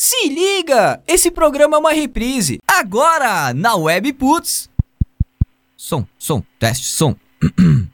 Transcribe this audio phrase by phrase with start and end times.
[0.00, 1.02] Se liga!
[1.08, 2.60] Esse programa é uma reprise.
[2.64, 4.70] Agora, na Web Putz.
[5.76, 7.16] Som, som, teste, som.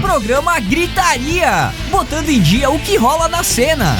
[0.00, 3.96] programa Gritaria, botando em dia o que rola na cena.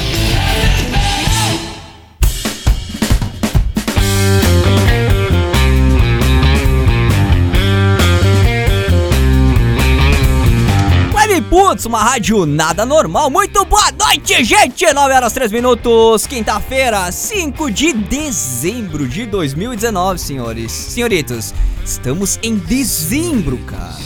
[11.49, 13.27] Putz, uma rádio nada normal.
[13.31, 14.85] Muito boa noite, gente!
[14.85, 20.71] 9 horas 3 minutos, quinta-feira, 5 de dezembro de 2019, senhores.
[20.71, 21.51] Senhoritos,
[21.83, 23.97] estamos em dezembro, cara.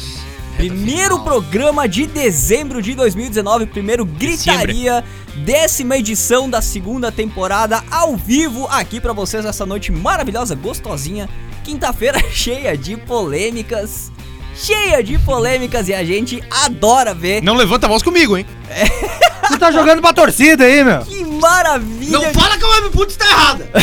[0.55, 5.03] Primeiro programa de dezembro de 2019, primeiro Gritaria,
[5.43, 11.29] décima edição da segunda temporada, ao vivo aqui pra vocês essa noite maravilhosa, gostosinha.
[11.65, 14.13] Quinta-feira cheia de polêmicas,
[14.55, 17.41] cheia de polêmicas e a gente adora ver.
[17.41, 18.45] Não levanta a voz comigo, hein?
[18.75, 18.85] É.
[19.47, 21.01] Você tá jogando pra torcida aí, meu.
[21.01, 22.17] Que maravilha!
[22.17, 23.69] Não fala que a Web Putz tá errada!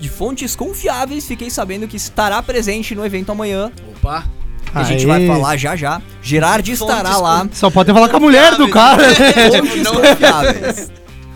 [0.00, 3.70] de fontes confiáveis, fiquei sabendo que estará presente no evento amanhã.
[3.90, 4.24] Opa!
[4.74, 6.00] A gente vai falar já já.
[6.22, 7.46] Girardi fontes estará lá.
[7.52, 9.14] Só pode falar com a mulher do cara.
[9.14, 10.90] Fontes confiáveis.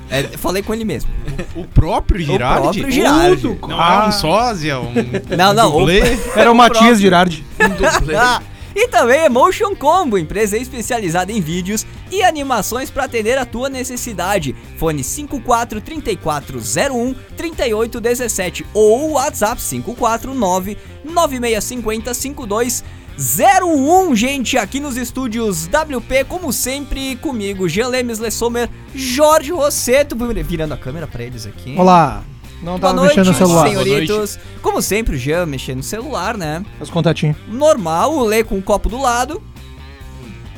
[0.09, 1.11] É, falei com ele mesmo.
[1.55, 2.59] O, próprio Girardi?
[2.59, 3.43] O próprio Girardi.
[3.43, 4.07] Tudo, não ah.
[4.09, 4.93] um sósia, um
[5.37, 5.77] Não, não.
[5.77, 6.97] O, era o, o Matias próprio.
[6.97, 7.45] Girardi.
[7.61, 8.45] Um.
[8.75, 14.55] e também Emotion Combo, empresa especializada em vídeos e animações para atender a tua necessidade.
[14.79, 24.17] Fone 54 3401 3817 ou WhatsApp 549 9650 5201.
[24.17, 30.79] Gente, aqui nos estúdios WP, como sempre, comigo, Jean Lemes Lessomer, Jorge Rosseto, virando a
[30.79, 31.77] câmera para eles aqui.
[31.79, 32.25] Olá.
[32.65, 33.69] Não Boa tava noite, mexendo no celular.
[33.69, 34.39] senhoritos.
[34.63, 36.65] Como sempre, o Jean mexendo no celular, né?
[36.81, 37.37] Os contatinhos.
[37.47, 39.43] Normal, o Lê com o copo do lado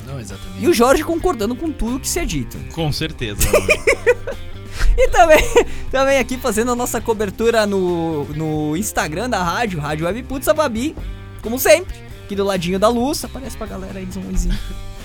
[0.06, 0.64] Não, exatamente.
[0.64, 2.56] e o Jorge concordando com tudo que se é dito.
[2.72, 3.40] Com certeza.
[4.98, 5.44] E também,
[5.90, 10.54] também aqui fazendo a nossa cobertura no, no Instagram da rádio, Rádio Web Putz, a
[10.54, 10.96] Babi,
[11.42, 13.22] como sempre, aqui do ladinho da luz.
[13.22, 14.32] Aparece pra galera aí, um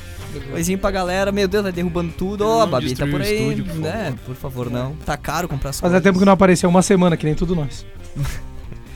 [0.53, 0.78] oizinho.
[0.78, 2.47] Pra galera, meu Deus, tá derrubando tudo.
[2.47, 3.38] Ó, a Não Babi tá por aí.
[3.42, 3.92] estúdio, por né?
[4.06, 4.19] favor.
[4.25, 4.94] Por favor, não.
[5.06, 6.03] Tá caro comprar as Fazia coisas.
[6.03, 7.86] tempo que não apareceu uma semana, que nem tudo nós.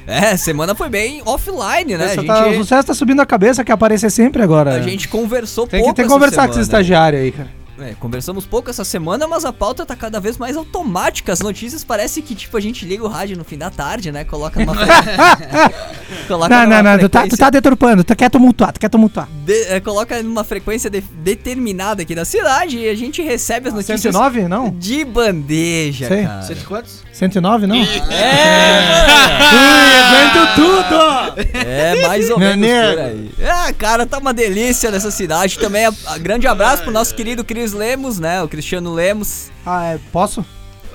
[0.07, 2.03] É, semana foi bem offline, né?
[2.03, 4.75] A Essa gente, tá- o sucesso tá subindo a cabeça, quer aparecer sempre agora.
[4.75, 6.81] a gente conversou tem que, pouco tem que essa conversar com esse semana.
[6.83, 7.49] estagiário aí, cara.
[7.77, 11.33] É, conversamos pouco essa semana, mas a pauta tá cada vez mais automática.
[11.33, 14.23] As notícias parece que, tipo, a gente liga o rádio no fim da tarde, né?
[14.23, 14.73] Coloca numa.
[16.27, 18.89] coloca Não, numa não, não, tu tá, tu tá deturpando, tu quer tumultuar, tu quer
[18.89, 19.27] tumultuar.
[19.45, 23.73] de- é, coloca numa frequência de- determinada aqui da cidade e a gente recebe as
[23.73, 24.69] notícias 109, não?
[24.69, 26.23] de bandeja, Sei.
[26.23, 26.45] cara.
[26.67, 27.03] quantos?
[27.11, 27.75] 109, não?
[28.09, 31.57] É, Ui, aguento tudo!
[31.67, 33.31] é, mais ou Meu menos por aí.
[33.49, 35.57] Ah, cara, tá uma delícia nessa cidade.
[35.59, 38.41] Também, a, a- grande abraço pro nosso querido Cris Lemos, né?
[38.43, 39.49] O Cristiano Lemos.
[39.65, 40.45] Ah, é, posso?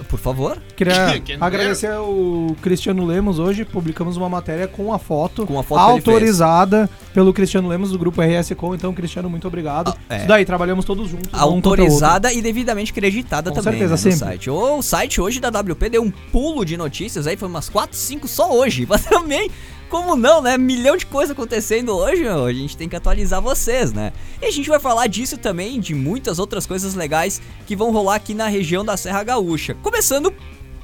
[0.08, 3.66] Por favor, Queria Que- que agradecer o Cristiano Lemos hoje.
[3.66, 8.22] Publicamos uma matéria com a foto, Com a foto autorizada pelo Cristiano Lemos do grupo
[8.22, 8.74] RS Com.
[8.74, 9.94] Então, Cristiano, muito obrigado.
[10.08, 10.18] Ah, é.
[10.20, 11.28] Isso daí, trabalhamos todos juntos.
[11.34, 14.18] um autorizada e devidamente creditada Com também certeza, né, no sempre.
[14.18, 14.48] site.
[14.50, 18.26] O site hoje da WP deu um pulo de notícias aí, foi umas 4, 5
[18.26, 18.86] só hoje.
[18.88, 19.50] Mas também,
[19.90, 20.56] como não, né?
[20.56, 24.12] Milhão de coisas acontecendo hoje, a gente tem que atualizar vocês, né?
[24.40, 28.14] E a gente vai falar disso também, de muitas outras coisas legais que vão rolar
[28.14, 29.74] aqui na região da Serra Gaúcha.
[29.82, 30.32] Começando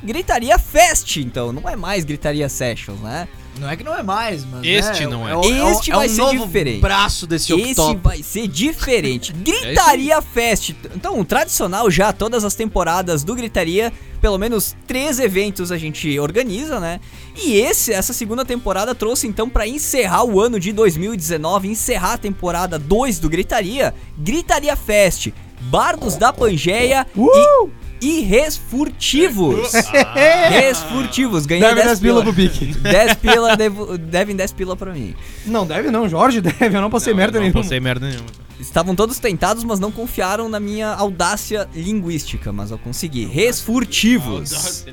[0.03, 3.28] Gritaria Fest, então, não é mais Gritaria Sessions, né?
[3.59, 4.62] Não é que não é mais, mas.
[4.65, 5.34] Este né, não é.
[5.34, 6.81] o- o- Este é vai um ser novo diferente.
[6.81, 8.00] braço desse Esse octópio.
[8.03, 9.33] vai ser diferente.
[9.37, 10.71] Gritaria Fest.
[10.94, 16.78] Então, tradicional já, todas as temporadas do Gritaria, pelo menos três eventos a gente organiza,
[16.81, 17.00] né?
[17.37, 22.19] E esse, essa segunda temporada trouxe então pra encerrar o ano de 2019, encerrar a
[22.19, 25.28] temporada 2 do Gritaria, Gritaria Fest,
[25.63, 27.27] Bardos da Pangeia Uh!
[27.71, 29.72] e Irresfurtivos.
[29.95, 30.48] Ah.
[30.48, 32.65] Resfurtivos, ganhei Deve 10 10 pila pro Bic.
[32.81, 35.15] 10 pila, devo- devem 10 pila pra mim.
[35.45, 36.09] Não, deve não.
[36.09, 36.77] Jorge deve.
[36.77, 37.63] Eu não passei Não, merda não nenhuma.
[37.63, 38.27] passei merda nenhuma.
[38.59, 43.27] Estavam todos tentados, mas não confiaram na minha audácia linguística, mas eu consegui.
[43.27, 44.84] Resfurtivos.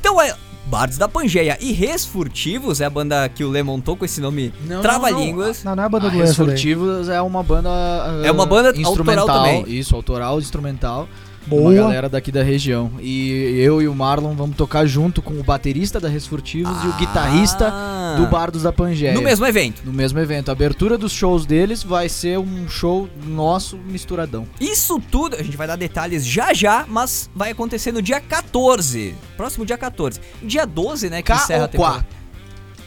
[0.00, 0.34] Então é.
[0.70, 4.54] Bardos da Pangeia e Resfurtivos é a banda que o Lê montou com esse nome
[4.68, 5.64] Não, Trava-Línguas.
[5.64, 6.50] Não, não é banda A doença daí.
[6.52, 7.68] Resfurtivos é uma banda.
[7.68, 9.26] ah, É uma banda autoral instrumental.
[9.26, 9.64] também.
[9.66, 11.08] Isso, autoral, instrumental.
[11.46, 11.62] Boa.
[11.62, 12.88] Uma galera daqui da região.
[13.00, 16.92] E eu e o Marlon vamos tocar junto com o baterista da Resfurtivos e o
[16.92, 17.72] guitarrista
[18.14, 18.16] Ah.
[18.16, 19.12] do Bardos da Pangeia.
[19.12, 19.82] No mesmo evento.
[19.84, 20.48] No mesmo evento.
[20.48, 24.46] A abertura dos shows deles vai ser um show nosso misturadão.
[24.60, 29.14] Isso tudo, a gente vai dar detalhes já já, mas vai acontecer no dia 14.
[29.36, 30.20] Próximo dia 14.
[30.42, 32.06] Dia 12, né, que K encerra a temporada.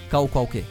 [0.10, 0.64] K ou qual o quê?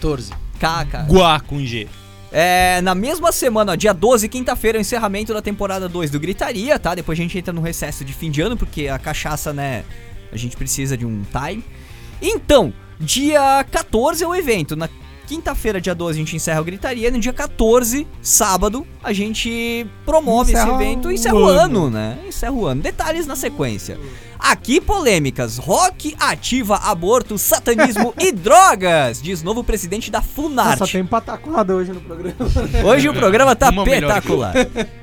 [0.00, 0.32] 14.
[0.58, 1.02] K, K.
[1.02, 1.88] Guá com G.
[2.30, 6.20] É, na mesma semana, ó, dia 12, quinta-feira, é o encerramento da temporada 2 do
[6.20, 6.94] Gritaria, tá?
[6.94, 9.84] Depois a gente entra no recesso de fim de ano, porque a cachaça, né,
[10.30, 11.64] a gente precisa de um time.
[12.20, 14.76] Então, dia 14 é o evento.
[14.76, 14.88] Na
[15.26, 17.10] quinta-feira, dia 12, a gente encerra o Gritaria.
[17.10, 21.60] No dia 14, sábado, a gente promove Encerra esse evento e encerra o ano.
[21.60, 22.18] ano, né?
[22.26, 22.80] Encerra o ano.
[22.82, 23.98] Detalhes na sequência.
[24.38, 25.58] Aqui, polêmicas.
[25.58, 30.80] Rock ativa aborto, satanismo e drogas, diz novo presidente da Funarte.
[30.80, 32.36] Nossa, tem pataquada hoje no programa.
[32.84, 34.54] Hoje o programa tá Uma espetacular.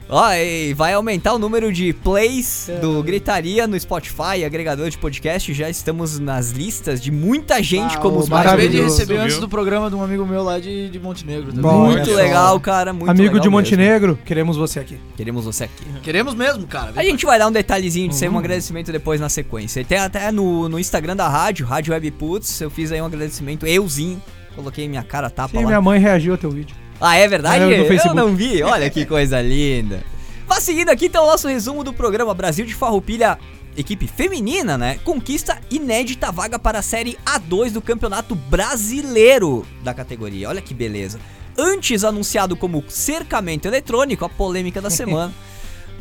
[0.08, 5.52] Ó, e vai aumentar o número de plays do Gritaria no Spotify, agregador de podcast.
[5.52, 9.40] Já estamos nas listas de muita gente Ah, como os mais Acabei de receber antes
[9.40, 11.62] do programa de um amigo meu lá de, de Montenegro também.
[11.64, 12.16] Bom, Muito só.
[12.16, 12.94] legal, cara.
[12.94, 13.58] Muito Amigo legal de mesmo.
[13.58, 15.00] Montenegro, queremos você aqui.
[15.18, 15.84] Queremos você aqui.
[16.04, 16.94] Queremos mesmo, cara.
[16.96, 19.82] A gente vai dar um detalhezinho de ser um agradecimento depois na sequência.
[19.82, 23.06] E tem até no, no Instagram da rádio, Rádio Web Puts, eu fiz aí um
[23.06, 24.22] agradecimento, euzinho.
[24.56, 25.68] Coloquei minha cara tapa Sim, lá.
[25.68, 26.76] minha mãe reagiu ao teu vídeo.
[27.00, 27.64] Ah, é verdade?
[27.66, 28.16] É, eu Facebook.
[28.16, 28.64] não vi.
[28.64, 30.02] Olha que coisa linda.
[30.48, 33.38] Mas seguindo aqui, então, o nosso resumo do programa Brasil de Farroupilha.
[33.78, 34.98] Equipe feminina, né?
[35.04, 40.48] Conquista inédita vaga para a Série A2 do Campeonato Brasileiro da categoria.
[40.48, 41.20] Olha que beleza.
[41.58, 45.34] Antes anunciado como cercamento eletrônico, a polêmica da semana.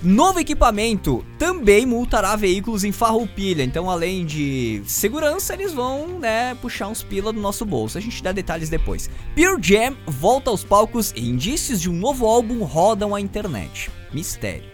[0.05, 3.65] Novo equipamento também multará veículos em Farroupilha.
[3.65, 7.97] Então, além de segurança, eles vão, né, puxar uns pila do nosso bolso.
[7.97, 9.09] A gente dá detalhes depois.
[9.35, 13.91] Pure Jam volta aos palcos e indícios de um novo álbum rodam a internet.
[14.13, 14.69] Mistério.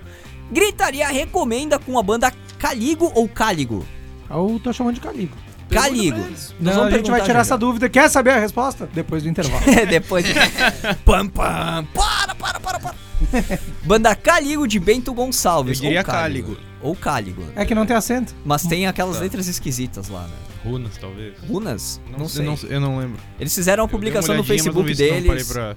[0.51, 3.87] Gritaria recomenda com a banda Caligo ou Cáligo?
[4.29, 5.37] Eu tô chamando de Caligo.
[5.71, 6.19] Caligo.
[6.59, 7.89] Não, a gente vai tirar já essa dúvida.
[7.89, 8.89] Quer saber a resposta?
[8.93, 9.63] Depois do intervalo.
[9.89, 10.27] Depois.
[11.07, 11.87] pam, pam.
[11.95, 13.10] Para, para, para, para.
[13.85, 15.79] Banda Caligo de Bento Gonçalves.
[15.79, 16.49] Eu diria ou Cáligo.
[16.55, 16.71] Cáligo.
[16.83, 17.45] Ou Cáligo.
[17.55, 18.35] É que não tem acento.
[18.45, 19.23] Mas tem aquelas Tá.
[19.23, 20.35] letras esquisitas lá, né?
[20.65, 21.35] Runas, talvez.
[21.49, 22.01] Runas?
[22.19, 22.43] Não, sei.
[22.43, 23.21] Eu não, eu não lembro.
[23.39, 25.77] Eles fizeram uma dei uma publicação no Facebook não não deles parei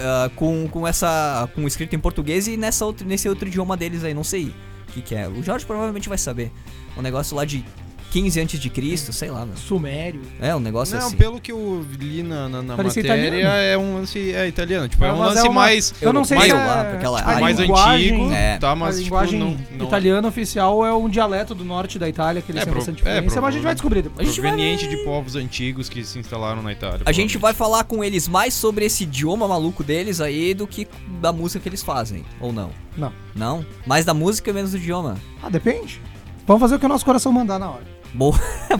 [0.00, 1.48] ah, com, com essa.
[1.54, 4.46] com escrito em português e nessa outro, nesse outro idioma deles aí, não sei
[4.88, 5.28] o que, que é.
[5.28, 6.50] O Jorge provavelmente vai saber.
[6.96, 7.64] Um negócio lá de
[8.10, 9.52] 15 antes de Cristo, sei lá, né?
[9.56, 10.20] Sumério.
[10.40, 11.16] É, um negócio Não, assim.
[11.16, 13.36] pelo que eu li na, na, na matéria, italiano.
[13.36, 14.88] é um lance é italiano.
[14.88, 16.90] Tipo, é, É, um lance é uma- mais, Eu não sei mais se lá, é
[16.90, 18.58] porque ela- a mais antigo, É.
[18.58, 18.72] tá?
[18.72, 19.56] a Mas, tipo, linguagem não...
[19.78, 22.80] não italiana oficial é um dialeto do norte da Itália, que eles É, têm pro-
[22.80, 24.26] bastante é, mas a gente vai descobrir A depois.
[24.28, 27.00] gente vai- proveniente de povos antigos que se instalaram na Itália.
[27.04, 30.86] A gente vai falar com eles mais sobre esse idioma maluco deles aí do que
[31.20, 32.70] da música que eles fazem, ou não?
[32.96, 33.12] Não.
[33.34, 33.64] Não?
[33.86, 35.16] Mais da música e menos do idioma.
[35.42, 36.00] Ah, depende.
[36.46, 37.99] Vamos fazer o que o nosso coração mandar na hora.
[38.12, 38.38] Boa,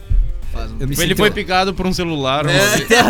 [0.53, 2.45] Faz um- Ele sinto- foi picado por um celular.
[2.45, 2.53] É.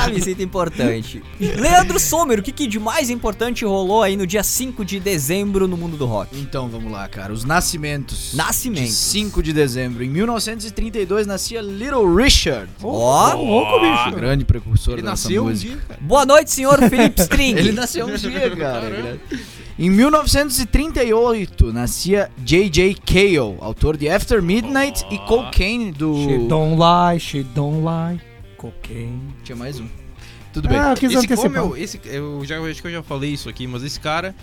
[0.00, 1.22] Ah, me sinto importante.
[1.38, 5.68] Leandro Sommer, o que, que de mais importante rolou aí no dia 5 de dezembro
[5.68, 6.38] no mundo do rock?
[6.38, 7.32] Então vamos lá, cara.
[7.32, 8.32] Os nascimentos.
[8.34, 8.88] Nascimentos.
[8.90, 10.02] De 5 de dezembro.
[10.02, 12.70] Em 1932 nascia Little Richard.
[12.82, 14.16] Ó, Ô, louco, bicho.
[14.16, 15.72] Grande precursor Ele dessa nasceu um música.
[15.74, 16.00] dia, cara.
[16.00, 17.56] boa noite, senhor Felipe String.
[17.58, 19.18] Ele nasceu um dia, cara.
[19.78, 22.96] Em 1938 nascia J.J.
[23.06, 26.16] Cale, autor de After Midnight e Cocaine do.
[26.16, 28.20] She don't lie, she don't lie.
[28.56, 29.22] Cocaine.
[29.44, 29.86] Tinha mais um.
[30.52, 30.76] Tudo bem.
[30.76, 33.48] Ah, eu quis Esse, como eu, esse, eu já acho que eu já falei isso
[33.48, 34.34] aqui, mas esse cara,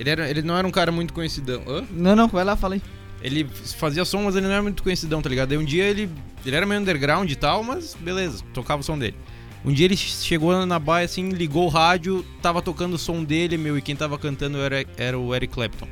[0.00, 1.62] ele, era, ele não era um cara muito conhecidão.
[1.68, 1.84] Hã?
[1.90, 2.82] Não, não, vai lá, fala aí.
[3.20, 5.52] Ele fazia som, mas ele não era muito conhecidão, tá ligado?
[5.52, 6.08] Aí um dia ele,
[6.44, 9.16] ele era meio underground e tal, mas beleza, tocava o som dele.
[9.64, 13.56] Um dia ele chegou na baia assim, ligou o rádio, tava tocando o som dele,
[13.56, 15.88] meu, e quem tava cantando era, era o Eric Clapton.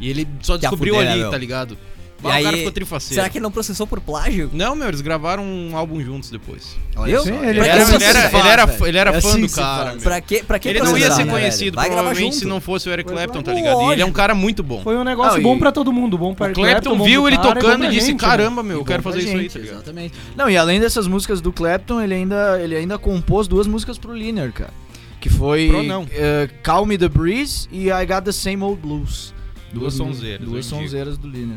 [0.00, 1.76] E ele só a descobriu ali, tá ligado?
[2.20, 3.14] E Bah, aí, o cara ficou trifaceiro.
[3.14, 4.50] Será que ele não processou por plágio?
[4.52, 6.76] Não, meu, eles gravaram um álbum juntos depois.
[6.94, 7.22] Olha Eu?
[7.22, 9.10] Sim, Ele, ele era, ele, era, ele, era, ele era?
[9.10, 9.92] É fã assim do se cara.
[9.92, 10.02] meu.
[10.02, 12.88] Pra que, pra que Ele não ia ser né, conhecido, gravar provavelmente, se não fosse
[12.88, 13.80] o Eric Clapton, tá ligado?
[13.82, 14.82] E ele é um cara muito bom.
[14.82, 16.18] Foi um negócio Não, bom pra todo mundo.
[16.18, 18.28] Bom pra O Clapton viu ele cara, tocando e disse: gente, né?
[18.28, 19.76] Caramba, meu, E eu quero fazer isso aí, gente, tá ligado?
[19.76, 20.14] Exatamente.
[20.36, 24.12] Não, e além dessas músicas do Clapton, ele ainda, ele ainda compôs duas músicas pro
[24.14, 24.72] Liner, cara.
[25.20, 25.70] Que foi
[26.12, 29.34] eh, Calm Me the Breeze e I Got the Same Old Blues.
[29.72, 31.56] Duas sonzeiras, Duas sonzeiras do Liner.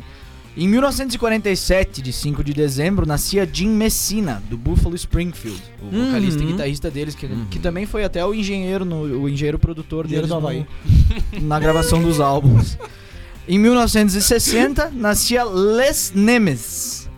[0.56, 6.06] Em 1947, de 5 de dezembro, nascia Jim Messina, do Buffalo Springfield, o Uhum.
[6.08, 10.08] vocalista e guitarrista deles, que, que também foi até o engenheiro, no, o engenheiro produtor
[10.08, 10.40] deles no-
[11.42, 12.78] na gravação dos álbuns.
[13.48, 17.10] Em 1960, nascia Les Nemes.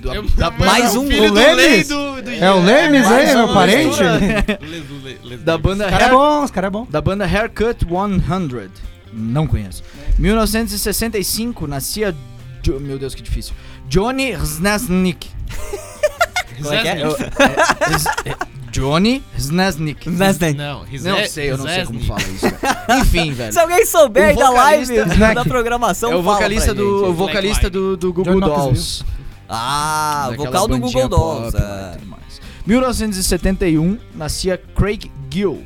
[0.00, 1.88] do- É- da Mais um filho o do Lemes?
[1.88, 3.98] Do, do É o Lemes, Mais hein, meu uma parente?
[5.44, 6.86] da banda Os caras é Hair- bom, os caras é bom.
[6.88, 8.70] da banda Haircut 100.
[9.12, 9.82] Não conheço.
[10.18, 12.14] 1965 nascia
[12.62, 13.54] Jo- meu Deus que difícil.
[13.88, 15.28] Johnny Znasnik.
[16.62, 17.02] Como é que é?
[17.04, 18.36] Eu- é, é, é,
[18.72, 20.08] Johnny Znasnik.
[20.10, 20.54] Nasdaq.
[20.56, 22.50] Não, Não sei, eu não sei como fala isso.
[22.52, 22.98] cara.
[23.00, 23.52] Enfim, velho.
[23.52, 26.74] Se alguém souber O aí da live, vocalista- da programação, É o fala vocalista pra
[26.74, 27.08] do, gente.
[27.08, 28.64] o vocalista do, do Google John Knoxville.
[28.74, 29.04] Dolls.
[29.48, 31.52] Ah, o Daquela vocal do bandinha Google Dolls.
[31.52, 31.96] pop lá e é.
[31.98, 32.40] tudo mais.
[32.66, 35.64] 1971 nascia Craig Gill,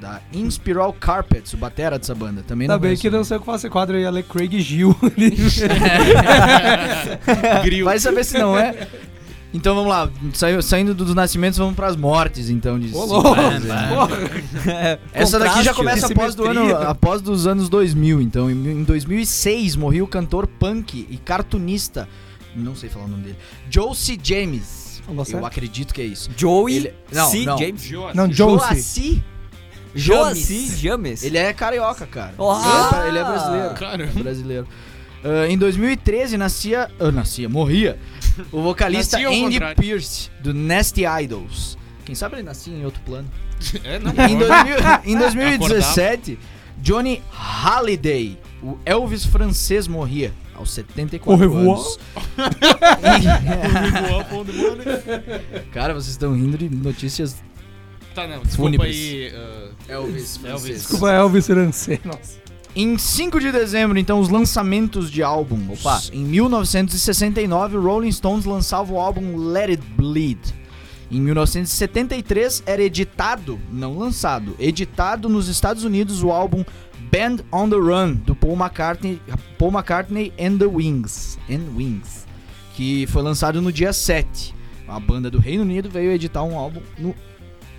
[0.00, 2.42] da Inspiral Carpets, o batera dessa banda.
[2.46, 3.02] Também Tá não bem conheço.
[3.02, 4.96] que não sei o que fazer quadro aí, ia ler Craig Gil.
[7.64, 7.84] Grill.
[7.84, 8.88] Vai saber se não é.
[9.52, 13.34] Então vamos lá, Saiu- saindo dos nascimentos, vamos pras mortes, então, de Ô, louco.
[13.34, 14.98] né?
[15.12, 18.20] Essa daqui já começa após, do ano, após dos anos 2000.
[18.20, 22.08] Então, em, em 2006, morreu o cantor punk e cartunista,
[22.54, 23.36] não sei falar o nome dele,
[23.68, 25.02] Josie James.
[25.04, 25.44] Falou Eu certo?
[25.44, 26.30] acredito que é isso.
[26.36, 27.44] Joey Ele- não, C.
[27.44, 27.58] não.
[27.58, 27.90] James.
[28.14, 28.68] Não, Josie.
[28.68, 29.24] Joaci
[29.94, 31.22] Joaci James.
[31.22, 32.34] Ele é carioca, cara.
[32.38, 32.90] Ah!
[32.92, 33.74] Ele, é, ele é brasileiro.
[33.74, 34.22] Caramba.
[34.22, 34.68] brasileiro.
[35.24, 36.90] Ah, em 2013 nascia.
[36.98, 37.98] ah, nascia, morria.
[38.50, 39.76] O vocalista Nascia Andy contrário.
[39.76, 41.76] Pierce, do Nasty Idols.
[42.04, 43.28] Quem sabe ele nascia em outro plano.
[43.84, 44.10] É, não.
[44.10, 46.38] Em, 2000 em 2017,
[46.78, 51.76] Johnny Halliday, o Elvis francês, morria aos 74 Au revoir.
[51.78, 51.98] anos.
[55.72, 57.36] Cara, vocês estão rindo de notícias
[58.14, 58.96] Tá, não, desculpa Fúnebres.
[58.96, 59.32] aí.
[59.34, 60.76] ah, Elvis Elvis.
[60.82, 62.00] Desculpa, Elvis Rancê.
[62.04, 62.40] Nossa.
[62.74, 65.80] Em 5 de dezembro, então, os lançamentos de álbuns.
[65.80, 66.00] Opa.
[66.12, 70.38] Em 1969, o Rolling Stones lançava o álbum Let It Bleed.
[71.10, 76.64] Em 1973, era editado, não lançado, editado nos Estados Unidos o álbum
[77.10, 79.20] Band on the Run, do Paul McCartney,
[79.58, 82.24] Paul McCartney and the Wings, and Wings,
[82.76, 84.54] que foi lançado no dia 7.
[84.86, 86.80] A banda do Reino Unido veio editar um álbum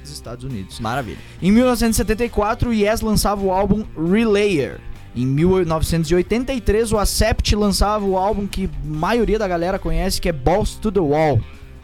[0.01, 0.79] nos Estados Unidos.
[0.79, 1.17] Maravilha.
[1.41, 4.79] Em 1974, o Yes lançava o álbum Relayer.
[5.15, 10.31] Em 1983, o Accept lançava o álbum que a maioria da galera conhece, que é
[10.31, 11.41] Balls to the Wall,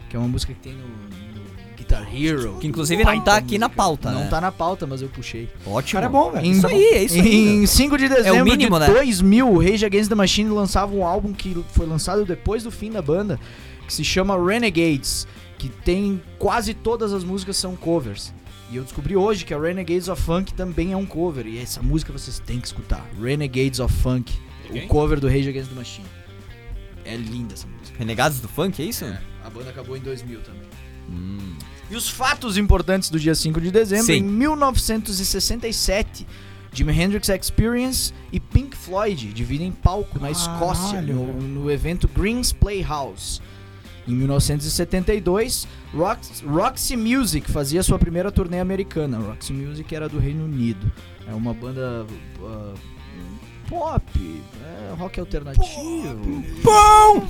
[0.09, 2.57] que é uma música que tem no, no Guitar Hero.
[2.59, 4.27] Que inclusive não tá aqui na pauta, Não né?
[4.29, 5.50] tá na pauta, mas eu puxei.
[5.65, 5.97] Ótimo.
[6.00, 6.45] cara é bom, velho.
[6.45, 7.47] Em- Isso aí, é isso aí.
[7.63, 8.93] Em 5 de dezembro mínimo, de né?
[8.93, 12.91] 2000, o Rage Against the Machine lançava um álbum que foi lançado depois do fim
[12.91, 13.38] da banda,
[13.86, 18.33] que se chama Renegades, que tem quase todas as músicas são covers.
[18.69, 21.81] E eu descobri hoje que a Renegades of Funk também é um cover, e essa
[21.81, 23.05] música vocês têm que escutar.
[23.21, 24.33] Renegades of Funk,
[24.69, 26.07] o cover do Rage Against the Machine.
[27.05, 27.97] É linda essa música.
[27.97, 29.05] Renegados do funk, é isso?
[29.43, 30.67] A banda acabou em 2000 também.
[31.09, 31.55] Hum.
[31.89, 34.17] E os fatos importantes do dia 5 de dezembro, Sim.
[34.17, 36.27] em 1967,
[36.73, 43.41] Jimi Hendrix Experience e Pink Floyd dividem palco na Escócia, no, no evento Greens Playhouse.
[44.07, 49.17] Em 1972, Rox- Roxy Music fazia sua primeira turnê americana.
[49.17, 50.89] Roxy Music era do Reino Unido.
[51.29, 52.05] É uma banda
[52.41, 52.73] ah,
[53.69, 56.43] pop, é, rock alternativo.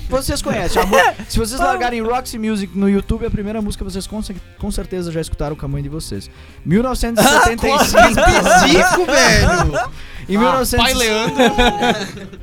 [0.07, 0.83] vocês conhecem.
[1.27, 4.21] Se vocês largarem Roxy Music no YouTube, a primeira música vocês com,
[4.59, 6.29] com certeza já escutaram a mãe de vocês.
[6.63, 7.75] 1975.
[7.81, 9.89] Específico, velho.
[10.29, 11.43] em Ah, 1900 Pai Leandro.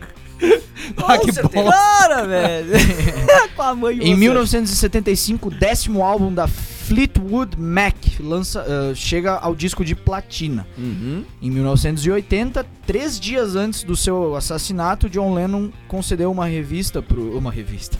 [0.98, 1.32] Ah, que.
[1.32, 2.70] Para, velho.
[3.56, 4.18] Com a mãe Em vocês.
[4.18, 10.66] 1975, o décimo álbum da Fleetwood Mac lança, ah, chega ao disco de platina.
[10.76, 11.24] Uhum.
[11.40, 17.36] Em 1980, três dias antes do seu assassinato, John Lennon concedeu uma revista pro.
[17.36, 17.98] Uma revista.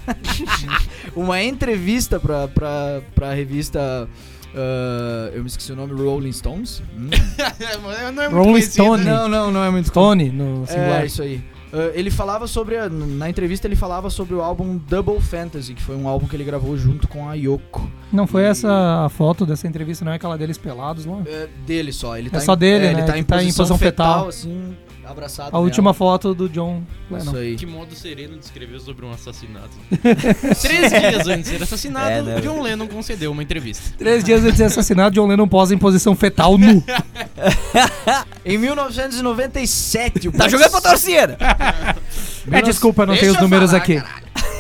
[1.17, 4.09] uma entrevista pra, pra, pra revista.
[4.55, 6.83] ah, eu me esqueci o nome, Rolling Stones?
[6.97, 7.09] Hum.
[8.15, 8.63] não é muito Rolling.
[8.63, 9.05] Stone.
[9.05, 11.03] não, não, não é muito Tony no singular.
[11.03, 11.54] É, isso aí.
[11.77, 12.77] Ah, ele falava sobre.
[12.77, 16.37] a- na entrevista, ele falava sobre o álbum Double Fantasy, que foi um álbum que
[16.37, 17.91] ele gravou junto com a Yoko.
[18.13, 21.21] Não foi E- essa a foto dessa entrevista, não é aquela deles pelados lá?
[21.27, 22.17] É dele só.
[22.17, 23.65] Ele É tá só em, dele, é, né, Ele tá que em tá em posição,
[23.67, 24.29] posição fetal, fetal.
[24.29, 25.49] assim, abraçado.
[25.49, 25.65] A nela.
[25.65, 27.23] última foto do John Lennon.
[27.25, 27.57] Isso aí.
[27.57, 29.71] Que modo sereno de escrever sobre um assassinato.
[30.63, 32.41] Três dias antes de ser assassinado, É, né?
[32.41, 33.95] John Lennon concedeu uma entrevista.
[33.99, 36.83] Três dias antes de ser assassinado, John Lennon posa em posição fetal nu.
[38.45, 41.37] Em 1997, o Tá jogando pra torcida.
[42.53, 43.95] É, desculpa, não Deixa tenho os números falar, aqui.
[43.95, 44.03] Em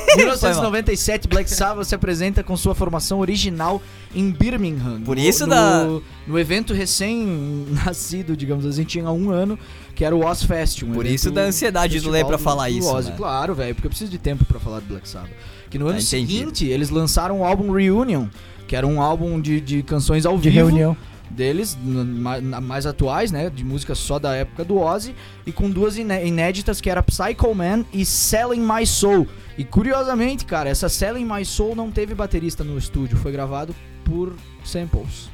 [0.16, 3.82] 1997, Black Sabbath se apresenta com sua formação original
[4.14, 5.00] em Birmingham.
[5.02, 5.86] Por no- isso no, da-
[6.26, 9.58] No evento recém-nascido, digamos assim, tinha um ano,
[9.94, 10.82] que era o Ozfest.
[10.84, 13.10] Um Por isso da ansiedade do Lê festival pra falar do isso, Ozzy.
[13.10, 13.16] né?
[13.16, 15.30] Claro, velho, porque eu preciso de tempo pra falar do Black Sabbath.
[15.70, 16.30] Que no Tá ano entendido.
[16.50, 18.26] seguinte, eles lançaram o álbum Reunion,
[18.66, 20.96] que era um álbum de, de canções ao De vivo reunião.
[21.30, 21.76] Deles,
[22.62, 23.50] mais atuais, né?
[23.50, 25.14] De músicas só da época do Ozzy,
[25.46, 29.26] e com duas iné- inéditas que era Psycho Man e Selling My Soul.
[29.58, 34.34] E curiosamente, cara, essa Selling My Soul não teve baterista no estúdio, foi gravado por
[34.64, 35.28] samples.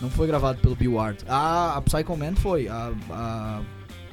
[0.00, 1.18] Não foi gravado pelo Bill Ward.
[1.28, 3.60] A, a Psycho Man foi, a, a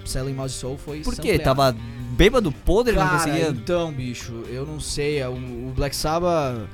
[0.06, 1.40] Selling My Soul foi Por quê?
[1.40, 1.76] Tava
[2.12, 3.50] bêbado podre, não Cara, conseguia.
[3.50, 5.24] então, bicho, eu não sei.
[5.24, 6.68] O, o Black Sabbath,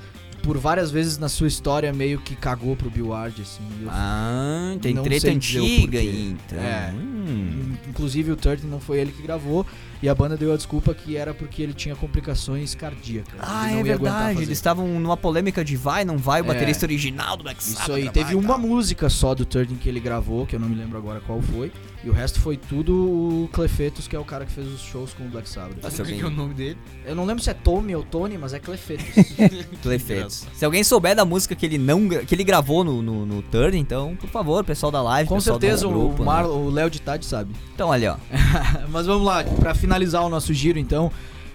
[0.45, 3.63] por várias vezes na sua história, meio que cagou pro Bill Ward, assim.
[3.89, 6.59] Ah, tem treta antiga então.
[6.59, 6.93] É.
[6.93, 7.73] Hum.
[7.89, 9.65] Inclusive o 30 não foi ele que gravou
[10.03, 13.39] e a banda deu a desculpa que era porque ele tinha complicações cardíacas.
[13.39, 14.43] Ah, ele é não ia aguentar verdade.
[14.43, 16.47] Eles estavam numa polêmica de vai, não vai, o É.
[16.47, 17.81] baterista original do Black Sabbath.
[17.81, 20.75] Isso aí, teve uma música só do 30 que ele gravou, que eu não me
[20.75, 21.71] lembro agora qual foi,
[22.05, 25.13] e o resto foi tudo o Clefetus, que é o cara que fez os shows
[25.13, 25.79] com o Black Sabbath.
[25.81, 26.77] Tá, se Qual que alguém- é o nome dele?
[27.05, 29.05] Eu não lembro se é Tommy ou Tony, mas é Clefetus.
[29.81, 30.45] Clefetos.
[30.53, 33.77] Se alguém souber da música que ele não que ele gravou no, no, no Turn,
[33.77, 36.25] então, por favor, pessoal da live, com certeza do o, grupo, né?
[36.25, 37.53] Mar- o Léo de Tade sabe.
[37.73, 38.17] Então, olha, ó.
[38.89, 41.11] Mas vamos lá, pra finalizar o nosso giro então.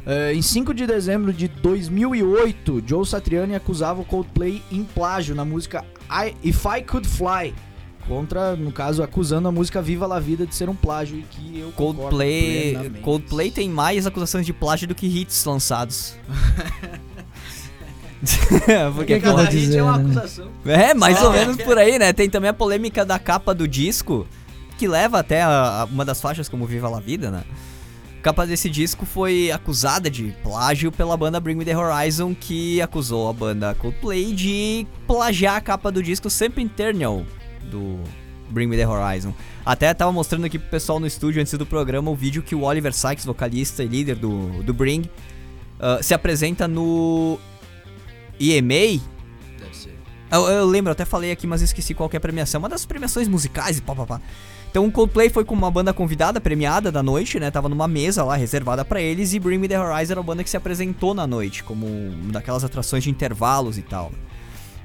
[0.06, 5.44] eh, em 5 de dezembro de 2008, Joe Satriani acusava o Coldplay em plágio na
[5.44, 7.54] música I- If I Could Fly.
[8.08, 11.60] Contra, no caso, acusando a música Viva La Vida de ser um plágio e que
[11.60, 12.90] eu Coldplay.
[13.02, 16.14] Coldplay tem mais acusações de plágio do que hits lançados.
[18.94, 20.04] Porque que Cada hit dizer, é uma né?
[20.04, 20.48] acusação.
[20.66, 22.12] É, mais ou menos por aí, né?
[22.12, 24.26] Tem também a polêmica da capa do disco,
[24.76, 27.42] que leva até a- a uma das faixas como Viva la Vida, né?
[28.18, 32.82] A capa desse disco foi acusada de plágio pela banda Bring Me The Horizon, que
[32.82, 37.24] acusou a banda Coldplay de plagiar a capa do disco Sempre Eternal
[37.64, 37.98] do
[38.50, 39.32] Bring Me The Horizon.
[39.64, 42.62] Até tava mostrando aqui pro pessoal no estúdio antes do programa o vídeo que o
[42.62, 45.08] Oliver Sykes, vocalista e líder do, do Bring,
[45.80, 47.38] ah, se apresenta no
[48.38, 49.00] EMA,
[49.58, 49.94] Deve ser.
[50.30, 52.58] eu, eu lembro, eu até falei aqui, mas esqueci qual que é a premiação.
[52.60, 54.20] Uma das premiações musicais e pá, pá, pá.
[54.70, 57.50] Então o Coldplay foi com uma banda convidada, premiada da noite, né?
[57.50, 59.32] Tava numa mesa lá, reservada pra eles.
[59.34, 62.32] E Bring Me The Horizon era a banda que se apresentou na noite, como uma
[62.32, 64.12] daquelas atrações de intervalos e tal.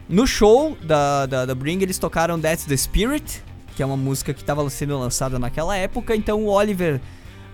[0.07, 3.41] No show da, da, da Bring, eles tocaram That's the Spirit,
[3.75, 6.15] que é uma música que tava sendo lançada naquela época.
[6.15, 7.01] Então o Oliver,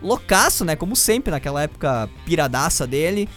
[0.02, 0.76] loucaço, né?
[0.76, 3.30] Como sempre, naquela época piradaça dele.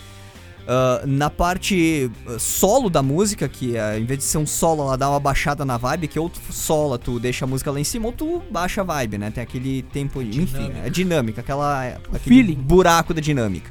[0.66, 4.82] ah, na parte ah, solo da música, que ah, em vez de ser um solo,
[4.82, 7.78] ela dá uma baixada na vibe, que ou tu sola, tu deixa a música lá
[7.78, 9.30] em cima, ou tu baixa a vibe, né?
[9.30, 10.78] Tem aquele tempo, enfim, Dinâmica.
[10.86, 12.54] é dinâmica, aquela aquele feeling.
[12.54, 13.70] buraco da dinâmica.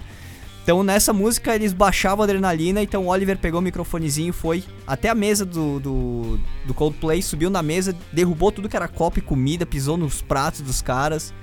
[0.64, 5.10] Então nessa música eles baixavam a adrenalina, então o Oliver pegou o microfonezinho, foi até
[5.10, 9.22] a mesa do, do, do Coldplay, subiu na mesa, derrubou tudo que era copo e
[9.22, 11.34] comida, pisou nos pratos dos caras.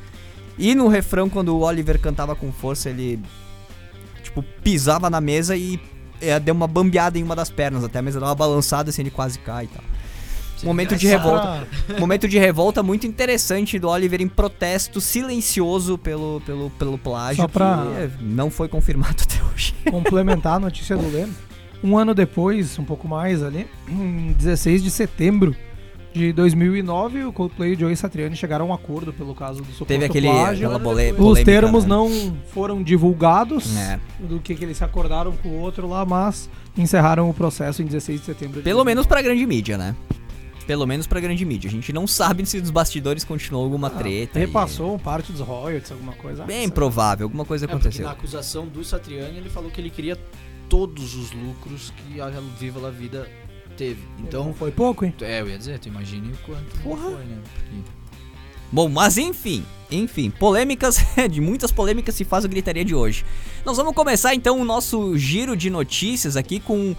[0.59, 3.21] E no refrão, quando o Oliver cantava com força, ele
[4.23, 5.79] tipo pisava na mesa e
[6.19, 9.03] é, deu uma bambeada em uma das pernas, até a mesa dá uma balançada assim,
[9.03, 9.85] ele quase cai e tal.
[10.63, 11.67] Momento de revolta.
[11.99, 17.43] Momento de revolta muito interessante do Oliver em protesto silencioso pelo, pelo, pelo plágio.
[17.43, 19.75] Só pra- que, é, não foi confirmado até hoje.
[19.91, 21.33] complementar a notícia do Leme.
[21.83, 25.57] Um ano depois, um pouco mais ali, em 16 de setembro,
[26.13, 29.65] de 2009, o Coldplay e o Joey Satriani chegaram a um acordo pelo caso do
[29.67, 30.67] suposto Teve aquele, plágio.
[30.67, 31.89] aquela bole, Os polêmica, termos né?
[31.89, 33.99] não foram divulgados É.
[34.19, 37.87] do que, que eles se acordaram com o outro lá, mas encerraram o processo em
[37.87, 38.57] 16 de setembro.
[38.59, 39.09] de Pelo menos 2009.
[39.09, 39.95] pra grande mídia, né?
[40.67, 41.69] Pelo menos pra grande mídia.
[41.69, 44.39] A gente não sabe se dos bastidores continuou alguma Ah, treta.
[44.39, 46.45] Repassou parte dos royalties, alguma coisa.
[46.45, 48.05] Bem provável, alguma coisa É, aconteceu.
[48.05, 50.17] na acusação do Satriani, ele falou que ele queria
[50.69, 53.29] todos os lucros que a Viva La Vida
[53.77, 54.01] teve.
[54.21, 55.13] Então Então, foi pouco, hein?
[55.23, 57.03] é, eu ia dizer, tu imagine o quanto Porra.
[57.03, 57.39] foi, né?
[57.55, 58.01] Porque-
[58.73, 63.25] Bom, mas enfim, enfim, polêmicas, de muitas polêmicas se faz o Gritaria de hoje.
[63.67, 66.95] Nós vamos começar então o nosso giro de notícias aqui com.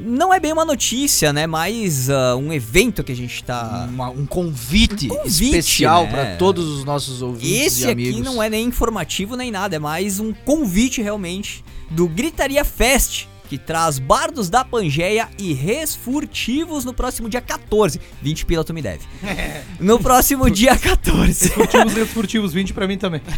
[0.00, 1.46] Não é bem uma notícia, né?
[1.46, 3.88] Mas ah, um evento que a gente tá.
[3.90, 6.10] Uma- um convite, convite, especial né?
[6.10, 8.20] para todos os nossos ouvintes Esse e aqui amigos.
[8.20, 13.56] não é nem informativo nem nada, é mais um convite realmente do Gritaria Fest, que
[13.58, 17.98] traz bardos da Pangeia e resfurtivos no próximo dia 14.
[18.22, 19.00] 20 pila tu me deve.
[19.80, 21.48] No próximo dia 14.
[21.50, 23.22] Furtivos e furtivos, 20 pra mim também.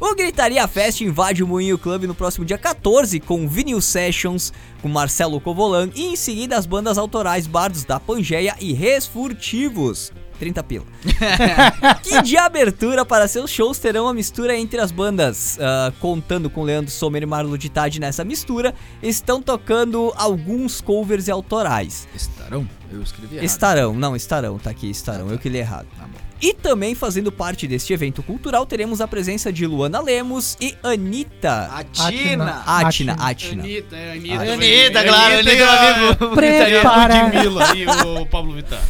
[0.00, 4.88] O Gritaria Fest invade o Moinho Club no próximo dia 14 com Vinyl Sessions, com
[4.88, 10.10] Marcelo Covolan e em seguida as bandas autorais Bardos da Pangeia e Resfurtivos.
[10.40, 10.84] 30 pila.
[12.02, 16.62] que de abertura para seus shows terão a mistura entre as bandas, ah, contando com
[16.62, 22.08] Leandro Sommer e Marlo de Tade nessa mistura, estão tocando alguns covers e autorais.
[22.14, 22.66] Estarão?
[22.90, 23.44] Eu escrevi errado.
[23.44, 25.86] Estarão, não, estarão, tá aqui, estarão, eu que li errado.
[25.96, 26.18] Tá bom.
[26.42, 31.66] E também fazendo parte deste evento cultural, teremos a presença de Luana Lemos e Anitta.
[31.66, 33.12] Atina, Atina.
[33.18, 33.62] Atina.
[33.62, 34.34] Anitta, é, Anitta.
[34.42, 36.34] Ah, Anitta, claro, Anitta, e meu a- amigo.
[36.34, 37.14] Prepara.
[37.14, 38.80] e a Ludmilla e o Pablo Vittar.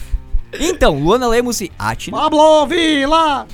[0.58, 3.46] Então, Luana Lemos e Atina Pablo Vila!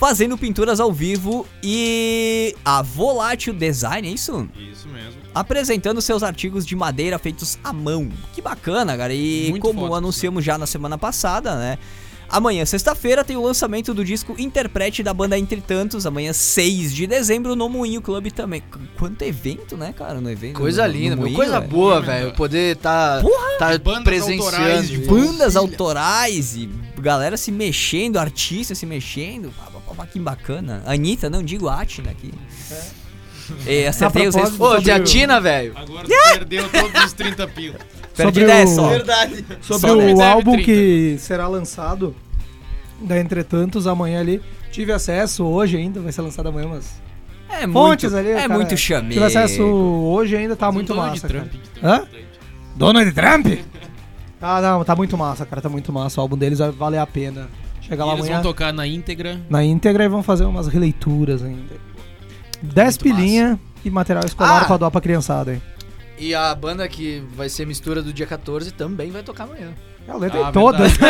[0.00, 4.48] fazendo pinturas ao vivo e a Volátil Design, é isso?
[4.56, 5.20] Isso mesmo.
[5.34, 8.08] Apresentando seus artigos de madeira feitos à mão.
[8.32, 9.12] Que bacana, cara.
[9.12, 11.78] E Muito como anunciamos já na semana passada, né?
[12.30, 16.06] Amanhã, sexta-feira, tem o lançamento do disco Interprete da banda Entre Tantos.
[16.06, 18.60] Amanhã, 6 de dezembro, no Moinho Club também.
[18.60, 20.20] Qu- Quanto evento, né, cara?
[20.20, 20.54] No evento.
[20.56, 21.22] Coisa no- no linda, meu.
[21.24, 21.70] Moinho, Coisa velho.
[21.72, 22.26] boa, Porra, velho.
[22.26, 22.34] meu.
[22.34, 23.20] Poder tá,
[23.58, 24.44] tá Bandas presenciando.
[24.44, 26.68] autorais de bandas autorais e
[27.00, 29.52] galera se mexendo, artistas se mexendo.
[30.12, 30.82] Que bacana.
[30.86, 32.32] Anitta, não digo Atina aqui.
[32.70, 32.99] É.
[33.88, 35.72] acertei os propósito- Ô, Sobre tia o- Tina, velho.
[35.76, 37.76] Agora tu perdeu todos os 30 pila.
[38.16, 38.88] Perdi Sobre 10 o- só.
[38.88, 39.44] Verdade.
[39.62, 40.64] Sobre Só o álbum 30.
[40.64, 42.14] que será lançado
[43.00, 44.42] da Entretantos amanhã ali.
[44.70, 47.00] Tive acesso hoje ainda, vai ser lançado amanhã, mas.
[47.48, 48.54] É Fontes muito, ali, é cara.
[48.54, 49.12] muito chamego.
[49.14, 51.26] Tive acesso hoje ainda, tá um muito Donald massa.
[51.28, 51.48] Trump,
[51.80, 51.96] Cara.
[51.96, 52.06] Hã?
[52.76, 53.46] Donald Trump?
[54.42, 56.18] Ah, não, tá muito massa, cara, tá muito massa.
[56.18, 57.46] O álbum deles vai valer a pena.
[57.82, 59.38] Chegar E lá eles amanhã vão tocar na íntegra.
[59.50, 61.74] na íntegra e vão fazer umas releituras ainda.
[62.62, 63.20] 10 Muito massa.
[63.22, 64.64] pilinha e material escolar Ah!
[64.64, 65.62] pra doar pra criançada, hein.
[66.18, 69.68] E a banda que vai ser mistura do dia 14 também vai tocar amanhã.
[70.06, 70.92] Eu levei Ah, todas.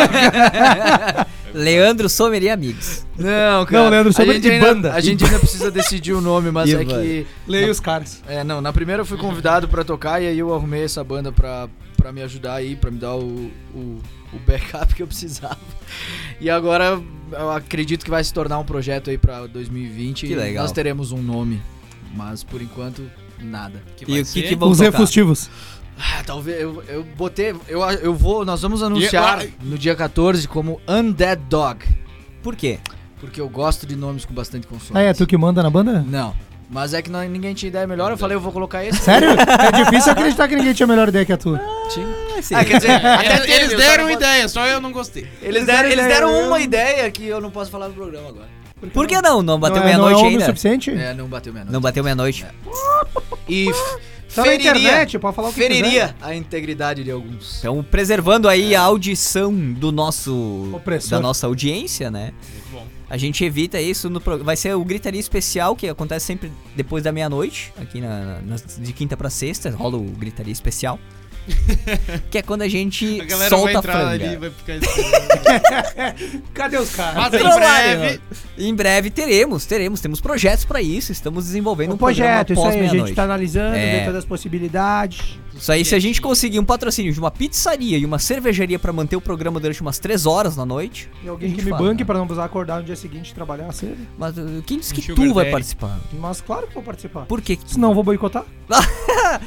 [1.53, 3.05] Leandro Sommer e amigos.
[3.17, 4.93] Não, Não, Leandro, gente, de ainda, banda.
[4.93, 6.85] a gente ainda precisa decidir o nome, mas E é vai.
[6.85, 7.27] que.
[7.47, 8.21] Leia os caras.
[8.27, 11.31] É, não, na primeira eu fui convidado pra tocar e aí eu arrumei essa banda
[11.31, 11.67] pra,
[12.01, 14.01] pra me ajudar aí, pra me dar o, o,
[14.33, 15.57] o backup que eu precisava.
[16.39, 16.99] E agora
[17.31, 20.63] eu acredito que vai se tornar um projeto aí pra 2020 Que e legal.
[20.63, 21.61] nós teremos um nome.
[22.15, 23.03] Mas por enquanto,
[23.39, 23.81] nada.
[23.95, 24.91] Que E o que que vão Os tocar?
[24.91, 25.49] refustivos.
[25.97, 27.53] Ah, talvez eu, eu botei.
[27.67, 28.43] Eu, eu vou.
[28.43, 31.85] Nós vamos anunciar E- no dia 14 como Undead Dog.
[32.41, 32.79] Por quê?
[33.19, 34.97] Porque eu gosto de nomes com bastante consoante.
[34.97, 36.01] Ah, é tu que manda na banda?
[36.01, 36.33] Não.
[36.73, 38.97] Mas é que não- ninguém tinha ideia melhor, eu falei, eu vou colocar esse.
[39.01, 39.29] Sério?
[39.31, 41.59] É difícil acreditar que ninguém tinha melhor ideia que a tua.
[41.89, 42.07] Tinha.
[42.41, 42.55] Sim.
[42.55, 45.27] Ah, quer dizer, até Eles, teve, eles deram ideia, só eu não gostei.
[45.41, 48.47] Eles deram, eles deram uma ideia que eu não posso falar no programa agora.
[48.93, 49.43] Por que não?
[49.43, 50.45] Não bateu não é, não é meia-noite o ainda?
[50.45, 50.89] suficiente?
[50.91, 51.73] É, não bateu meia noite.
[51.73, 52.45] Não bateu meia-noite.
[53.47, 53.69] E
[54.33, 57.59] Tá na feriria, internet, pode falar o que feriria a integridade de alguns.
[57.59, 61.11] Então, preservando aí a audição do nosso Opressor.
[61.11, 62.31] da nossa audiência, né?
[63.11, 64.45] A gente evita isso no programa.
[64.45, 68.93] Vai ser o gritaria especial que acontece sempre depois da meia-noite, aqui na, na- de
[68.93, 70.97] quinta pra sexta, rola o gritaria especial.
[72.29, 74.09] que é quando a gente A galera vai solta a entrar franga.
[74.09, 74.73] ali e vai ficar.
[76.53, 77.15] Cadê os caras?
[77.15, 78.21] Mas em breve.
[78.57, 82.67] Em breve teremos, teremos, temos projetos pra isso, estamos desenvolvendo Um um, projeto, isso aí,
[82.67, 83.15] a gente meia-noite.
[83.15, 83.91] tá analisando, É.
[83.95, 85.39] vendo todas as possibilidades.
[85.55, 88.91] Isso aí, se a gente conseguir um patrocínio de uma pizzaria e uma cervejaria pra
[88.93, 92.01] manter o programa durante umas três horas na noite, E alguém que me fala, banque
[92.03, 92.05] né?
[92.05, 93.97] pra não precisar acordar no dia seguinte e trabalhar cedo.
[94.17, 95.51] Mas uh, quem disse Um que sugar tu vai daddy.
[95.51, 95.99] participar?
[96.13, 97.25] Mas claro que vou participar.
[97.25, 97.55] Por que?
[97.57, 98.45] que tu Senão eu vou boicotar.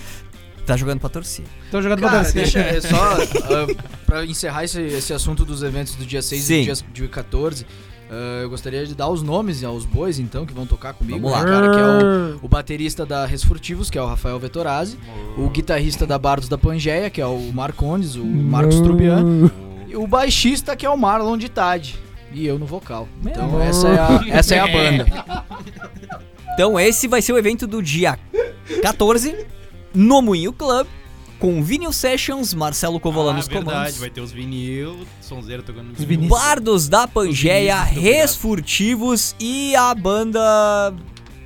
[0.64, 1.44] tá jogando pra torcer?
[1.70, 2.78] Tô jogando Cara, pra deixa, torcer.
[2.78, 2.96] é só
[3.54, 6.54] ah, pra encerrar esse, esse assunto dos eventos do dia 6 Sim.
[6.54, 7.66] e do dia, dia 14.
[8.10, 11.20] Ah, eu gostaria de dar os nomes aos bois, então, que vão tocar comigo.
[11.20, 11.42] Vamos lá.
[11.42, 14.98] O cara que é o, o baterista da Resfurtivos, que é o Rafael Vettorazzi.
[15.36, 19.50] O guitarrista da Bardos da Pangeia, que é o Marcondes, o Marcos Trubian.
[19.88, 21.98] E o baixista, que é o Marlon de Tade.
[22.32, 23.08] E eu no vocal.
[23.24, 25.06] Então, essa é a, essa é a banda.
[26.54, 28.16] Então esse vai ser o evento do dia
[28.80, 29.44] 14
[29.94, 30.86] no Moinho Club
[31.38, 33.98] com Vinyl Sessions, Marcelo Covola ah, nos verdade, comandos.
[33.98, 36.28] vai ter os vinil, sonzeira tocando Os vinil.
[36.28, 38.04] Bardos da Pangeia, Muito obrigado.
[38.04, 40.94] Res Furtivos e a banda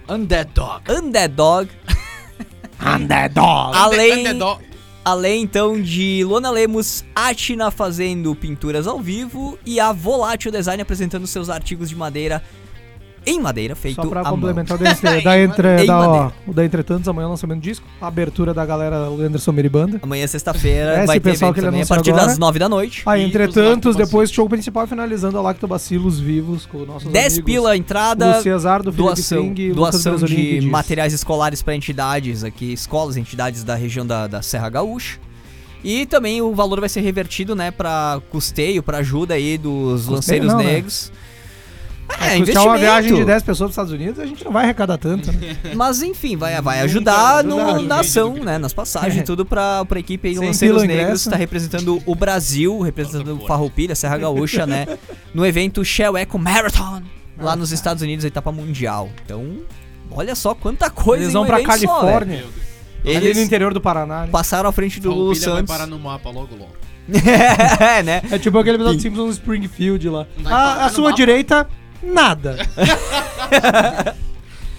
[0.08, 0.82] Undead Dog.
[0.90, 1.70] Undead Dog.
[2.80, 3.76] Underdog.
[3.76, 4.64] Além, Underdog.
[5.04, 11.26] além então de Lona Lemos, Atina fazendo pinturas ao vivo e a Volátil Design apresentando
[11.26, 12.42] seus artigos de madeira
[13.28, 16.64] em madeira, feito Só pra complementar o da, da, entre, Em da, ó, o da
[16.64, 17.86] Entretantos, amanhã lançamento do disco.
[18.00, 20.00] A abertura da galera o Anderson Meribanda.
[20.02, 22.26] Amanhã, sexta-feira, É, vai ter pessoal que também a partir agora.
[22.26, 23.02] das nove da noite.
[23.06, 27.44] Aí, os entretantos, depois show principal, finalizando a Lactobacilos vivos com nossos 10 amigos.
[27.44, 32.72] pila a entrada, O Cesar do doação, o doação de materiais escolares para entidades aqui,
[32.72, 35.18] escolas, entidades da região da, da Serra Gaúcha.
[35.82, 40.48] E também o valor vai ser revertido, né, para custeio, para ajuda aí dos lanceiros
[40.48, 40.84] não, né?
[42.08, 42.28] Negros.
[42.32, 44.64] É, custear uma viagem de 10 pessoas para os Estados Unidos, a gente não vai
[44.64, 45.56] arrecadar tanto, né?
[45.74, 48.58] Mas enfim, vai, vai ajudar ajuda no, a na ação, do né?
[48.58, 49.22] Nas passagens, É.
[49.22, 51.30] tudo pra, pra equipe aí de Sem Lanceiros Negros, ingresso.
[51.30, 54.86] tá representando o Brasil, representando o Farroupilha, Serra Gaúcha, né?
[55.34, 57.02] No evento Shell Eco Marathon,
[57.38, 59.08] lá nos Estados Unidos, a etapa mundial.
[59.24, 59.58] Então,
[60.10, 62.48] olha só quanta coisa Eles vão um pra evento só, Califórnia, velho.
[63.04, 64.22] ali no Eles interior do Paraná.
[64.22, 64.28] né?
[64.32, 65.74] passaram à frente do Lulu Farroupilha vai Santos.
[65.76, 66.72] parar no mapa logo logo.
[67.80, 68.22] é, né?
[68.30, 70.26] É tipo aquele episódio de Simpsons Springfield lá.
[70.38, 71.16] Vai A, a no sua mapa.
[71.16, 71.68] direita,
[72.02, 72.56] nada.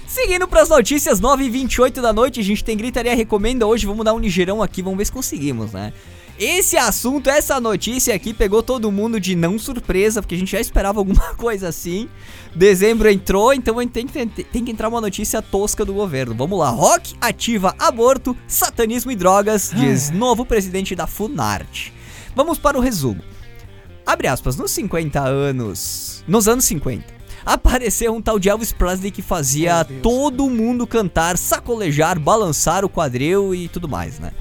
[0.07, 4.19] Seguindo pras notícias, 9h28 da noite, a gente tem Gritaria Recomenda hoje, vamos dar um
[4.19, 5.93] ligeirão aqui, vamos ver se conseguimos, né?
[6.39, 10.59] Esse assunto, essa notícia aqui pegou todo mundo de não surpresa, porque a gente já
[10.59, 12.07] esperava alguma coisa assim.
[12.55, 16.33] Dezembro entrou, então a gente tem que, tem que entrar uma notícia tosca do governo.
[16.33, 21.93] Vamos lá, rock ativa aborto, satanismo e drogas, diz novo presidente da Funarte.
[22.33, 23.21] Vamos para o resumo.
[24.09, 26.23] Abre aspas, nos 50 anos.
[26.27, 27.05] Nos anos 50,
[27.45, 33.53] apareceu um tal de Elvis Presley que fazia todo mundo cantar, sacolejar, balançar o quadril
[33.53, 34.31] e tudo mais, né?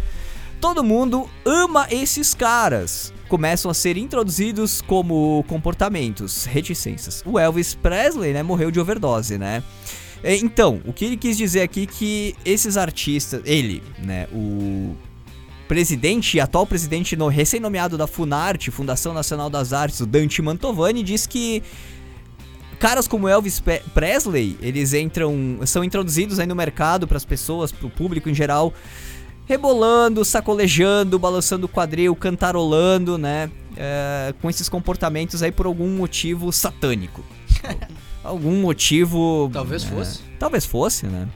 [0.59, 3.13] Todo mundo ama esses caras.
[3.29, 7.23] Começam a ser introduzidos como comportamentos, reticências.
[7.27, 9.63] O Elvis Presley, né, morreu de overdose, né?
[10.23, 14.97] É, Então, o que ele quis dizer aqui que esses artistas, ele, né, o
[15.69, 21.27] presidente, atual presidente no recém-nomeado da Funarte, Fundação Nacional das Artes, o Dante Mantovani, diz
[21.27, 21.63] que
[22.81, 23.63] caras como Elvis
[23.95, 28.35] Presley, eles entram, são introduzidos aí no mercado para as pessoas, para o público em
[28.35, 28.73] geral,
[29.47, 33.51] rebolando, sacolejando, balançando o quadril, cantarolando, né?
[33.79, 37.25] é, com esses comportamentos aí por algum motivo satânico.
[38.25, 39.49] algum motivo.
[39.53, 40.21] Talvez é, fosse.
[40.39, 41.29] Talvez fosse, né?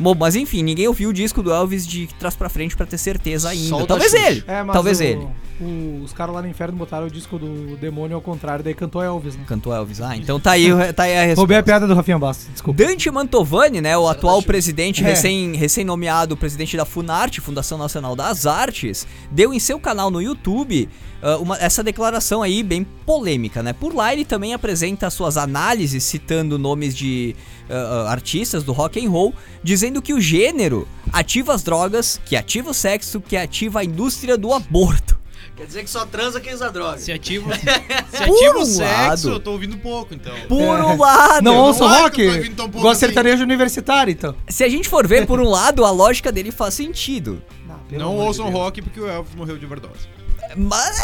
[0.00, 2.96] Bom, mas enfim, ninguém ouviu o disco do Elvis de trás pra frente pra ter
[2.98, 3.76] certeza ainda.
[3.80, 4.42] Da Talvez ele.
[4.46, 5.28] É, mas Talvez o- ele.
[5.60, 9.02] O- os caras lá no inferno botaram o disco do demônio ao contrário, daí cantou
[9.02, 9.44] Elvis, né?
[9.46, 10.00] Cantou Elvis.
[10.00, 11.40] Ah, então tá aí, tá aí a resposta.
[11.40, 12.82] Roubei a piada do Rafinha Bastos, desculpa.
[12.82, 15.06] Dante Mantovani, né, o atual presidente, É.
[15.06, 20.88] recém, recém-nomeado presidente da Funarte, Fundação Nacional das Artes, deu em seu canal no YouTube
[21.22, 23.74] ah, uma- essa declaração aí bem polêmica, né?
[23.74, 27.36] Por lá ele também apresenta suas análises citando nomes de
[27.68, 32.70] ah, artistas do rock and roll, dizendo que o gênero ativa as drogas, que ativa
[32.70, 35.19] o sexo, que ativa a indústria do aborto.
[35.60, 36.96] Quer dizer que só transa quem usa droga.
[36.96, 37.50] Se ativa,
[38.08, 38.80] se um o sexo,
[39.28, 39.28] lado.
[39.28, 40.32] eu tô ouvindo pouco, então.
[40.48, 40.82] Por É.
[40.84, 42.94] um lado, Não não ouço acho rock, gosto de assim.
[43.00, 44.34] sertanejo universitário, então.
[44.48, 47.42] se a gente for ver por um lado, a lógica dele faz sentido.
[47.90, 48.56] pelo Não de ouçam Deus.
[48.56, 50.08] rock porque o Elvis morreu de overdose.
[50.56, 50.98] Mas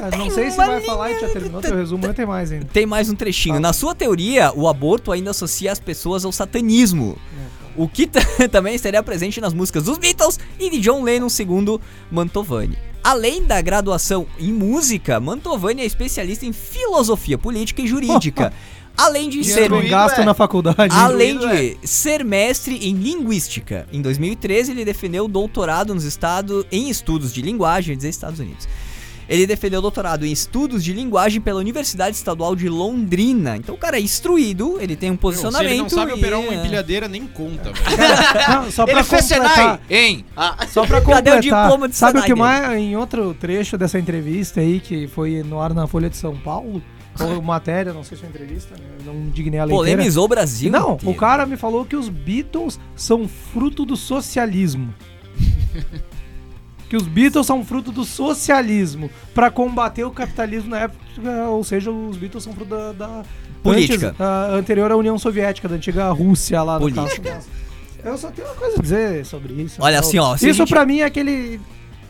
[0.00, 2.66] Ah, não sei se vai falar e já terminou teu resumo, mas tem mais ainda.
[2.72, 3.58] Tem mais um trechinho.
[3.58, 7.18] Na sua teoria, o aborto ainda associa as pessoas ao satanismo.
[7.78, 8.08] O que
[8.50, 12.76] também estaria presente nas músicas dos Beatles e de John Lennon, segundo Mantovani.
[13.04, 18.52] Além da graduação em música, Mantovani é especialista em filosofia política e jurídica.
[18.98, 20.24] além de ser gasto é.
[20.24, 20.92] na faculdade.
[20.92, 23.86] Além de ser mestre em linguística.
[23.92, 28.66] Em 2013, ele defendeu o doutorado nos estados em estudos de linguagem, dos Estados Unidos.
[29.28, 33.56] Ele defendeu o doutorado em estudos de linguagem pela Universidade Estadual de Londrina.
[33.56, 35.68] Então o cara é instruído, ele tem um Meu, posicionamento.
[35.68, 36.56] Se ele não sabe e- operar uma é.
[36.56, 37.86] empilhadeira, nem conta, velho.
[38.48, 39.22] Não, só pra Ele completar.
[39.22, 40.24] Senai, hein?
[40.36, 41.40] Ah, Só pra Cadê o completar.
[41.64, 42.40] diploma de Sabe o que dele?
[42.40, 46.34] mais, em outro trecho dessa entrevista aí, que foi no ar na Folha de São
[46.36, 46.82] Paulo,
[47.20, 48.84] ou matéria, não sei se foi entrevista, né?
[49.04, 49.90] eu não dignei a leiteira.
[49.96, 50.70] Polemizou o Brasil.
[50.70, 51.10] Não, inteiro.
[51.10, 54.94] o cara me falou que os Beatles são fruto do socialismo.
[56.88, 60.98] que os Beatles são fruto do socialismo pra combater o capitalismo na época,
[61.50, 63.22] ou seja, os Beatles são fruto da, da
[63.62, 64.08] Política.
[64.08, 67.32] antes, a anterior à União Soviética, da antiga Rússia lá no Política.
[67.32, 67.48] caso.
[68.04, 69.76] Eu só tenho uma coisa a dizer sobre isso.
[69.82, 71.60] Olha, assim, ó, Isso gente- pra mim é aquele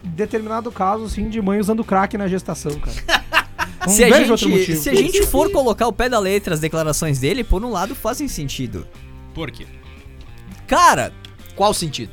[0.04, 3.24] determinado caso, assim, de mãe usando crack na gestação, cara.
[3.86, 4.76] Não Se a, gente, motivo.
[4.82, 7.94] se a gente for colocar o pé da letra as declarações dele, por um lado
[7.94, 8.86] fazem sentido.
[9.34, 9.66] Por quê?
[10.66, 11.12] Cara,
[11.56, 12.10] Qual sentido?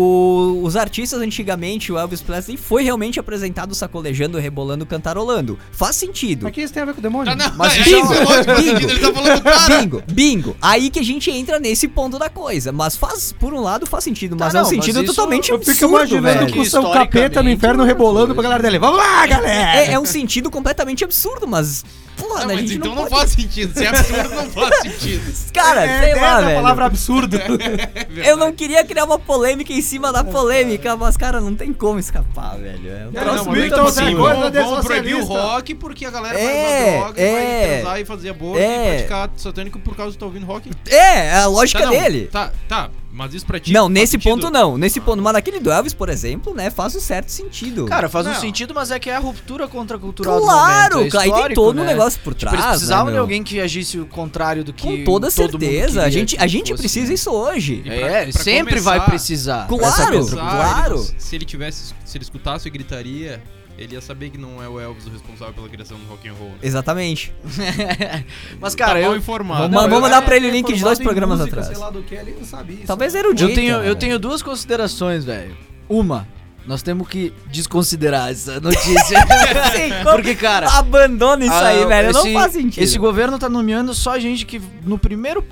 [0.00, 5.58] O- os artistas antigamente, o Elvis Presley foi realmente apresentado sacolejando, rebolando, cantarolando.
[5.72, 6.44] Faz sentido.
[6.44, 7.36] Mas que isso tem a ver com o demônio?
[7.36, 8.70] Tá, não, Mas é, isso- isso é lógico, faz bingo.
[8.80, 9.78] sentido, ele tá falando do cara.
[9.80, 10.56] Bingo, bingo.
[10.62, 12.70] Aí que a gente entra nesse ponto da coisa.
[12.72, 15.50] Mas faz, por um lado, faz sentido, mas Tá, é um não, mas sentido totalmente
[15.50, 16.54] Eu absurdo, fico imaginando velho.
[16.54, 18.78] com o seu capeta no inferno é uma rebolando pra galera dele.
[18.78, 19.80] Vamos lá, galera!
[19.80, 21.84] É, é um sentido completamente absurdo, mas.
[22.18, 23.20] Porra, Não, né, a mas gente então não, não, pode...
[23.20, 23.72] faz sentido.
[23.78, 25.52] Se é absurdo, não faz sentido.
[25.52, 26.54] Cara, é, sei é lá, a velho.
[26.56, 27.38] palavra absurdo.
[28.24, 31.98] Eu não queria criar uma polêmica em cima da polêmica, mas, cara, não tem como
[31.98, 32.90] escapar, velho.
[32.90, 33.82] É um Não, troço não, é absurdo.
[33.82, 37.32] coisa vamos, vamos proibir o rock porque a galera É, vai usar droga e é.
[37.68, 38.64] vai transar e fazer aborto É.
[38.64, 40.70] e praticar satânico por causa de estar ouvindo rock.
[40.88, 42.28] É, é a lógica Tá, não, dele.
[42.32, 44.30] Tá, tá, mas isso pra ti Não, nesse sentido?
[44.30, 44.78] ponto não.
[44.78, 47.84] Nesse ponto, mas naquele do Elvis, por exemplo, né, faz um certo sentido.
[47.86, 48.40] Cara, faz um Não.
[48.40, 51.16] sentido, mas é que é a ruptura contracultural claro, do momento.
[51.18, 51.88] É e tem todo um né?
[51.92, 54.82] negócio por Tipo, trás, eles precisavam né, de alguém que agisse o contrário do que
[54.98, 56.02] Com toda todo mundo certeza.
[56.04, 56.82] A gente, a gente fosse.
[56.82, 57.82] precisa isso hoje.
[57.84, 59.66] E pra- É, pra sempre começar- vai precisar.
[59.66, 61.06] Claro, contra- claro.
[61.18, 63.42] se ele tivesse, se ele escutasse a gritaria,
[63.78, 66.32] ele ia saber que não é o Elvis o responsável pela criação do rock and
[66.34, 66.48] roll.
[66.50, 66.56] né?
[66.62, 67.32] Exatamente.
[68.60, 69.62] Mas, cara, tá eu, informado.
[69.62, 71.76] Vamos- vamos eu mandar era pra ele o link de dois programas música, atrás.
[71.76, 72.86] Sei lá do que, ele não sabia isso.
[72.86, 73.48] Talvez era o dia.
[73.48, 75.56] eu, tenho, eu tenho duas considerações, velho.
[75.88, 76.26] Uma,
[76.66, 79.18] nós temos que desconsiderar essa notícia.
[80.04, 80.68] Porque, cara.
[80.70, 82.10] Abandona isso aí, ah, velho.
[82.10, 82.82] esse- não faz sentido.
[82.82, 85.42] Esse governo tá nomeando só gente que no primeiro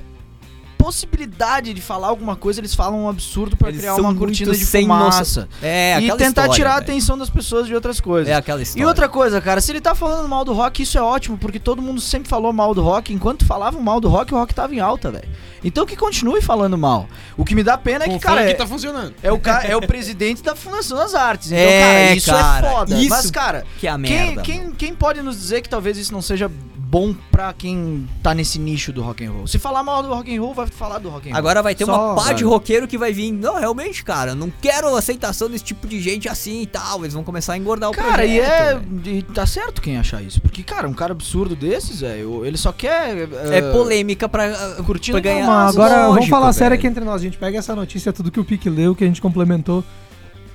[0.87, 4.65] possibilidade de falar alguma coisa, eles falam um absurdo pra Eles criar uma cortina de
[4.65, 5.49] sem fumaça.
[5.63, 6.85] É, e tentar história, tirar a velho.
[6.91, 8.29] atenção das pessoas de outras coisas.
[8.29, 8.83] É aquela história.
[8.83, 11.59] E outra coisa, cara, se ele tá falando mal do rock, isso é ótimo, porque
[11.59, 13.13] todo mundo sempre falou mal do rock.
[13.13, 15.29] Enquanto falavam mal do rock, o rock tava em alta, velho.
[15.65, 17.09] Então que continue falando mal.
[17.37, 19.15] O que me dá pena é que, o cara, é, tá funcionando.
[19.23, 21.51] é o, ca- é o presidente da Fundação das Artes.
[21.51, 22.95] Então, É, cara, isso cara, é foda.
[23.01, 24.43] isso Mas, cara, que é a quem, merda.
[24.43, 24.75] quem, mano.
[24.77, 26.51] quem pode nos dizer que talvez isso não seja
[26.97, 29.47] bom pra quem tá nesse nicho do rock and roll?
[29.47, 31.39] Se falar mal do rock and roll, vai falar do rock and roll.
[31.39, 32.53] Agora vai ter Só- uma pá de Vai.
[32.53, 33.33] roqueiro que vai vir.
[33.33, 37.01] Não, realmente, cara, não quero aceitação desse tipo de gente assim e tal.
[37.01, 38.31] Eles vão começar a engordar o Cara, projeto.
[38.31, 38.75] e é.
[38.75, 39.19] velho.
[39.19, 40.41] E tá certo quem achar isso.
[40.41, 43.29] Porque, cara, um cara absurdo desses, velho, ele só quer.
[43.51, 45.69] É eh, polêmica pra, uh, curtindo pra ganhar.
[45.69, 47.21] Agora vamos Lógico, falar sério aqui entre nós.
[47.21, 49.85] A gente pega essa notícia, tudo que o Pique leu, que a gente complementou.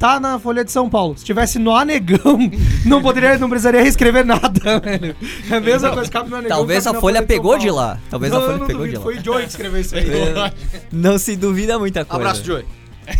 [0.01, 1.15] Tá na Folha de São Paulo.
[1.15, 2.39] Se tivesse no Anegão,
[2.83, 5.15] não poderia, não precisaria reescrever nada, velho.
[5.47, 6.57] É a mesma coisa que cabe no Anegão.
[6.57, 7.99] Talvez a Folha de pegou de lá.
[8.09, 9.03] Talvez a Não, Folha não pegou de duvido, lá.
[9.13, 10.09] Foi o Joey que escreveu isso aí.
[10.09, 10.53] É,
[10.91, 12.19] Não se duvida muita coisa.
[12.19, 12.65] Abraço, Joey.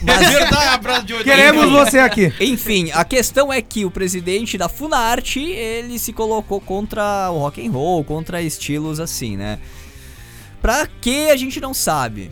[0.02, 1.24] Mas verdade, abraço de.
[1.24, 2.34] Queremos você aqui.
[2.40, 7.64] Enfim, a questão é que o presidente da Funarte, ele se colocou contra o rock
[7.64, 9.60] and roll, contra estilos assim, né?
[10.60, 12.32] Pra que a gente não sabe.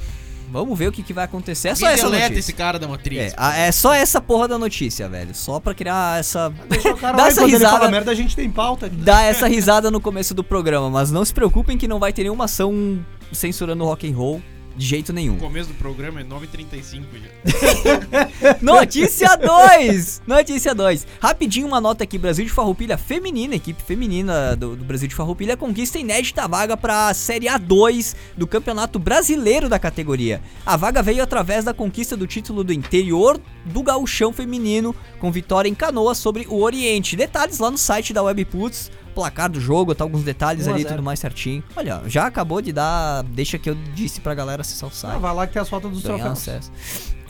[0.52, 1.70] Vamos ver o que, que vai acontecer.
[1.70, 2.40] É só essa deleta notícia.
[2.40, 3.34] esse cara da Matrix.
[3.34, 5.34] É, a- é só essa porra da notícia, velho.
[5.36, 6.52] Só pra criar essa.
[6.70, 7.90] Deixa o cara Dá lá essa risada.
[7.90, 8.88] merda, a gente tem pauta.
[8.88, 8.96] aqui.
[8.96, 12.24] Dar essa risada no começo do programa, mas não se preocupem que não vai ter
[12.24, 13.00] nenhuma ação
[13.32, 14.42] censurando o rock and roll
[14.80, 15.36] de jeito nenhum.
[15.36, 18.56] O começo do programa é 9h35 já.
[18.64, 20.22] Notícia 2!
[20.26, 21.06] Notícia 2.
[21.20, 25.58] Rapidinho uma nota aqui, Brasil de Farroupilha feminina, equipe feminina do, do Brasil de Farroupilha
[25.58, 30.42] conquista inédita vaga para a Série A2 do Campeonato Brasileiro da categoria.
[30.66, 35.68] A vaga veio através da conquista do título do interior do gauchão feminino, com vitória
[35.68, 37.18] em Canoas sobre o Oriente.
[37.18, 40.84] Detalhes lá no site da Webputs, placar do jogo, tá alguns detalhes 1 a ali,
[40.84, 40.96] 0.
[40.96, 41.64] tudo mais certinho.
[41.76, 45.16] Olha, já acabou de dar, deixa que eu disse pra galera acessar o site.
[45.16, 46.32] Ah, vai lá que tem as fotos dos troféus.
[46.32, 46.72] acesso.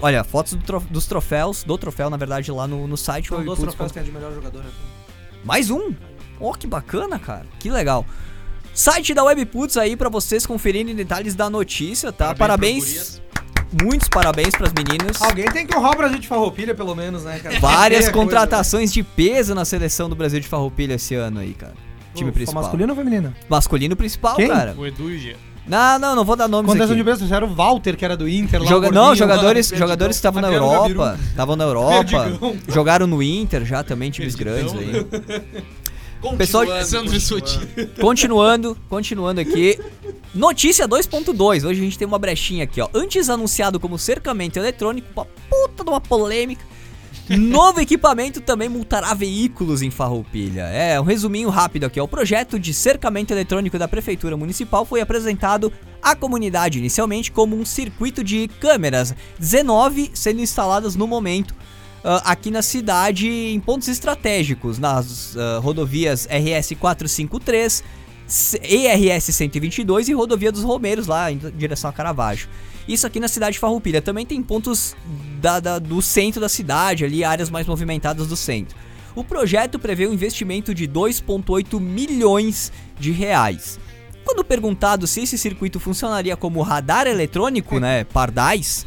[0.01, 3.29] Olha, fotos do trof- dos troféus, do troféu, na verdade, lá no, no site.
[3.29, 3.67] Dois webputs.com.
[3.67, 4.63] troféus que é de melhor jogador.
[5.43, 5.93] Mais um?
[6.39, 7.45] Oh, que bacana, cara.
[7.59, 8.05] Que legal.
[8.73, 12.33] Site da Webputs aí pra vocês conferirem detalhes da notícia, tá?
[12.33, 13.21] Parabéns.
[13.83, 15.21] Muitos parabéns pras meninas.
[15.21, 17.59] Alguém tem que honrar o Brasil de Farroupilha, pelo menos, né, cara?
[17.59, 18.25] Várias Feia coisa.
[18.29, 21.73] contratações de peso na seleção do Brasil de Farroupilha esse ano aí, cara.
[22.15, 22.63] Time principal.
[22.63, 23.33] Masculino ou feminino?
[23.47, 24.47] Masculino principal, Quem?
[24.47, 24.73] cara.
[24.77, 25.35] O Edu e.
[25.67, 27.03] Não, não, não vou dar nomes Contratação aqui.
[27.03, 29.77] de peso, era o Walter, que era do Inter, lá Joga- o não, jogadores, lá,
[29.77, 34.73] jogadores que estavam na Europa, estavam na Europa, jogaram no Inter já também, times Perdidão.
[34.73, 35.63] grandes aí.
[36.37, 37.59] Pessoal de- Sandro Suti.
[37.99, 39.79] Continuando, continuando aqui.
[40.33, 41.63] Notícia 2.2.
[41.65, 42.89] Hoje a gente tem uma brechinha aqui, ó.
[42.93, 46.63] Antes anunciado como cercamento eletrônico, uma puta de uma polêmica.
[47.29, 50.63] Novo equipamento também multará veículos em Farroupilha.
[50.63, 51.99] É, um resuminho rápido aqui.
[51.99, 52.03] ó.
[52.03, 57.63] O projeto de cercamento eletrônico da Prefeitura Municipal foi apresentado à comunidade inicialmente como um
[57.65, 61.53] circuito de câmeras, 19 sendo instaladas no momento.
[62.03, 67.83] Ah, aqui na cidade em pontos estratégicos, nas ah, rodovias RS 453,
[68.27, 72.47] C- ERS 122 e rodovia dos Romeiros lá em direção a Caravaggio.
[72.87, 74.01] Isso aqui na cidade de Farroupilha.
[74.01, 74.95] Também tem pontos
[75.39, 78.75] da- da- do centro da cidade, ali áreas mais movimentadas do centro.
[79.15, 83.79] O projeto prevê um investimento de 2,8 milhões de reais.
[84.23, 88.85] Quando perguntado se esse circuito funcionaria como radar eletrônico, né, pardais,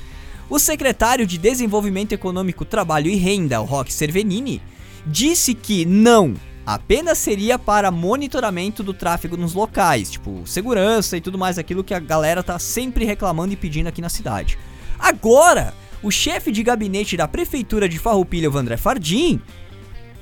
[0.52, 4.60] o secretário de Desenvolvimento Econômico, Trabalho e Renda, o Roque Cervenini,
[5.06, 6.34] disse que não,
[6.66, 11.94] apenas seria para monitoramento do tráfego nos locais, tipo segurança e tudo mais, aquilo que
[11.94, 14.58] a galera tá sempre reclamando e pedindo aqui na cidade.
[14.98, 15.72] Agora,
[16.02, 19.40] o chefe de gabinete da prefeitura de Farroupilha, o André Fardim,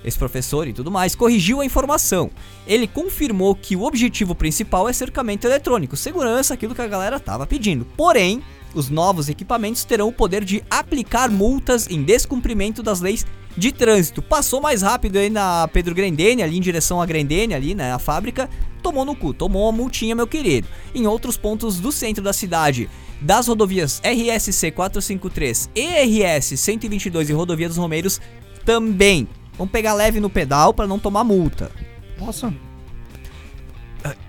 [0.05, 2.31] esse professor e tudo mais, corrigiu a informação.
[2.69, 7.49] Ele confirmou que o objetivo principal é cercamento eletrônico, segurança, aquilo que a galera tava
[7.49, 7.85] pedindo.
[7.97, 8.41] Porém,
[8.75, 14.23] os novos equipamentos terão o poder de aplicar multas em descumprimento das leis de trânsito.
[14.23, 17.99] Passou mais rápido aí na Pedro Grendene, ali em direção a Grendene, ali, né, a
[17.99, 18.49] fábrica,
[18.83, 20.69] tomou no cu, tomou uma multinha, meu querido.
[20.95, 22.89] Em outros pontos do centro da cidade,
[23.21, 28.21] das rodovias RSC 453 e RS 122 e rodovia dos Romeiros,
[28.65, 29.29] também.
[29.59, 31.71] Vamos pegar leve no pedal para não tomar multa.
[32.19, 32.53] Nossa.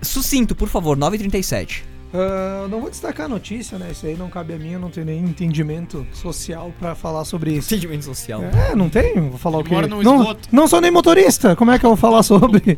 [0.01, 1.90] Sucinto, por favor, 937.
[2.13, 3.89] Ah, não vou destacar a notícia, né?
[3.91, 7.53] Isso aí não cabe a mim, eu não tenho nem entendimento social pra falar sobre
[7.53, 7.73] isso.
[7.73, 8.41] Entendimento social.
[8.43, 9.75] É, não tenho, vou falar Ele o quê?
[9.75, 10.49] mora não, esgoto.
[10.51, 12.77] não sou nem motorista, como é que eu vou falar sobre?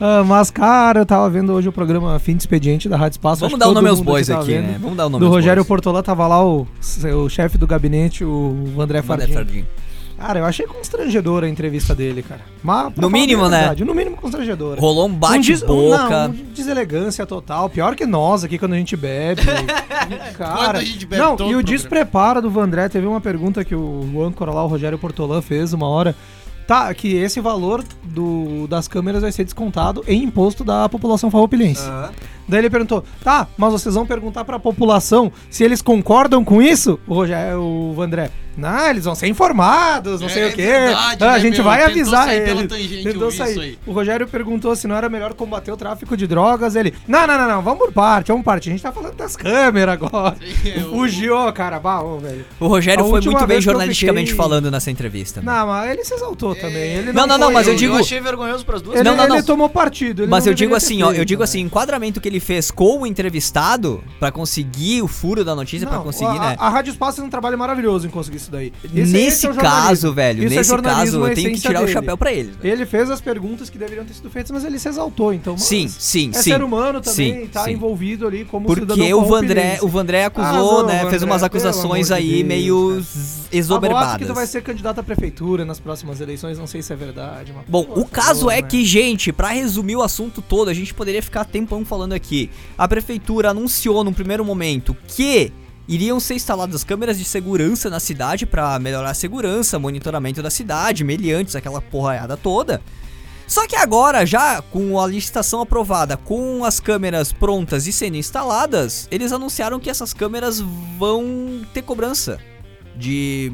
[0.00, 3.40] Ah, mas, cara, eu tava vendo hoje o programa Fim de Expediente da Rádio Espaço.
[3.42, 4.66] Vamos acho dar o nome aos tava aqui, vendo.
[4.66, 4.78] né?
[4.80, 5.64] Vamos dar o nome Do Rogério.
[5.64, 6.66] Portolã tava lá o,
[7.14, 9.64] o chefe do gabinete, o André André Fardim.
[10.22, 12.42] Cara, eu achei constrangedora a entrevista dele, cara.
[12.62, 13.58] Mas, No mínimo, né?
[13.58, 14.80] verdade, No mínimo constrangedora.
[14.80, 16.28] Rolou um Um des- um- bate-boca.
[16.28, 17.68] Um deselegância total.
[17.68, 19.42] Pior que nós aqui quando a gente bebe.
[20.38, 21.62] Cara, a gente bebe não, todo e o programa.
[21.64, 22.88] despreparo do Vandré.
[22.88, 26.14] Teve uma pergunta que o, âncora lá, o Rogério Portolã, fez uma hora.
[26.66, 31.82] Tá, que esse valor do, das câmeras vai ser descontado em imposto da população farroupilense.
[32.48, 36.98] Daí ele perguntou, tá, mas vocês vão perguntar pra população se eles concordam com isso?
[37.06, 40.62] O Rogério, o Vandré, não, eles vão ser informados, não É, sei é o quê.
[40.66, 41.64] verdade, Ah, a né, gente meu?
[41.64, 42.68] vai Tentou avisar sair pela ele.
[42.68, 43.50] tangente, Tentou eu vi sair.
[43.52, 43.78] isso aí.
[43.86, 46.76] O Rogério perguntou se não era melhor combater o tráfico de drogas.
[46.76, 48.68] Ele, não, não, não, não, vamos por parte, vamos por parte.
[48.68, 50.36] A gente tá falando das câmeras agora.
[50.64, 52.44] eu- Fugiu, cara, bah, ô, velho.
[52.60, 55.40] O Rogério A foi muito bem eu jornalisticamente fiquei- falando nessa entrevista.
[55.40, 55.50] né?
[55.50, 56.92] Não, mas ele se exaltou também.
[56.96, 58.96] Ele Não, não, não, foi- mas eu digo- Eu achei vergonhoso pras duas.
[59.00, 59.36] Ele, Não, não, não.
[59.36, 60.22] ele tomou partido.
[60.24, 61.44] ele Mas não eu digo assim, ó, eu digo né?
[61.44, 65.88] assim, o enquadramento que ele fez com o entrevistado pra conseguir o furo da notícia,
[65.88, 66.56] Não, conseguir, a, né?
[66.58, 68.72] A Rádio Espaço fez um trabalho maravilhoso em conseguir isso daí.
[68.84, 69.86] Esse- Nesse esse é o jornalismo.
[69.88, 71.92] caso, velho, Isso é nesse jornalismo, caso, eu tenho que tirar o dele.
[71.92, 72.56] chapéu pra eles.
[72.56, 72.72] velho.
[72.72, 75.56] Ele fez as perguntas que deveriam ter sido feitas, mas ele se exaltou, então.
[75.58, 76.50] Sim, sim, é sim.
[76.50, 77.72] ser humano também, sim, tá sim.
[77.72, 80.94] envolvido ali como Porque o Vandré, o Vandré Ah, acusou, não, né?
[80.96, 84.26] Vandré, fez umas acusações de aí Deus, meio z- Há boatos que exoberbadas.
[84.28, 87.52] tu vai ser candidato à prefeitura nas próximas eleições, não sei se é verdade.
[87.68, 88.62] Bom, o caso é né?
[88.62, 92.21] que, gente, pra resumir o assunto todo, a gente poderia ficar tempão falando aqui.
[92.78, 95.52] A prefeitura anunciou num primeiro momento que
[95.88, 101.04] iriam ser instaladas câmeras de segurança na cidade pra melhorar a segurança, monitoramento da cidade,
[101.04, 102.80] meliantes, aquela porraiada toda.
[103.46, 109.06] Só que agora, já com a licitação aprovada, com as câmeras prontas e sendo instaladas,
[109.10, 110.60] eles anunciaram que essas câmeras
[110.98, 112.38] vão ter cobrança
[112.96, 113.52] de.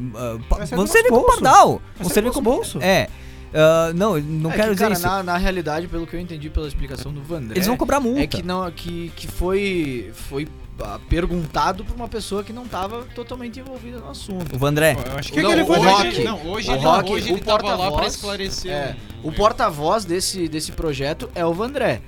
[0.65, 1.27] ser vão servir bolso.
[1.27, 1.81] pardal.
[1.97, 2.79] Vão ser servir nosso bolso.
[2.81, 3.09] É.
[3.53, 5.05] ah, não, não É quero que, dizer cara, isso.
[5.07, 8.21] Na, na realidade, pelo que eu entendi pela explicação do Vandré, Eles vão cobrar multa.
[8.21, 10.47] é que não que, que foi foi
[10.81, 14.55] ah, perguntado por uma pessoa que não estava totalmente envolvida no assunto.
[14.55, 14.95] O Vandré.
[15.11, 15.81] Eu acho Que não, que ele foi o?
[15.81, 18.71] Rock, não, hoje O ele, Rock, hoje o ele tava lá pra porta-voz, esclarecer.
[18.71, 22.01] É, um- o porta-voz desse, desse projeto é o Vandré.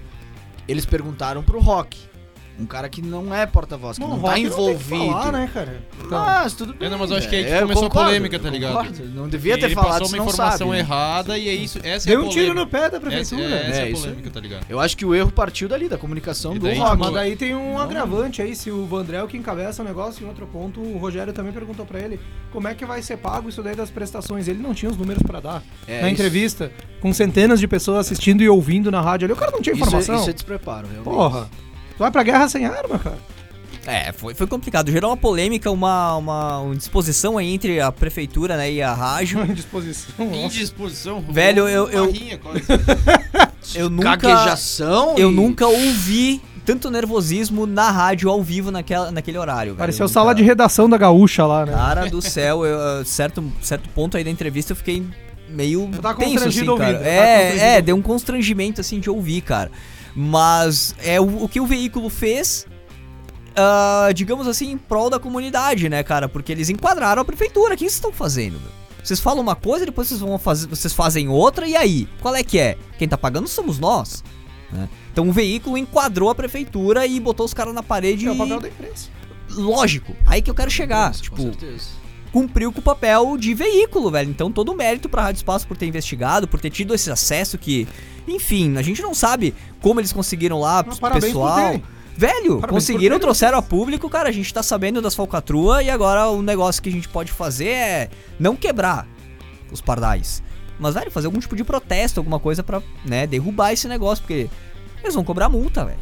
[0.68, 1.98] Eles perguntaram pro Rock,
[2.62, 5.12] um cara que não é porta-voz, que Bom, não tá Rock não tem que envolvido.
[5.12, 5.82] falar, né, cara?
[6.06, 6.88] Então, Mas tudo bem.
[6.88, 8.48] É, não, mas eu acho que aí que é, eu começou a concordo, polêmica, tá
[8.48, 8.72] eu ligado?
[8.78, 9.06] concordo.
[9.16, 12.22] Não devia ter ele falado passou uma informação sabe, errada e é isso, essa Deu
[12.22, 13.44] é a um tiro no pé da Essa, prefeitura.
[13.44, 14.66] é, essa é, É, a isso polêmica, tá ligado?
[14.70, 16.98] Eu acho que o erro partiu dali, da comunicação E do daí, Rock.
[16.98, 20.24] mas daí tem um agravante aí, se o Vandré é o que encabeça o negócio,
[20.24, 22.20] em outro ponto, o Rogério também perguntou pra ele
[22.52, 24.48] como é que vai ser pago isso daí das prestações.
[24.48, 25.64] Ele não tinha os números pra dar.
[25.88, 29.36] É, na isso- entrevista, com centenas de pessoas assistindo e ouvindo na rádio ali, o
[29.38, 30.16] cara não tinha Isso é, informação.
[30.22, 31.04] isso é despreparo, realmente.
[31.04, 31.50] Porra.
[32.02, 33.18] Tu vai pra guerra sem arma, cara.
[33.86, 34.90] É, foi, foi complicado.
[34.92, 39.40] Gerou uma polêmica, uma, uma, uma disposição aí entre a prefeitura né, e a rádio.
[39.46, 40.34] Indisposição.
[40.34, 41.22] Indisposição.
[41.30, 42.64] Velho, eu- eu- rinha, quase.
[43.76, 49.38] Eu nunca, Caquejação eu e- nunca ouvi tanto nervosismo na rádio ao vivo naquela, naquele
[49.38, 49.74] horário.
[49.74, 49.78] velho.
[49.78, 51.72] Pareceu Eu sala nunca- de redação da gaúcha lá, né?
[51.72, 55.06] Cara do céu, eu, certo, certo ponto aí da entrevista eu fiquei
[55.48, 56.94] meio Eu tenso, assim, constrangido cara.
[56.94, 59.70] tava É, é, deu um constrangimento, assim, de ouvir, cara.
[60.16, 62.66] Mas é o, o que o veículo fez,
[63.56, 66.28] ah, digamos assim, em prol da comunidade, né, cara?
[66.28, 67.74] Porque eles enquadraram a prefeitura.
[67.74, 68.72] O que vocês estão fazendo, meu?
[69.04, 72.44] Vocês falam uma coisa, depois vocês vão fazer, vocês fazem outra e aí, qual é
[72.44, 72.78] que é?
[73.00, 74.24] Quem tá pagando somos nós.
[74.72, 74.88] né?
[75.12, 78.28] Então o veículo enquadrou a prefeitura e botou os caras na parede.
[78.28, 79.10] É o e- papel da imprensa.
[79.50, 81.12] Lógico, aí que eu quero chegar.
[81.12, 81.86] Isso, com tipo, certeza.
[82.32, 84.30] Cumpriu com o papel de veículo, velho.
[84.30, 87.58] Então todo o mérito pra Rádio Espaço por ter investigado, por ter tido esse acesso
[87.58, 87.88] que,
[88.28, 91.80] enfim, a gente não sabe como eles conseguiram lá, Mas pessoal.
[92.14, 94.30] Velho, Parabéns conseguiram, trouxeram a público, cara.
[94.30, 97.70] A gente tá sabendo das falcatruas e agora o negócio que a gente pode fazer
[97.70, 98.10] é
[98.40, 99.08] não quebrar
[99.72, 100.44] os pardais.
[100.78, 104.50] Mas, velho, fazer algum tipo de protesto, alguma coisa pra, né, derrubar esse negócio, porque
[105.02, 106.00] eles vão cobrar multa, velho.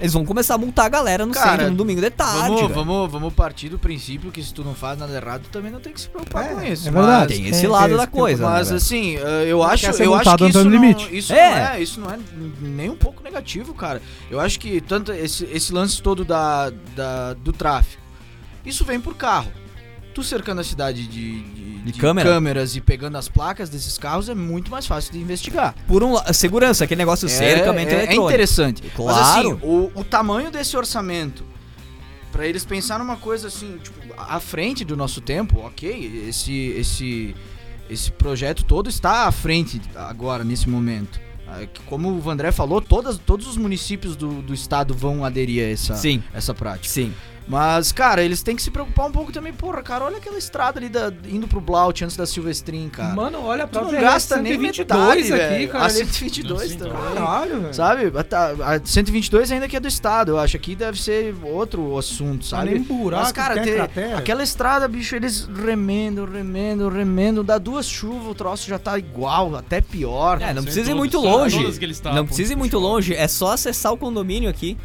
[0.00, 2.60] Eles vão começar a multar a galera no Cara, centro no domingo de tarde, Vamos,
[2.62, 2.74] velho.
[2.74, 5.78] vamos, vamos partir do princípio que se tu não faz nada errado, tu também não
[5.80, 6.88] tem que se preocupar É, com isso.
[6.88, 7.34] é verdade.
[7.34, 8.76] Tem esse tem lado da tempo, coisa, né, Mas velho?
[8.78, 11.16] assim, eh, eu acho, eu acho que isso não, Limite.
[11.16, 11.50] isso, É.
[11.50, 12.18] não é, isso não é
[12.60, 14.02] nem um pouco negativo, cara.
[14.30, 18.02] Eu acho que tanto esse, esse lance todo da, da- do tráfico,
[18.66, 19.50] isso vem por carro.
[20.14, 22.30] Tu cercando a cidade de, de- De de câmera?
[22.30, 25.74] câmeras e pegando as placas desses carros é muito mais fácil de investigar.
[25.86, 28.82] Por um segurança, aquele negócio cercamento é, é interessante.
[28.82, 29.20] Mas Claro.
[29.20, 31.44] assim, o, o tamanho desse orçamento,
[32.32, 37.36] pra eles pensar numa coisa assim, tipo, à frente do nosso tempo, ok, esse, esse,
[37.90, 41.20] esse projeto todo está à frente agora, nesse momento.
[41.46, 45.70] Ah, Como o Vandré falou, todas, todos os municípios do, do estado vão aderir a
[45.70, 46.88] essa, Sim, essa prática.
[46.88, 47.12] sim.
[47.46, 49.52] Mas, cara, eles têm que se preocupar um pouco também.
[49.52, 53.14] Porra, cara, olha aquela estrada ali da, indo pro Blaut antes da Silvestrin, cara.
[53.14, 55.68] Mano, olha a tu não gasta nem 122 metade, aqui, velho.
[55.68, 55.84] cara.
[55.84, 55.94] A ali.
[56.06, 56.92] 122 Sim, também.
[57.14, 57.74] Caralho, velho.
[57.74, 58.12] Sabe?
[58.64, 60.56] A, a 122 ainda que é do estado, eu acho.
[60.56, 62.70] Aqui deve ser outro assunto, Tá sabe?
[62.70, 67.44] nem buraco, Mas, cara, tem ter- aquela estrada, bicho, eles remendam, remendam, remendam.
[67.44, 70.40] Dá duas chuvas, o troço já tá igual, até pior.
[70.40, 71.62] É, não precisa ir muito longe.
[72.14, 74.78] Não precisa ir muito longe, é só acessar o condomínio aqui.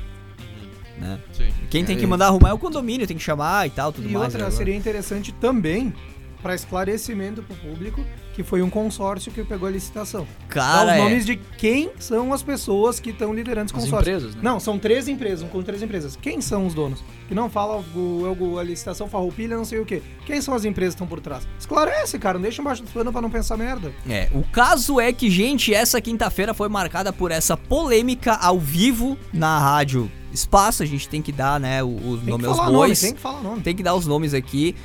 [1.00, 1.20] Né?
[1.34, 1.50] Sim.
[1.70, 4.12] Quem tem que mandar arrumar é o condomínio, tem que chamar e tal, tudo E
[4.12, 4.26] mais.
[4.34, 4.52] outra, né?
[4.52, 5.93] seria interessante também,
[6.41, 8.04] para esclarecimento pro público,
[8.40, 10.22] que foi um consórcio que pegou a licitação.
[10.22, 10.98] Dá Cara, os é.
[11.04, 14.14] nomes de quem são as pessoas que estão liderando esse As consórcio.
[14.14, 14.42] empresas, né?
[14.42, 16.16] Não, são três empresas, um com três empresas.
[16.16, 17.04] Quem são os donos?
[17.28, 20.02] Que não fala o, a licitação farroupilha, não sei o quê.
[20.26, 21.46] Quem são as empresas que estão por trás?
[21.60, 23.92] Esclarece, cara, não deixa embaixo do pano pra não pensar merda.
[24.10, 29.18] É, o caso é que, gente, essa quinta-feira foi marcada por essa polêmica ao vivo
[29.34, 30.82] na rádio Espaço.
[30.82, 32.72] A gente tem que dar, né, os nomes aos bois.
[32.72, 33.62] nome, tem que falar nome.
[33.62, 34.76] Tem que dar os nomes aqui.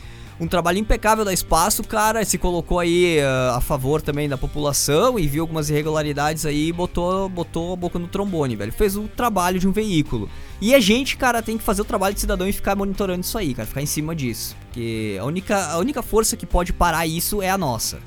[0.41, 5.17] Um trabalho impecável da Espaço, cara, se colocou aí ah, a favor também da população
[5.17, 8.73] e viu algumas irregularidades aí e botou, botou a boca no trombone, velho.
[8.73, 10.29] Fez o trabalho de um veículo.
[10.61, 13.39] E a gente, cara, tem que fazer o trabalho de cidadão e ficar monitorando isso
[13.39, 14.57] aí, cara, ficar em cima disso.
[14.67, 18.01] Porque a única, a única força que pode parar isso é a nossa.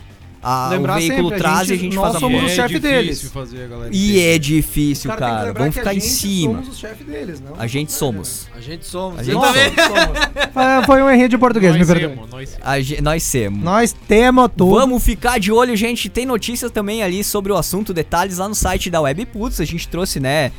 [0.48, 2.48] A, o veículo sempre, a traz e a gente- gente nós faz a somos o
[2.50, 3.32] chefe difícil deles.
[3.32, 5.54] fazer a galera E é difícil, Cara, cara.
[5.54, 6.64] Vamos ficar em gente cima.
[6.64, 7.54] somos deles, não?
[7.60, 8.48] A gente somos.
[8.56, 9.20] A gente somos.
[9.20, 9.74] A gente Nós também.
[9.76, 10.20] somos.
[10.54, 12.10] Foi- Foi um errinho de português, me Nós perdoe.
[12.16, 13.02] temos, nós temos.
[13.04, 13.64] Nós temos.
[13.64, 14.76] Nós temos tudo.
[14.76, 16.08] Vamos ficar de olho, gente.
[16.10, 19.60] Tem notícias também ali sobre o assunto, detalhes lá no site da Webputs.
[19.60, 20.52] A gente trouxe, né?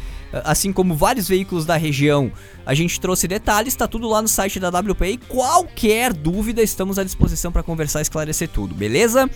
[0.45, 2.31] Assim como vários veículos da região,
[2.67, 5.07] a gente trouxe detalhes, tá tudo lá no site da WP.
[5.13, 9.29] E qualquer dúvida, estamos à disposição para conversar e esclarecer tudo, beleza?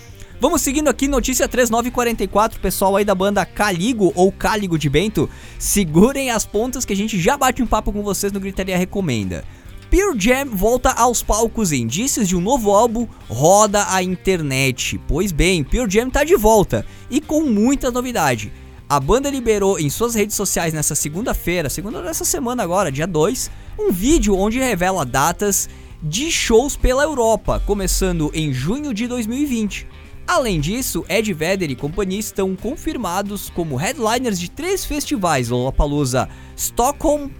[0.42, 6.32] Vamos seguindo aqui, notícia 3944, pessoal aí da banda Caligo ou Cáligo de Bento, segurem
[6.32, 9.44] as pontas que a gente já bate um papo com vocês no Gritaria Recomenda.
[9.88, 15.00] Pure Jam volta aos palcos e indícios de um novo álbum roda a internet.
[15.06, 18.52] Pois bem, Pure Jam tá de volta e com muita novidade.
[18.88, 23.48] A banda liberou em suas redes sociais nessa segunda-feira, segunda dessa semana agora, dia 2,
[23.78, 25.68] um vídeo onde revela datas
[26.02, 30.01] de shows pela Europa, começando em junho de 2020.
[30.26, 37.30] Além disso, Ed Vedder e companhia estão confirmados como headliners de três festivais: Lollapalooza Stockholm,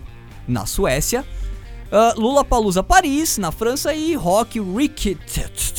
[0.47, 1.25] na Suécia,
[1.93, 5.19] Uh, Lula Palusa Paris, na França, e Rock Wicked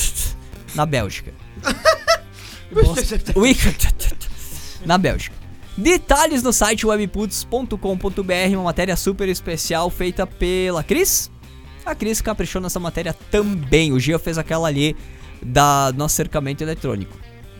[0.75, 1.33] na Bélgica.
[3.35, 3.87] Wicked
[4.85, 5.35] na Bélgica.
[5.75, 11.31] Detalhes no site webputs.com.br, uma matéria super especial feita pela Cris.
[11.83, 13.91] A Cris caprichou nessa matéria também.
[13.91, 14.95] O Gia fez aquela ali
[15.41, 17.17] da nosso cercamento eletrônico.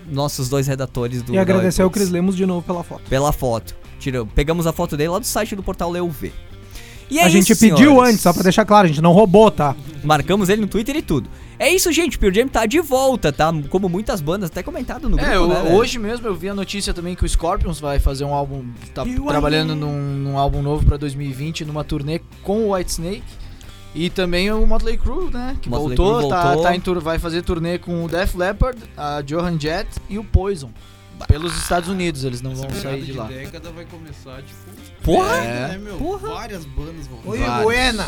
[0.10, 3.04] Nossos dois redatores do E agradecer ao Cris Lemos de novo pela foto.
[3.10, 3.76] pela foto.
[4.00, 6.32] Tira, pegamos a foto dele lá do site do portal Leuv.
[7.10, 8.10] E é a gente isso, pediu senhores.
[8.12, 9.76] antes, só pra deixar claro, a gente não roubou, tá?
[10.04, 11.30] Marcamos ele no Twitter e tudo.
[11.60, 12.18] É isso, gente.
[12.18, 13.54] Pure Jam tá de volta, tá?
[13.70, 16.56] Como muitas bandas, até comentado no grupo, É, eu- né, hoje mesmo eu vi a
[16.56, 18.66] notícia também que o Scorpions vai fazer um álbum,
[18.96, 23.24] tá E trabalhando num, num álbum novo pra 2020, numa turnê com o Whitesnake.
[23.96, 25.56] E também o Motley Crue, né?
[25.62, 26.64] Que Motley voltou, Crue tá, voltou.
[26.64, 30.24] tá em tur vai fazer turnê com o Def Leppard, a Johan Jett e o
[30.24, 30.72] Poison.
[31.28, 33.26] Pelos Estados Unidos, eles não Essa vão sair de lá.
[33.26, 34.60] década vai começar, tipo...
[35.04, 35.36] Porra!
[35.38, 35.96] é, né, meu?
[35.98, 36.28] Porra!
[36.30, 37.20] Várias bandas vão...
[37.24, 37.64] Vários.
[37.64, 38.08] Buena!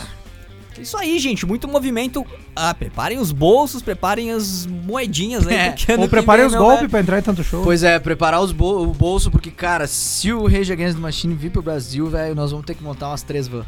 [0.77, 2.25] Isso aí, gente, muito movimento.
[2.53, 5.55] Ah, preparem os bolsos, preparem as moedinhas aí.
[5.87, 7.63] É, Ou preparem os golpes velho, pra entrar em tanto show.
[7.63, 11.33] Pois é, preparar os bol- o bolso, porque, cara, se o Rage Against the Machine
[11.35, 13.65] vir pro Brasil, velho, nós vamos ter que montar umas três vans.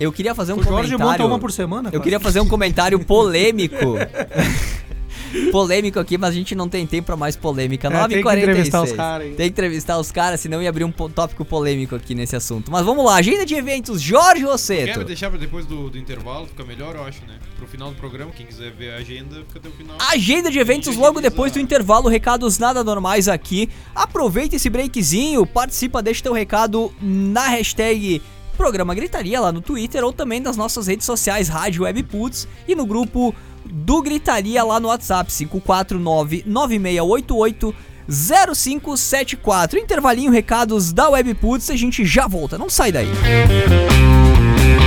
[0.00, 1.26] Eu queria fazer um o Jorge monta comentário.
[1.26, 1.88] uma por semana.
[1.88, 2.02] Eu quase.
[2.04, 3.76] queria fazer um comentário polêmico.
[5.52, 7.88] polêmico aqui, mas a gente não tem tempo pra mais polêmica.
[7.88, 8.08] É, 9h46.
[8.08, 9.26] tem que entrevistar os caras.
[9.26, 12.70] Tem que entrevistar os caras, senão ia abrir um tópico polêmico aqui nesse assunto.
[12.72, 15.04] Mas vamos lá, agenda de eventos, Jorge Quer Rosseto.
[15.04, 16.46] deixar pra depois do, do intervalo?
[16.46, 17.38] Fica melhor, eu acho, né?
[17.56, 19.98] Pro final do programa, quem quiser ver a agenda, fica até o final.
[20.10, 23.68] Agenda de eventos logo depois do intervalo, recados nada normais aqui.
[23.94, 28.22] Aproveita esse breakzinho, participa, deixa teu recado na hashtag
[28.60, 32.74] Programa Gritaria lá no Twitter ou também nas nossas redes sociais, Rádio Web Puts e
[32.74, 33.34] no grupo
[33.64, 37.74] do Gritaria lá no WhatsApp, 549-9688.
[38.06, 39.78] 0574.
[39.78, 43.08] Intervalinho, recados da Webputs, a gente já volta, não sai daí.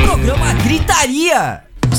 [0.06, 1.64] Programa Gritaria.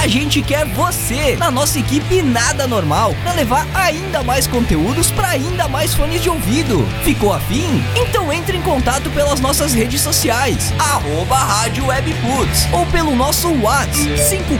[0.00, 5.28] A gente quer você na nossa equipe Nada Normal para levar ainda mais conteúdos para
[5.28, 6.86] ainda mais fones de ouvido.
[7.02, 7.82] Ficou afim?
[7.96, 14.14] Então entre em contato pelas nossas redes sociais, arroba Rádio Webputs, ou pelo nosso WhatsApp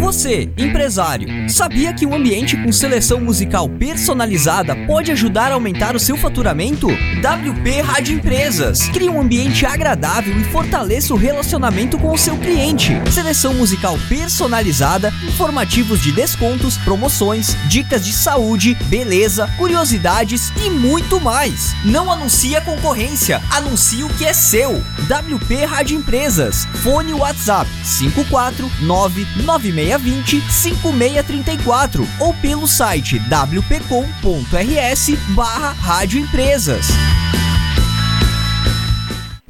[0.00, 6.00] Você, empresário, sabia que um ambiente com seleção musical personalizada pode ajudar a aumentar o
[6.00, 6.88] seu faturamento?
[6.88, 8.88] WP Rádio Empresas.
[8.88, 12.92] Crie um ambiente agradável e fortaleça o relacionamento com o seu cliente.
[13.10, 21.74] Seleção musical personalizada, informativos de descontos, promoções, dicas de saúde, beleza, curiosidades e muito mais.
[21.84, 24.82] Não anuncie a concorrência, anuncie o que é seu.
[25.04, 26.66] WP Rádio Empresas.
[26.82, 29.83] Fone WhatsApp 54996
[30.50, 36.86] 5634 ou pelo site wpcom.rs barra Rádio Empresas.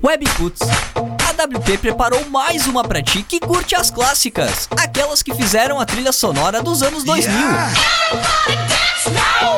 [0.03, 0.61] Webputs.
[0.97, 5.87] A WP preparou mais uma pra ti que curte as clássicas, aquelas que fizeram a
[5.87, 7.35] trilha sonora dos anos 2000.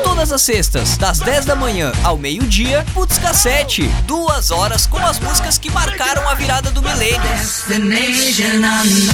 [0.03, 3.88] Todas as sextas, das 10 da manhã ao meio-dia, Putz Cassete.
[4.07, 7.20] Duas horas com as músicas que marcaram a virada do milênio.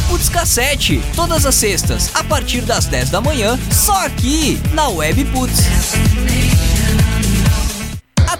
[0.08, 1.02] Putz Cassete.
[1.14, 5.60] Todas as sextas, a partir das 10 da manhã, só aqui na Web Putz.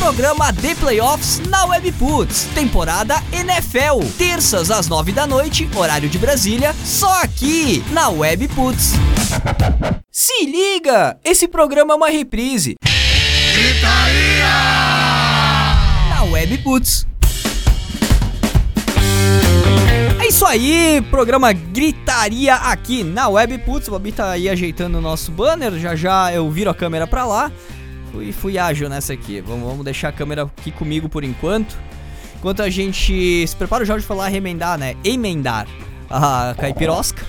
[0.00, 6.74] Programa The Playoffs na Webputs, temporada NFL, terças às nove da noite, horário de Brasília,
[6.84, 8.94] só aqui na Webputs.
[10.10, 12.76] Se liga, esse programa é uma reprise.
[16.08, 17.06] Na Webputs.
[20.18, 23.88] É isso aí, programa Gritaria aqui na Webputs.
[23.88, 27.26] O Bobi tá aí ajeitando o nosso banner, já já eu viro a câmera pra
[27.26, 27.52] lá.
[28.12, 29.40] Fui, fui ágil nessa aqui.
[29.40, 31.76] Vamos, vamos deixar a câmera aqui comigo por enquanto.
[32.36, 34.96] Enquanto a gente se prepara o Jorge falar remendar, né?
[35.04, 35.66] Emendar
[36.08, 37.22] a caipirosca.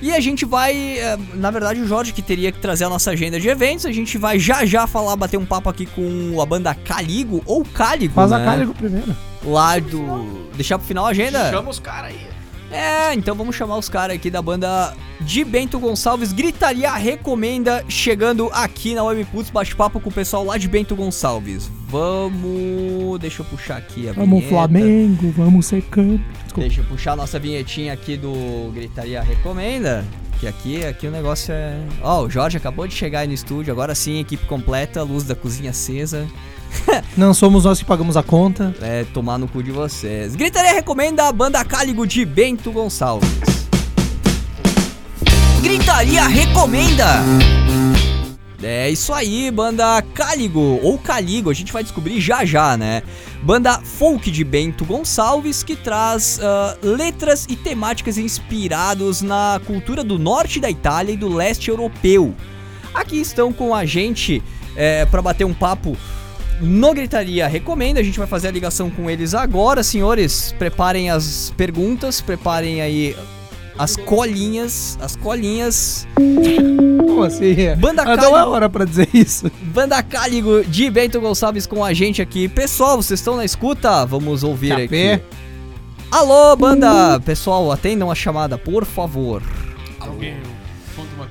[0.00, 3.12] E a gente vai, eh, na verdade o Jorge que teria que trazer a nossa
[3.12, 6.44] agenda de eventos, a gente vai já já falar, bater um papo aqui com a
[6.44, 8.38] banda Caligo ou Cáligo, Faz né?
[8.38, 9.14] a Cáligo primeiro.
[9.44, 10.50] Lá do...
[10.54, 11.50] Deixar pro final a agenda?
[11.50, 12.31] Chama os caras aí.
[12.72, 16.32] É, então vamos chamar os caras aqui da banda de Bento Gonçalves.
[16.32, 21.70] Gritaria recomenda chegando aqui na Webputs, bate-papo com o pessoal lá de Bento Gonçalves.
[21.88, 23.20] Vamos.
[23.20, 24.48] Deixa eu puxar aqui a Vamos vinheta.
[24.48, 26.18] Flamengo, vamos secando.
[26.44, 26.60] Desculpa.
[26.60, 30.04] Deixa eu puxar a nossa vinhetinha aqui do Gritaria Recomenda.
[30.30, 31.76] porque aqui, aqui o negócio é.
[32.02, 35.34] Ó, o Jorge acabou de chegar aí no estúdio, agora sim, equipe completa, luz da
[35.34, 36.26] cozinha acesa.
[37.16, 38.74] Não somos nós que pagamos a conta.
[38.80, 40.34] É, tomar no cu de vocês.
[40.34, 43.28] Gritaria recomenda a banda Cáligo de Bento Gonçalves.
[45.62, 47.22] Gritaria recomenda!
[48.64, 53.02] É isso aí, banda Cáligo, ou Caligo, a gente vai descobrir já já, né?
[53.42, 60.16] Banda folk de Bento Gonçalves que traz ah, letras e temáticas inspirados na cultura do
[60.16, 62.36] norte da Itália e do leste europeu.
[62.94, 64.40] Aqui estão com a gente
[64.76, 65.96] é, para bater um papo
[66.62, 68.00] no Gritaria Recomenda.
[68.00, 70.54] A gente vai fazer a ligação com eles agora, senhores.
[70.58, 73.16] Preparem as perguntas, preparem aí
[73.78, 76.06] as colinhas, as colinhas.
[76.14, 77.54] Como assim?
[77.78, 79.50] Banda Cáligo, hora pra dizer isso.
[79.62, 82.48] Banda Cáligo de Bento Gonçalves com a gente aqui.
[82.48, 84.06] Pessoal, vocês estão na escuta?
[84.06, 85.12] Vamos ouvir Capê.
[85.12, 85.22] aqui.
[86.10, 87.18] Alô, banda!
[87.20, 89.42] Pessoal, atendam a chamada, por favor.
[90.00, 90.61] Uma piada.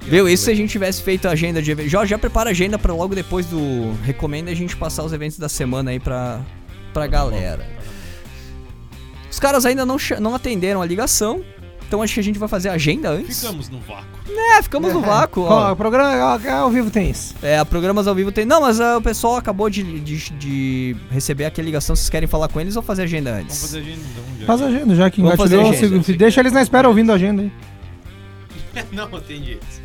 [0.02, 0.28] Viu?
[0.28, 1.92] Isso se a gente tivesse feito a agenda de eventos.
[1.92, 5.38] Já, já prepara a agenda pra logo depois do Recomenda a gente passar os eventos
[5.38, 6.42] da semana aí pra,
[6.94, 7.66] pra galera.
[9.30, 11.44] Os caras ainda não, não atenderam a ligação.
[11.92, 13.42] Então acho que a gente vai fazer a agenda antes.
[13.42, 14.06] Ficamos no vácuo.
[14.30, 15.44] É, ficamos no vácuo.
[15.44, 17.36] Ó, o programa ó, ao vivo tem isso.
[17.44, 18.46] É, programas ao vivo tem.
[18.46, 21.94] Não, mas ah, o pessoal acabou de, de, de receber aqui a ligação.
[21.94, 23.58] Vocês querem falar com eles ou fazer a agenda antes?
[23.58, 24.40] Vamos fazer a agenda então.
[24.40, 24.46] já.
[24.46, 26.02] Faz a agenda, já que engatilhou.
[26.18, 27.52] Deixa eles na espera ouvindo a agenda aí.
[28.92, 29.82] Não, entendi isso.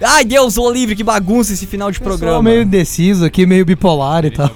[0.00, 2.42] Ai, Deus, o livre, que bagunça esse final de programa.
[2.42, 4.50] meio indeciso aqui, meio bipolar e tal.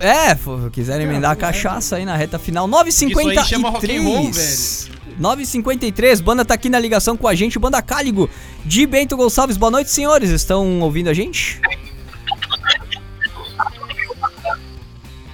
[0.00, 0.34] É,
[0.72, 2.68] quiserem emendar a cachaça aí na reta final.
[2.86, 4.90] Isso aí chama rock and roll, 9h53.
[5.20, 8.28] 9h53, banda tá aqui na ligação com a gente, banda Cáligo
[8.64, 9.58] de Bento Gonçalves.
[9.58, 10.30] Boa noite, senhores.
[10.30, 11.60] Estão ouvindo a gente?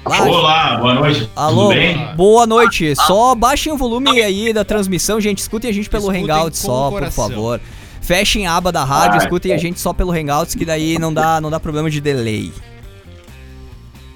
[0.06, 1.28] Lá, Olá, boa noite.
[1.34, 2.14] Alô, Tudo bem?
[2.14, 2.94] boa noite.
[2.94, 5.38] Só baixem o volume aí da transmissão, gente.
[5.38, 7.60] Escutem a gente pelo Escutem Hangouts com só, por favor.
[8.00, 11.12] Fechem a aba da rádio, Ah, escutem a gente só pelo Hangouts, que daí não
[11.12, 12.52] dá, não dá problema de delay.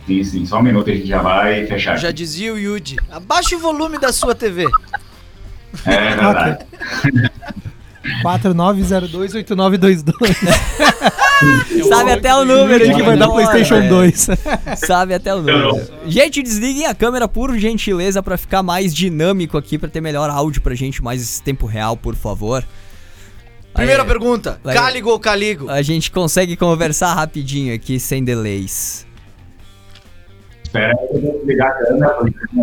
[0.07, 1.97] Sim, sim, só um minuto a gente já vai fechar.
[1.97, 2.97] Já dizia o Yudi.
[3.11, 4.67] Abaixa o volume da sua TV.
[5.87, 6.65] É verdade.
[8.25, 10.05] 49028922.
[11.89, 14.29] Sabe até o número que vai dar de PlayStation hora, 2.
[14.77, 15.81] Sabe até o número.
[16.07, 20.63] Gente, desliguem a câmera por gentileza pra ficar mais dinâmico aqui, pra ter melhor áudio
[20.63, 22.65] pra gente, mais tempo real, por favor.
[23.73, 24.75] Primeira Aí, pergunta: vai.
[24.75, 25.71] Cáligo ou Caligo?
[25.71, 29.07] A gente consegue conversar rapidinho aqui, sem delays.
[30.71, 32.17] Espera aí, eu vou desligar a câmera.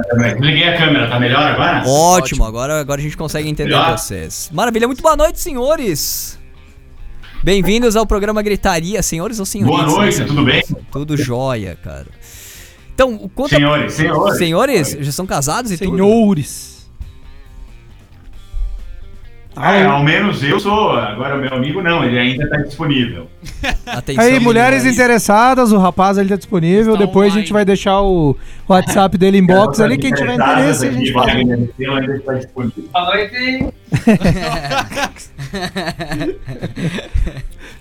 [0.09, 0.39] câmera.
[0.39, 1.83] Liguei a câmera, tá melhor agora?
[1.85, 3.97] Ótimo, agora, agora a gente consegue entender Melhor?
[3.97, 4.49] vocês.
[4.53, 6.39] Maravilha, muito boa noite, senhores.
[7.43, 9.91] Bem-vindos ao programa Gritaria, senhores ou senhoritas?
[9.91, 10.63] Boa noite, tudo bem?
[10.89, 12.07] Tudo jóia, cara.
[12.95, 13.57] Então, conta...
[13.57, 14.37] Senhores, senhores.
[14.37, 15.97] Senhores, já são casados e tudo?
[15.97, 16.76] Senhores.
[19.59, 20.91] É, ao menos eu sou.
[20.91, 23.27] Agora o meu amigo não, ele ainda está disponível.
[23.85, 26.93] Atenção, Aí, mulheres interessadas, o rapaz ali tá disponível.
[26.93, 27.41] Está Depois a online.
[27.41, 28.35] gente vai deixar o
[28.69, 29.97] WhatsApp dele inbox ali.
[29.97, 31.27] Quem tiver interesse, a gente fala.
[31.31, 31.39] fala.
[31.39, 32.83] ainda está disponível.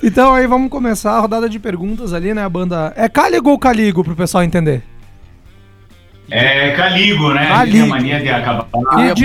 [0.03, 2.45] Então aí vamos começar a rodada de perguntas ali, né?
[2.45, 2.93] A banda.
[2.97, 4.83] É Caligo ou Caligo pro pessoal entender?
[6.31, 7.47] É Caligo, né?
[7.47, 7.77] Caligo.
[7.77, 8.68] Tem a mania de acabar
[8.99, 9.24] E de-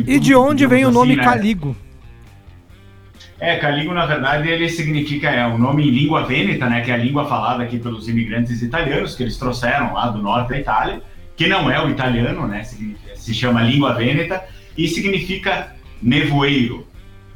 [0.00, 1.24] E tudo, de onde vem o digamos nome assim, né?
[1.24, 1.76] Caligo?
[3.40, 6.94] É, Caligo, na verdade, ele significa, é um nome em língua vêneta, né, que é
[6.94, 11.02] a língua falada aqui pelos imigrantes italianos, que eles trouxeram lá do norte da Itália,
[11.36, 14.42] que não é o italiano, né, se chama língua vêneta,
[14.76, 15.72] e significa
[16.02, 16.84] nevoeiro.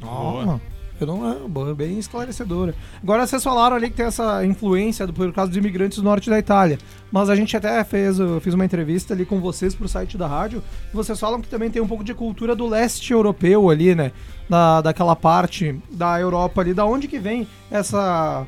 [0.01, 0.57] Ó,
[1.03, 2.73] eu não é, bem esclarecedora.
[3.01, 6.29] Agora vocês falaram ali que tem essa influência do, por causa dos imigrantes do norte
[6.29, 6.77] da Itália.
[7.11, 10.27] Mas a gente até fez, eu fiz uma entrevista ali com vocês pro site da
[10.27, 10.63] rádio.
[10.91, 14.11] E vocês falam que também tem um pouco de cultura do leste europeu ali, né?
[14.49, 16.73] Da, daquela parte da Europa ali.
[16.73, 18.47] Da onde que vem essa.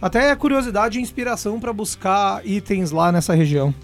[0.00, 3.74] Até curiosidade e inspiração para buscar itens lá nessa região.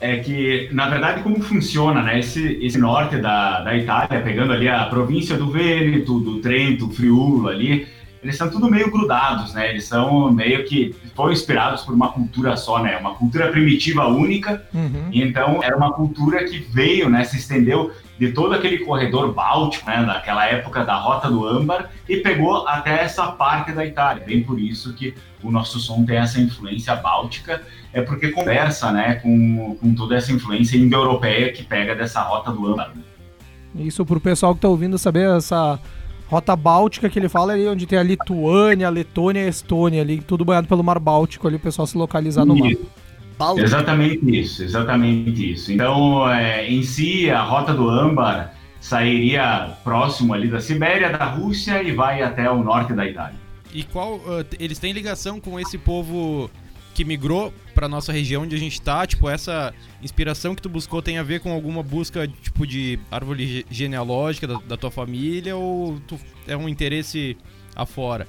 [0.00, 4.66] É que, na verdade, como funciona, né, esse, esse norte da, da Itália, pegando ali
[4.66, 7.86] a província do Vêneto, do Trento, Friulo ali,
[8.22, 12.56] eles são tudo meio grudados, né, eles são meio que, foram inspirados por uma cultura
[12.56, 15.08] só, né, uma cultura primitiva única, Uhum.
[15.10, 19.88] E então era uma cultura que veio, né, se estendeu de todo aquele corredor báltico,
[19.88, 24.24] né, daquela época da Rota do Âmbar e pegou até essa parte da Itália.
[24.24, 27.62] Bem por isso que o nosso som tem essa influência báltica,
[27.92, 32.66] é porque conversa, né, com, com toda essa influência indo-europeia que pega dessa Rota do
[32.66, 32.92] Âmbar.
[33.74, 35.78] Isso pro pessoal que tá ouvindo saber essa
[36.28, 40.02] rota báltica que ele fala ali, onde tem a Lituânia, a Letônia e a Estônia
[40.02, 42.72] ali, tudo banhado pelo Mar Báltico ali, o pessoal se localizar no mapa.
[42.72, 42.86] Isso.
[43.36, 43.66] Báltico.
[43.66, 45.72] Exatamente isso, exatamente isso.
[45.72, 51.82] Então, é, em si, a Rota do Âmbar sairia próximo ali da Sibéria, da Rússia
[51.82, 53.38] e vai até o norte da Itália.
[53.72, 54.16] E qual.
[54.16, 56.50] Uh, eles têm ligação com esse povo
[56.94, 59.06] que migrou para nossa região onde a gente tá?
[59.06, 63.64] Tipo, essa inspiração que tu buscou tem a ver com alguma busca, tipo, de árvore
[63.70, 67.36] genealógica da, da tua família ou tu, é um interesse
[67.74, 68.26] afora?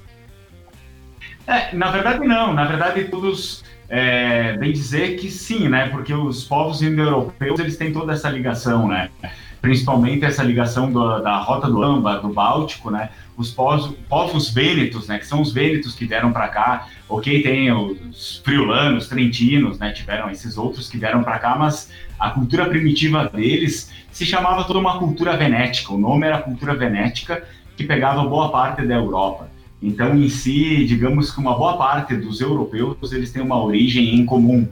[1.46, 5.88] É, na verdade não, na verdade todos é, bem dizer que sim, né?
[5.88, 9.10] Porque os povos indo-europeus eles têm toda essa ligação, né?
[9.60, 13.10] Principalmente essa ligação do, da rota do âmbar, do Báltico, né?
[13.36, 15.18] Os povos, povos vênetos, né?
[15.18, 16.88] Que são os vênetos que vieram para cá.
[17.08, 19.90] Ok, tem os friulanos, trentinos, né?
[19.92, 24.78] Tiveram esses outros que vieram para cá, mas a cultura primitiva deles se chamava toda
[24.78, 25.92] uma cultura venética.
[25.92, 27.42] O nome era cultura venética
[27.76, 29.50] que pegava boa parte da Europa.
[29.82, 34.24] Então, em si, digamos que uma boa parte dos europeus eles têm uma origem em
[34.24, 34.68] comum.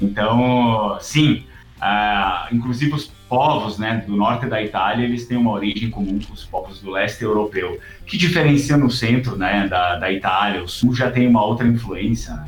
[0.00, 1.44] Então, sim,
[1.80, 6.32] uh, inclusive os povos né, do norte da Itália eles têm uma origem comum com
[6.32, 7.78] os povos do leste europeu.
[8.06, 10.62] que diferencia no centro né, da, da Itália?
[10.62, 12.34] O sul já tem uma outra influência.
[12.34, 12.46] Né?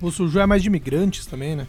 [0.00, 1.66] O sul já é mais de imigrantes também, né?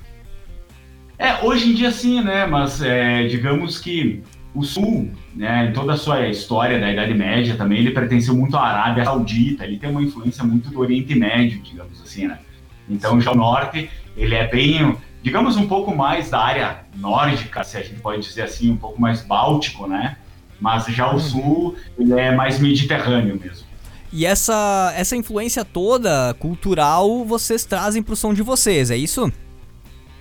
[1.18, 2.46] É, hoje em dia sim, né?
[2.46, 7.56] Mas é, digamos que o Sul, né, em toda a sua história da Idade Média
[7.56, 11.60] também, ele pertenceu muito à Arábia Saudita, ele tem uma influência muito do Oriente Médio,
[11.62, 12.40] digamos assim, né?
[12.88, 17.78] Então já o Norte, ele é bem, digamos, um pouco mais da área nórdica, se
[17.78, 20.18] a gente pode dizer assim, um pouco mais báltico, né?
[20.60, 23.66] Mas já o Sul, ele é mais mediterrâneo mesmo.
[24.12, 29.32] E essa, essa influência toda cultural vocês trazem para o som de vocês, é isso?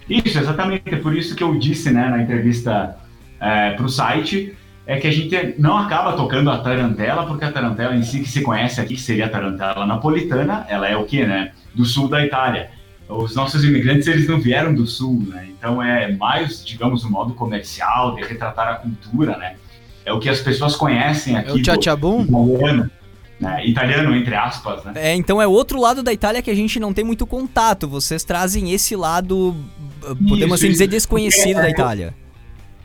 [0.08, 0.82] Isso, exatamente.
[0.86, 2.96] É por isso que eu disse né, na entrevista
[3.40, 7.52] é, para o site é que a gente não acaba tocando a tarantela, porque a
[7.52, 11.04] tarantela em si que se conhece aqui, que seria a tarantela napolitana, ela é o
[11.04, 11.52] que, né?
[11.74, 12.70] Do sul da Itália.
[13.16, 15.48] Os nossos imigrantes, eles não vieram do sul, né?
[15.50, 19.56] Então é mais, digamos, um modo comercial de retratar a cultura, né?
[20.04, 21.50] É o que as pessoas conhecem aqui.
[21.50, 22.22] É o tchatchabum?
[22.22, 22.90] Italiano,
[23.38, 23.66] né?
[23.66, 24.92] italiano, entre aspas, né?
[24.96, 27.88] É, então é outro lado da Itália que a gente não tem muito contato.
[27.88, 29.54] Vocês trazem esse lado,
[30.00, 32.21] podemos isso, assim dizer, desconhecido é, da Itália.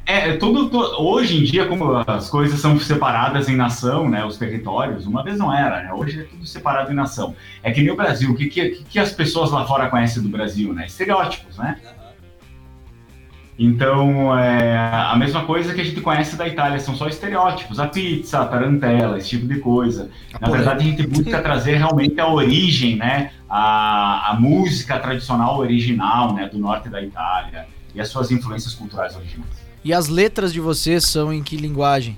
[0.07, 4.37] É, é, tudo, hoje em dia, como as coisas são separadas em nação, né, os
[4.37, 7.35] territórios, uma vez não era, né, hoje é tudo separado em nação.
[7.61, 10.29] É que nem o Brasil, o que, que, que as pessoas lá fora conhecem do
[10.29, 10.85] Brasil, né?
[10.85, 11.77] Estereótipos, né?
[13.59, 17.87] Então, é, a mesma coisa que a gente conhece da Itália, são só estereótipos, a
[17.87, 20.09] pizza, a tarantela, esse tipo de coisa.
[20.39, 26.33] Na verdade, a gente busca trazer realmente a origem, né, a, a música tradicional original,
[26.33, 29.66] né, do norte da Itália e as suas influências culturais originais.
[29.87, 32.17] E as letras de vocês são em que linguagem?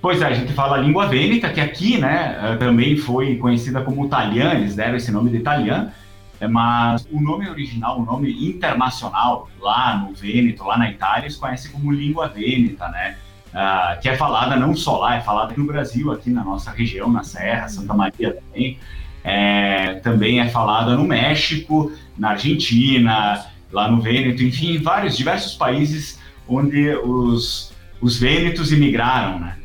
[0.00, 3.80] Pois é, a gente fala a língua vêneta, que aqui, né, eh, também foi conhecida
[3.80, 5.92] como italiano, eles deram esse nome de italiano,
[6.40, 11.36] eh, mas o nome original, o nome internacional, lá no Vêneto, lá na Itália, eles
[11.36, 13.16] conhecem como língua vêneta, né,
[13.54, 17.08] uh, que é falada não só lá, é falada no Brasil, aqui na nossa região,
[17.08, 18.80] na Serra, Santa Maria também,
[19.22, 25.54] é, também é falada no México, na Argentina, lá no Vêneto, enfim, em vários, diversos
[25.54, 29.58] países onde os, os vênetos imigraram, né?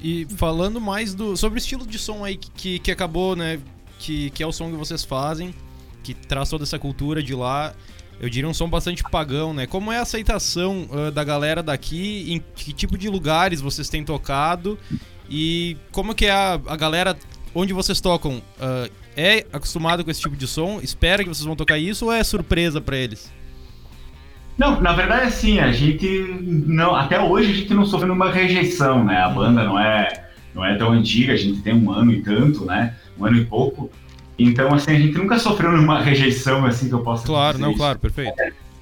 [0.00, 3.60] E falando mais do sobre o estilo de som aí que, que acabou, né?
[3.98, 5.54] Que, que é o som que vocês fazem,
[6.02, 7.72] que traz toda essa cultura de lá.
[8.20, 9.66] Eu diria um som bastante pagão, né?
[9.66, 12.32] Como é a aceitação uh, da galera daqui?
[12.32, 14.78] Em que tipo de lugares vocês têm tocado?
[15.30, 17.16] E como que é a, a galera
[17.54, 18.38] onde vocês tocam?
[18.58, 20.80] Uh, é acostumado com esse tipo de som?
[20.80, 23.30] Espera que vocês vão tocar isso ou é surpresa para eles?
[24.56, 26.06] Não, na verdade, assim, a gente
[26.40, 29.18] não, até hoje a gente não sofreu nenhuma rejeição, né?
[29.18, 32.64] A banda não é, não é tão antiga, a gente tem um ano e tanto,
[32.64, 32.94] né?
[33.18, 33.90] Um ano e pouco.
[34.38, 37.70] Então, assim, a gente nunca sofreu nenhuma rejeição, assim, que eu possa Claro, dizer não,
[37.70, 37.78] isso.
[37.78, 38.32] claro, perfeito.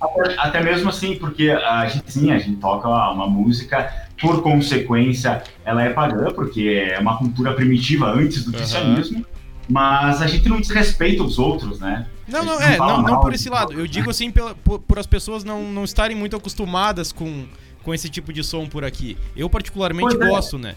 [0.01, 5.43] Até, até, mesmo assim, porque a gente, sim, a gente toca uma música, por consequência,
[5.65, 9.19] ela é pagã, porque é uma cultura primitiva antes do cristianismo.
[9.19, 9.41] Uhum
[9.71, 12.07] mas a gente não desrespeita os outros, né?
[12.31, 13.73] Não, não, é, não, não por esse lado.
[13.73, 17.47] Eu digo assim, pela, por, por, as pessoas não, não estarem muito acostumadas com,
[17.83, 19.17] com esse tipo de som por aqui.
[19.37, 20.31] Eu particularmente pois é.
[20.31, 20.61] gosto, é.
[20.61, 20.75] né?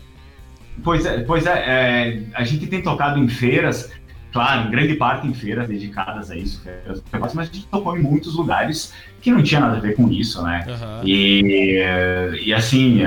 [0.83, 3.91] Pois é, pois é, é, a gente tem tocado em feiras,
[4.31, 8.01] claro, em grande parte em feiras dedicadas a isso, feiras, mas a gente tocou em
[8.01, 8.91] muitos lugares
[9.21, 10.65] que não tinha nada a ver com isso, né?
[10.67, 11.07] Uhum.
[11.07, 11.83] E,
[12.43, 13.03] e assim,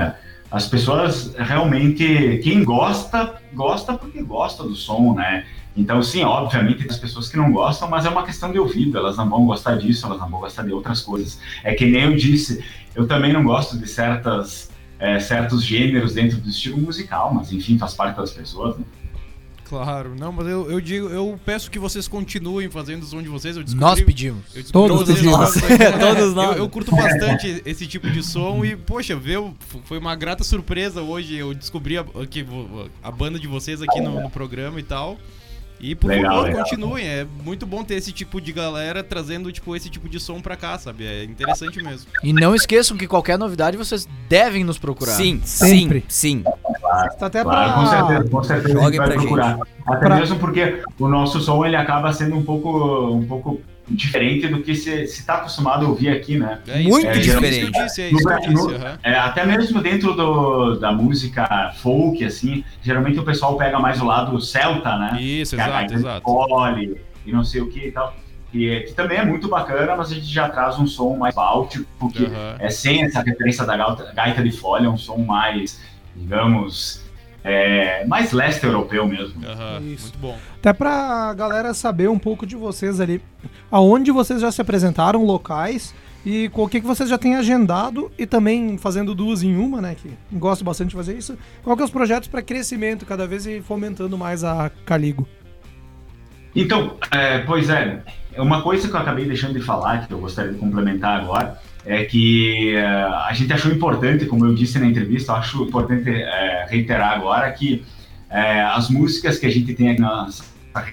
[0.49, 5.45] as pessoas realmente, quem gosta, gosta porque gosta do som, né?
[5.77, 8.97] Então, sim, obviamente tem as pessoas que não gostam, mas é uma questão de ouvido,
[8.97, 11.39] elas não vão gostar disso, elas não vão gostar de outras coisas.
[11.63, 12.63] É que nem eu disse,
[12.95, 17.77] eu também não gosto de certas, é, certos gêneros dentro do estilo musical, mas enfim,
[17.77, 18.83] faz parte das pessoas, né?
[19.69, 23.27] Claro, não, mas eu, eu digo, eu peço que vocês continuem fazendo o som de
[23.27, 23.57] vocês.
[23.57, 24.55] Eu descobri, Nós pedimos.
[24.55, 26.55] eu descobri Todos fazem- é, Todos nós.
[26.55, 29.53] Eu, eu curto bastante esse tipo de som e, poxa, viu,
[29.83, 31.35] foi uma grata surpresa hoje.
[31.35, 32.45] Eu descobri a, que
[33.03, 35.17] a banda de vocês aqui no, no programa e tal.
[35.79, 36.63] E por Legal, favor, legal.
[36.63, 37.05] continuem.
[37.07, 40.55] É muito bom ter esse tipo de galera trazendo tipo esse tipo de som pra
[40.55, 41.05] cá, sabe?
[41.05, 42.09] É interessante mesmo.
[42.23, 45.11] E não esqueçam que qualquer novidade vocês devem nos procurar.
[45.13, 46.03] Sim, Sempre.
[46.07, 46.43] sim, sim.
[47.19, 47.89] Tá até Claro, com pra...
[48.07, 49.59] certeza, com certeza a Jogue gente vai pra procurar.
[49.85, 54.47] Até Pra- mesmo porque o nosso som ele acaba sendo um pouco, um pouco diferente
[54.47, 56.59] do que se está acostumado a ouvir aqui, né?
[56.67, 57.71] É isso, Muito é diferente.
[57.71, 58.11] disse, é
[58.49, 58.69] No.
[59.03, 64.05] É, até mesmo dentro do, da música folk, assim, geralmente o pessoal pega mais o
[64.05, 65.21] lado celta, né?
[65.21, 66.21] Isso, Que é exato, exato.
[67.25, 68.13] e não sei o que e tal.
[68.51, 71.85] Que, que também é muito bacana, mas a gente já traz um som mais báltico,
[71.99, 72.55] porque Aham.
[72.59, 75.81] é sem essa referência da gaita, gaita de fole, é um som mais,
[76.15, 77.03] digamos,
[77.43, 79.45] é, mais leste europeu mesmo.
[79.45, 80.03] Aham, Isso.
[80.03, 80.37] Muito bom.
[80.55, 83.21] Até pra galera saber um pouco de vocês ali.
[83.71, 85.93] Aonde vocês já se apresentaram, locais,
[86.25, 89.81] e com o que, que vocês já têm agendado, e também fazendo duas em uma,
[89.81, 89.95] né?
[89.95, 91.37] Que gosto bastante de fazer isso.
[91.63, 95.27] Qual que é os projetos para crescimento cada vez e fomentando mais a Caligo?
[96.55, 98.01] Então, é, pois é,
[98.37, 102.03] uma coisa que eu acabei deixando de falar, que eu gostaria de complementar agora, é
[102.03, 107.13] que é, a gente achou importante, como eu disse na entrevista, acho importante é, reiterar
[107.13, 107.83] agora que
[108.29, 110.43] é, as músicas que a gente tem aqui na nossa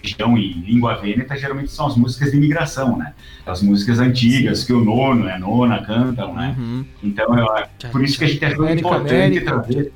[0.01, 3.13] região em língua vêneta geralmente são as músicas de imigração, né?
[3.45, 6.55] As músicas antigas que o nono e a nona cantam, né?
[6.57, 6.85] Uhum.
[7.03, 7.47] Então, eu,
[7.91, 9.61] por isso que a gente achou América, importante América.
[9.61, 9.93] trazer.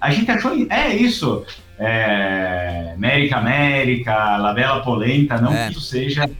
[0.00, 0.66] A gente achou.
[0.70, 1.44] É isso.
[1.78, 5.40] É, América, América, La Bela Polenta.
[5.40, 5.66] Não É.
[5.66, 6.30] que isso seja.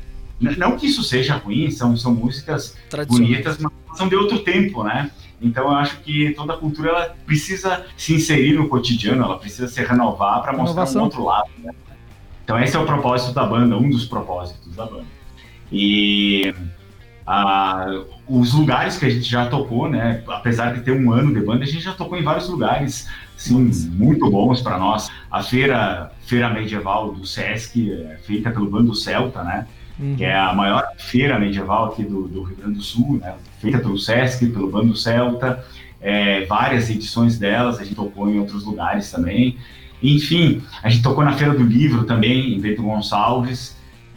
[0.56, 2.76] Não que isso seja ruim, são, são músicas
[3.08, 5.10] bonitas, mas são de outro tempo, né?
[5.40, 9.68] Então eu acho que toda a cultura ela precisa se inserir no cotidiano, ela precisa
[9.68, 11.50] se renovar para mostrar um outro lado.
[11.58, 11.72] né?
[12.44, 15.06] Então esse é o propósito da banda, um dos propósitos da banda.
[15.70, 16.54] E
[17.26, 17.86] ah,
[18.28, 20.22] os lugares que a gente já tocou, né?
[20.28, 23.70] Apesar de ter um ano de banda, a gente já tocou em vários lugares, sim,
[23.92, 25.10] muito bons para nós.
[25.30, 29.66] A feira, feira medieval do Sesc, é feita pelo Bando Celta, né?
[29.98, 30.16] Uhum.
[30.16, 33.34] que é a maior feira medieval aqui do, do Rio Grande do Sul, né?
[33.60, 35.64] feita pelo Sesc, pelo Bando Celta,
[36.00, 39.56] é, várias edições delas, a gente tocou em outros lugares também.
[40.02, 43.76] Enfim, a gente tocou na Feira do Livro também, em Bento Gonçalves,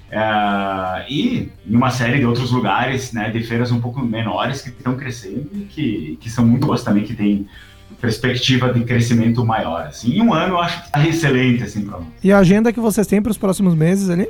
[0.10, 4.70] é, e em uma série de outros lugares, né, de feiras um pouco menores que
[4.70, 7.48] estão crescendo e que, que são muito boas também, que tem
[8.02, 9.88] perspectiva de crescimento maior.
[9.88, 10.14] Assim.
[10.16, 12.08] Em um ano eu acho que está excelente assim, para nós.
[12.24, 14.28] E a agenda que vocês têm para os próximos meses ali?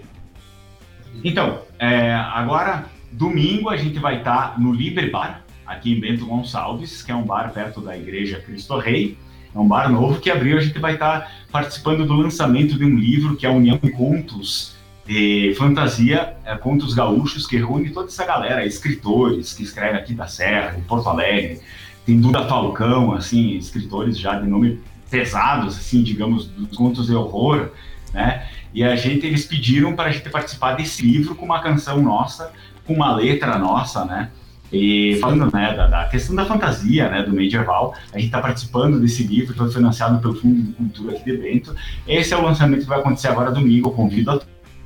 [1.28, 7.04] Então, é, agora, domingo, a gente vai estar no Liber Bar, aqui em Bento Gonçalves,
[7.04, 9.18] que é um bar perto da Igreja Cristo Rei.
[9.54, 10.58] É um bar novo que abriu.
[10.58, 14.78] A gente vai estar participando do lançamento de um livro que é a União Contos
[15.06, 20.28] de Fantasia, é, Contos Gaúchos, que reúne toda essa galera, escritores que escrevem aqui da
[20.28, 21.60] Serra, de Porto Alegre.
[22.06, 24.80] Tem Duda Falcão, assim, escritores já de nome
[25.12, 27.72] pesados, assim, digamos, dos contos de horror,
[28.14, 28.48] né?
[28.74, 32.52] E a gente, eles pediram para a gente participar desse livro com uma canção nossa,
[32.86, 34.30] com uma letra nossa, né?
[34.72, 39.00] E falando né, da, da questão da fantasia, né, do medieval, a gente está participando
[39.00, 41.76] desse livro, foi financiado pelo Fundo de Cultura aqui de Bento.
[42.06, 43.88] Esse é o lançamento que vai acontecer agora domingo.
[43.88, 44.40] Eu convido a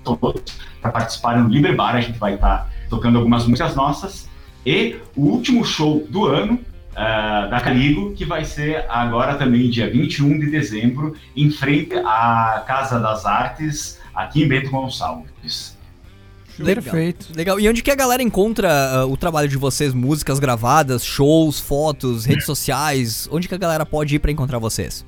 [0.03, 0.43] todos
[0.79, 1.95] para participarem no Libre Bar.
[1.95, 4.29] A gente vai estar tocando algumas músicas nossas.
[4.63, 6.59] E o último show do ano
[6.95, 12.63] ah, da Caligo, que vai ser agora também, dia 21 de dezembro, em frente à
[12.67, 15.77] Casa das Artes, aqui em Bento Gonçalves.
[16.59, 16.83] Legal.
[16.83, 17.27] Perfeito.
[17.35, 17.59] Legal.
[17.59, 19.93] E onde que a galera encontra ah, o trabalho de vocês?
[19.93, 23.27] Músicas gravadas, shows, fotos, redes sociais?
[23.31, 25.05] Onde que a galera pode ir pra encontrar vocês?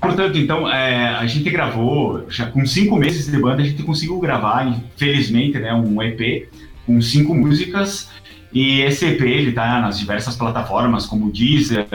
[0.00, 4.18] Portanto, então, é, a gente gravou, já com cinco meses de banda, a gente conseguiu
[4.18, 6.48] gravar, infelizmente, né, um EP
[6.84, 8.08] com cinco músicas.
[8.52, 11.86] E esse EP, ele tá nas diversas plataformas, como Deezer,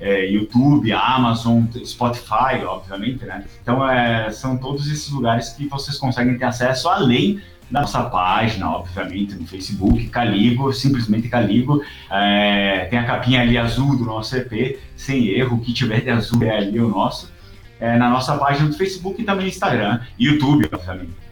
[0.00, 3.44] é, YouTube, Amazon, Spotify, obviamente, né?
[3.62, 7.40] Então, é, são todos esses lugares que vocês conseguem ter acesso, além
[7.70, 11.82] da nossa página, obviamente, no Facebook, Caligo, simplesmente Caligo.
[12.10, 16.10] É, tem a capinha ali azul do nosso EP, sem erro, o que tiver de
[16.10, 17.32] azul é ali o nosso.
[17.80, 21.23] É, na nossa página do Facebook e também Instagram, YouTube, obviamente.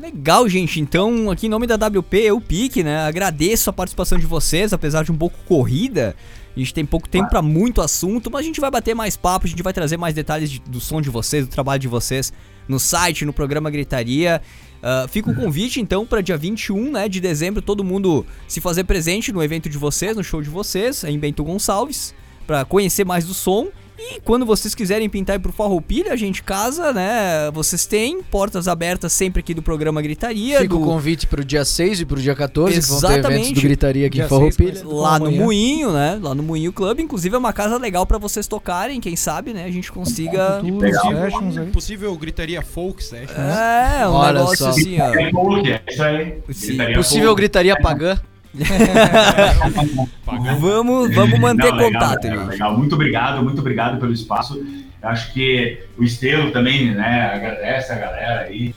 [0.00, 0.80] Legal, gente.
[0.80, 2.98] Então, aqui em nome da WP, eu Pique, né?
[3.00, 6.14] Agradeço a participação de vocês, apesar de um pouco corrida.
[6.54, 9.46] A gente tem pouco tempo pra muito assunto, mas a gente vai bater mais papo,
[9.46, 12.32] a gente vai trazer mais detalhes de- do som de vocês, do trabalho de vocês
[12.68, 14.40] no site, no programa Gritaria.
[14.80, 18.84] Ah, fica o convite então para dia 21 né, de dezembro, todo mundo se fazer
[18.84, 22.14] presente no evento de vocês, no show de vocês, em Bento Gonçalves,
[22.46, 23.68] para conhecer mais do som
[23.98, 27.50] E quando vocês quiserem pintar e pro Farroupilha, a gente casa, né?
[27.52, 30.60] Vocês têm portas abertas sempre aqui do programa Gritaria.
[30.60, 30.80] Fica do...
[30.80, 33.54] o convite pro dia 6 e pro dia 14, que vão ter eventos Exatamente.
[33.54, 34.74] do Gritaria aqui Dia em Farroupilha.
[34.74, 35.32] seis, Lá no.
[35.32, 36.18] Moinho, né?
[36.22, 37.00] Lá no Moinho Club.
[37.00, 39.00] Inclusive é uma casa legal pra vocês tocarem.
[39.00, 39.64] Quem sabe, né?
[39.64, 40.60] A gente consiga.
[40.62, 41.66] Sessions aí.
[41.70, 43.34] Possível gritaria folk session.
[43.40, 44.68] É, um Olha negócio só.
[44.70, 45.14] assim, ó.
[45.14, 46.94] É folk, é isso aí.
[46.94, 47.34] Possível.
[47.34, 48.18] Gritaria Pagã.
[50.58, 52.50] Vamos, vamos manter Não, legal, contato, legal, gente.
[52.52, 52.76] legal.
[52.78, 54.58] Muito obrigado, muito obrigado pelo espaço.
[55.02, 58.74] Eu acho que o Estelo também, né, agradece a galera aí.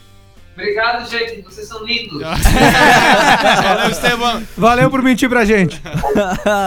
[0.54, 1.40] Obrigado, gente.
[1.42, 2.20] Vocês são lindos.
[2.22, 4.42] Valeu, Esteban.
[4.56, 5.80] Valeu por mentir pra gente.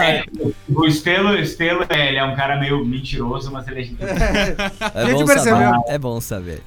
[0.03, 0.23] É,
[0.67, 4.55] o Estelo, Estelo, é, ele é um cara meio mentiroso, mas ele é gente É
[4.93, 5.57] A gente bom percebeu.
[5.69, 5.81] saber.
[5.87, 6.63] É bom saber.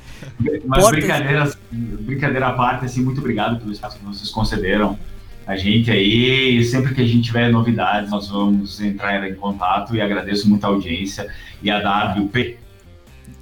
[0.65, 4.97] Mas Portas- brincadeira, brincadeira à parte, assim, muito obrigado pelo espaço que vocês concederam
[5.49, 6.59] a gente aí.
[6.59, 10.63] E sempre que a gente tiver novidades, nós vamos entrar em contato e agradeço muito
[10.65, 11.27] a audiência
[11.63, 12.59] e a WP.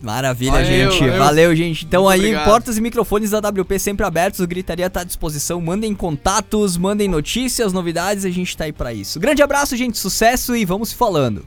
[0.01, 1.01] Maravilha, Valeu, gente.
[1.01, 1.19] valeu.
[1.19, 1.85] Valeu, gente.
[1.85, 2.45] Então Muito aí, obrigado.
[2.45, 4.39] portas e microfones da WP sempre abertos.
[4.39, 5.61] O Gritaria tá à disposição.
[5.61, 8.25] Mandem contatos, mandem notícias, novidades.
[8.25, 9.19] A gente tá aí pra isso.
[9.19, 9.99] Grande abraço, gente.
[9.99, 11.45] Sucesso e vamos falando.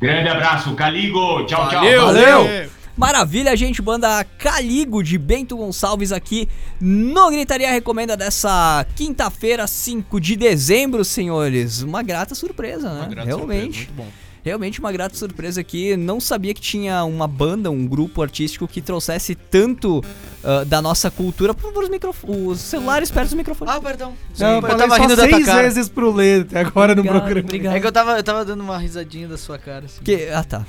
[0.00, 1.44] Grande abraço, Caligo.
[1.46, 2.06] Tchau, tchau.
[2.06, 2.68] Valeu.
[2.96, 3.82] Maravilha, gente.
[3.82, 6.48] Banda Caligo de Bento Gonçalves aqui
[6.80, 11.82] no Gritaria Recomenda dessa quinta-feira, 5 de dezembro, senhores.
[11.82, 13.00] Uma grata surpresa, né?
[13.00, 13.62] Uma grata Realmente.
[13.64, 14.06] surpresa, muito bom.
[14.44, 15.96] Realmente uma grata surpresa aqui.
[15.96, 20.04] Não sabia que tinha uma banda, um grupo artístico que trouxesse tanto
[20.44, 23.74] ah, da nossa cultura para os, microf- os celulares perto dos microfones.
[23.74, 24.12] Ah, perdão.
[24.38, 25.62] Eu, eu falei tava rindo da tua seis cara.
[25.62, 27.40] vezes pro Lê agora no Obrigado, programa.
[27.48, 27.74] obrigado.
[27.74, 29.86] É que eu tava, eu tava dando uma risadinha da sua cara.
[29.86, 30.02] Assim.
[30.04, 30.64] Que- ah, tá.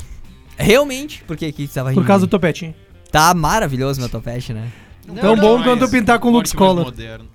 [0.58, 2.02] Realmente, porque aqui tava rindo.
[2.02, 2.74] Por causa do topetinho.
[3.12, 4.72] Tá maravilhoso meu topete, né?
[5.22, 6.86] Tão bom quanto pintar com Lux Collar.
[6.86, 7.26] moderno.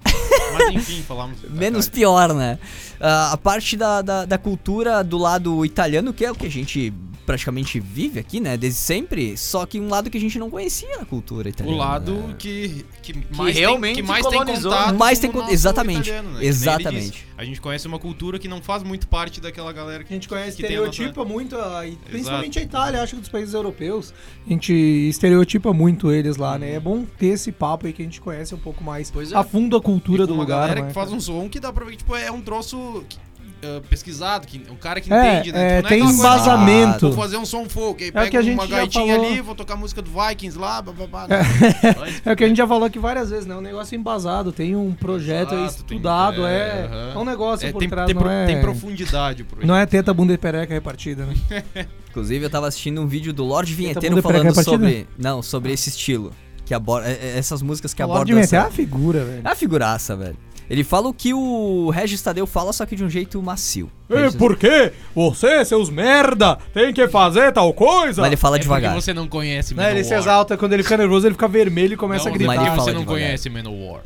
[0.52, 1.38] Mas enfim, falamos.
[1.48, 2.58] Menos pior, né?
[3.00, 6.50] Ah, a parte da, da, da cultura do lado italiano, que é o que a
[6.50, 6.92] gente
[7.30, 8.56] praticamente vive aqui, né?
[8.56, 9.36] Desde sempre.
[9.36, 11.78] Só que um lado que a gente não conhecia na cultura O italiana.
[11.78, 12.34] lado né?
[12.38, 16.30] que, que mais realmente tem, que mais tem contato Mais com tem o exatamente, italiano,
[16.34, 16.40] né?
[16.40, 17.10] Que exatamente.
[17.12, 17.24] disse.
[17.38, 20.28] A gente conhece uma cultura que não faz muito parte daquela galera que A gente
[20.28, 23.54] conhece, que tem a nossa- estereotipa muito, a- principalmente a Itália, acho que dos países
[23.54, 24.12] europeus.
[24.46, 24.72] A gente
[25.08, 26.72] estereotipa muito eles lá, né?
[26.74, 29.36] É bom ter esse papo aí que a gente conhece um pouco mais Pois é.
[29.36, 30.60] a fundo a cultura E do com uma lugar.
[30.60, 33.04] galera né, que faz um som que dá pra ver que tipo, é um troço
[33.08, 33.16] que,
[33.62, 35.60] ah, pesquisado, que, um cara que É, entende, né?
[35.64, 37.06] é, Tipo, não tem aquela coisa, embasamento.
[37.10, 39.30] Vou fazer um som folk, aí É pega a gente uma gaitinha falou.
[39.30, 41.26] ali, vou tocar música do Vikings lá, bababá.
[42.24, 43.54] É o que a gente já falou aqui várias vezes, né?
[43.54, 47.66] Um negócio embasado, tem um projeto aí Exato, tem- estudado, é, é, é um negócio
[47.66, 50.32] É, por tem, trás, tem, não, pro- é, tem profundidade pro não é teta, bunda
[50.32, 51.34] e pereca repartida, né?
[52.10, 55.06] Inclusive, eu tava assistindo um vídeo do Lorde Vinheteiro bunda falando sobre.
[55.16, 56.32] Não, sobre esse estilo.
[56.64, 57.08] Que aborda.
[57.08, 58.36] é- é- Essas músicas que o Lorde abordam.
[58.40, 59.38] Menté é essa- uma figura, velho.
[59.44, 60.36] É uma figuraça, velho.
[60.70, 63.90] Ele fala o que o Regis Tadeu fala, só que de um jeito macio.
[64.08, 64.92] E por quê?
[65.12, 68.22] Você, seus merda, tem que fazer tal coisa?
[68.22, 68.92] Mas ele fala É devagar.
[68.92, 71.96] porque você não conhece ele se exalta, quando ele fica nervoso, ele fica vermelho e
[71.96, 72.54] começa Não, a gritar.
[72.54, 73.24] Mas ele você fala não devagar.
[73.26, 74.00] conhece Manowar.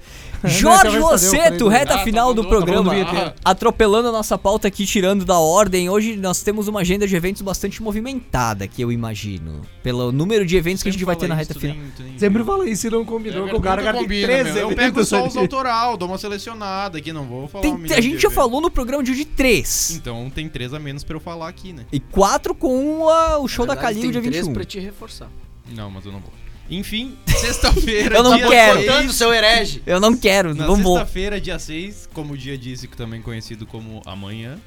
[0.49, 2.93] Jorge Tadeu, eu Rosseto, reta Ah, tá final do tá programa.
[2.93, 3.33] Vinheteiro.
[3.45, 5.89] Atropelando a nossa pauta aqui, tirando da ordem.
[5.89, 9.63] Hoje nós temos uma agenda de eventos bastante movimentada, que eu imagino.
[9.83, 11.77] Pelo número de eventos que a gente vai ter na reta final.
[12.17, 14.71] Sempre fala isso e não combinou com o cara, cara tem combina, 13 meu.
[14.71, 17.65] Eu pego só os autoral, dou uma selecionada aqui, não vou falar
[17.95, 19.93] a gente já falou no programa de hoje três.
[19.93, 21.87] Então tem três a menos pra eu falar aqui, né?
[21.93, 24.53] E quatro com o show da Calil dia tem três 21.
[24.55, 25.29] pra te reforçar.
[25.71, 26.44] Não, mas eu não vou.
[26.71, 28.81] Enfim, sexta-feira, Eu não dia quero.
[28.83, 29.15] seis.
[29.15, 29.83] Seu herege.
[29.87, 30.97] Eu não quero, Na não vou.
[30.97, 34.59] sexta-feira, dia 6, como o dia disse, que também conhecido como amanhã,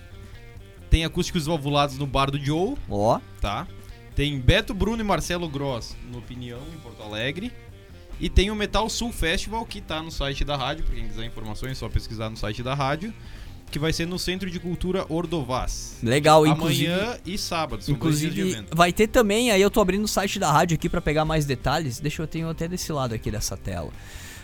[0.89, 3.67] tem acústicos valvulados no Bar do Joe, Ó, tá?
[4.15, 7.51] Tem Beto Bruno e Marcelo Gross no Opinião, em Porto Alegre.
[8.19, 11.25] E tem o Metal Sul Festival, que tá no site da rádio, pra quem quiser
[11.25, 13.13] informações, é só pesquisar no site da rádio.
[13.69, 15.97] Que vai ser no Centro de Cultura Ordovás.
[16.01, 16.91] legal, inclusive.
[16.91, 20.51] Amanhã e sábado, são Inclusive, vai ter também, aí eu tô abrindo o site da
[20.51, 21.99] rádio aqui pra pegar mais detalhes.
[21.99, 23.91] Deixa eu tenho até desse lado aqui dessa tela.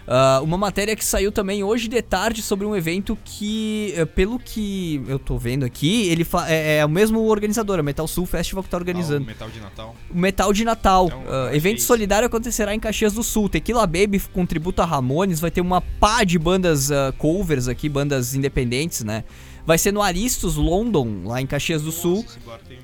[0.07, 4.37] Ah, uma matéria que saiu também hoje de tarde sobre um evento que, eh, pelo
[4.37, 8.63] que eu tô vendo aqui, ele é, é o mesmo organizador, a Metal Sul Festival
[8.63, 9.25] que tá Ah, o organizando.
[9.25, 9.95] Metal de Natal.
[10.09, 11.05] O Metal de Natal.
[11.07, 11.87] Então, achei evento isso.
[11.87, 13.47] solidário acontecerá em Caxias do Sul.
[13.47, 15.39] Tequila Baby com tributo a Ramones.
[15.39, 19.23] Vai ter uma pá de bandas ah, covers aqui, bandas independentes, né?
[19.65, 22.17] Vai ser no Aristos London, lá em Caxias do Sul.
[22.17, 22.77] Nossa, esse bar tem,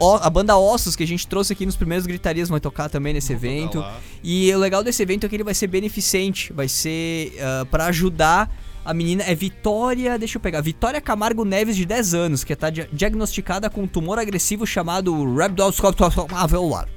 [0.00, 3.12] Ó, a banda Ossos, que a gente trouxe aqui nos primeiros gritarias, vai tocar também
[3.12, 3.84] nesse Vou evento.
[4.22, 7.86] E o legal desse evento é que ele vai ser beneficente, vai ser ah, pra
[7.86, 8.50] ajudar
[8.84, 9.24] a menina.
[9.24, 13.70] É Vitória, deixa eu pegar, Vitória Camargo Neves, de 10 anos, que tá dia- diagnosticada
[13.70, 16.88] com um tumor agressivo chamado Rhabdomyolymph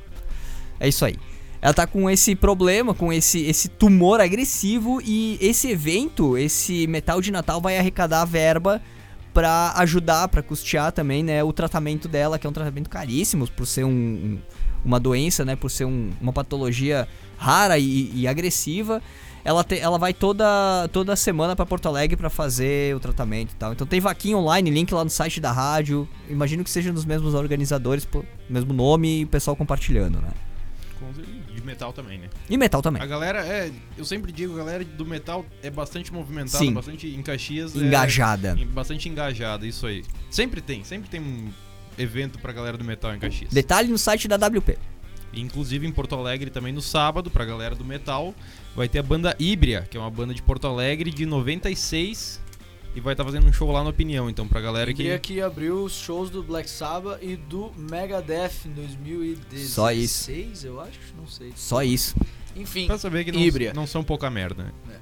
[0.80, 1.16] É isso aí.
[1.62, 7.20] Ela tá com esse problema, com esse, esse tumor agressivo e esse evento, esse Metal
[7.20, 8.82] de Natal vai arrecadar verba
[9.38, 13.68] pra ajudar, pra custear também, né, o tratamento dela, que é um tratamento caríssimo por
[13.68, 14.40] ser um, um,
[14.84, 15.56] uma doença, né?
[15.56, 17.08] Por ser um- uma patologia
[17.38, 19.00] rara e, e agressiva.
[19.46, 23.56] Ela, te- ela vai toda, toda semana pra Porto Alegre pra fazer o tratamento e
[23.58, 23.74] tal.
[23.74, 26.10] Então tem vaquinha online, link lá no site da rádio.
[26.28, 28.08] Imagino que seja dos mesmos organizadores,
[28.50, 30.30] mesmo nome e o pessoal compartilhando, né?
[31.00, 31.37] Com certeza.
[31.68, 32.30] Metal também, né?
[32.50, 33.02] E metal também.
[33.02, 33.70] A galera é.
[33.98, 36.74] Eu sempre digo, a galera do metal é bastante movimentada, Sim.
[36.74, 37.76] bastante em Caxias.
[37.76, 38.56] é- Engajada.
[38.58, 40.04] em- bastante engajada, isso aí.
[40.32, 41.50] Sempre tem, sempre tem um
[41.98, 43.52] evento pra galera do metal em Caxias.
[43.54, 44.78] Detalhe no site da WP.
[45.34, 48.34] Inclusive em Porto Alegre também no sábado, pra galera do metal,
[48.76, 52.40] vai ter a banda Híbria, que é uma banda de Porto Alegre de 96
[52.98, 55.40] e vai estar fazendo um show lá no Opinião, então pra galera que Queria que
[55.40, 59.70] abriu os shows do Black Sabbath e do Megadeth em 2016.
[59.70, 60.66] Só isso.
[60.66, 61.54] eu acho, não sei.
[61.56, 62.16] Só isso.
[62.56, 63.72] Enfim, Pra saber que não, Híbria.
[63.72, 64.72] não são pouca merda, né?
[64.90, 64.96] É.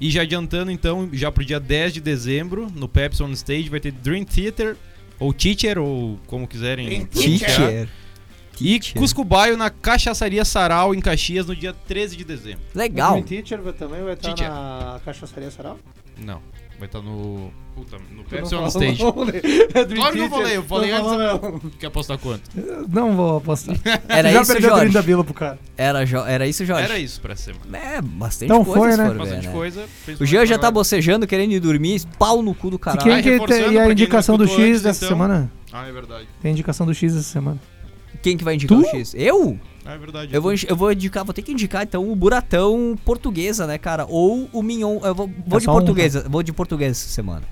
[0.00, 3.78] E já adiantando então, já pro dia 10 de dezembro, no Pepsi On Stage vai
[3.78, 4.76] ter Dream Theater,
[5.20, 7.06] ou Teacher, ou como quiserem.
[7.06, 7.88] Teacher.
[8.60, 9.00] E Teacher.
[9.00, 12.60] Cusco Baio na Cachaçaria Sarau, em Caxias, no dia 13 de dezembro.
[12.74, 13.20] Legal.
[13.20, 14.52] O Teacher também vai estar Teacher.
[14.52, 15.78] na cachaçaria Sarau?
[16.18, 16.42] Não,
[16.80, 17.50] vai estar no...
[17.76, 18.98] Puta, no Pepsi não On falou, Stage.
[19.94, 21.42] Claro que eu falei, eu falei Não antes.
[21.42, 21.70] não.
[21.78, 22.42] Quer apostar quanto?
[22.92, 23.76] Não vou apostar.
[24.08, 25.06] Era Já isso, perdeu 30 Jorge.
[25.06, 25.58] pila pro cara.
[25.78, 26.82] Era, Jo- era isso, Jorge.
[26.84, 27.78] Era isso pra essa semana.
[27.78, 29.04] É, bastante Então coisa, foi, né?
[29.06, 29.52] for ver, Bastante né?
[29.52, 29.84] coisa.
[30.20, 33.02] O Jean já tá bocejando, querendo ir dormir, pau no cu do E, caralho.
[33.02, 33.28] quem Vai que
[33.72, 35.16] e a quem indicação do X antes, dessa então.
[35.16, 35.50] semana?
[35.72, 36.26] Ah, é verdade.
[36.42, 37.58] Tem indicação do X essa semana.
[38.20, 38.84] Quem que vai indicar Tu?
[38.84, 39.14] o X?
[39.14, 39.58] Eu?
[39.84, 40.34] Ah, é verdade.
[40.34, 44.06] Eu vou, eu vou indicar, vou ter que indicar então o Buratão portuguesa, né, cara?
[44.08, 45.00] Ou o Mignon.
[45.02, 47.42] Eu vou, vou É de só um, portuguesa, vou de portuguesa essa semana.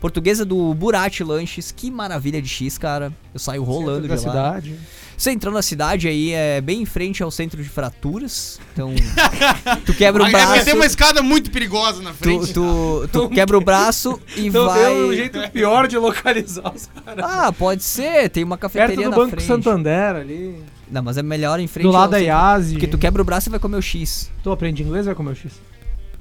[0.00, 3.10] Portuguesa do Burati Lanches, que maravilha de X, cara.
[3.32, 4.54] Eu saio rolando Centro de da lá.
[4.60, 4.74] cidade.
[5.16, 8.60] Você entrando na cidade aí, é bem em frente ao centro de fraturas.
[8.72, 8.92] Então,
[9.86, 10.64] tu quebra o vai braço.
[10.64, 12.52] ter uma escada muito perigosa na Tu, frente.
[12.52, 14.84] tu, tu quebra o braço e Então vai.
[14.84, 17.24] deu um jeito pior de localizar os caras.
[17.26, 19.46] Ah, pode ser, tem uma Perto cafeteria do na Banco frente.
[19.46, 20.62] Santander ali.
[20.94, 22.18] Não, mas é melhor em frente Do ao lado da.
[22.18, 22.74] IASI.
[22.74, 24.30] Porque tu quebra o braço e vai comer o X.
[24.44, 25.52] Tu aprende inglês vai comer o X?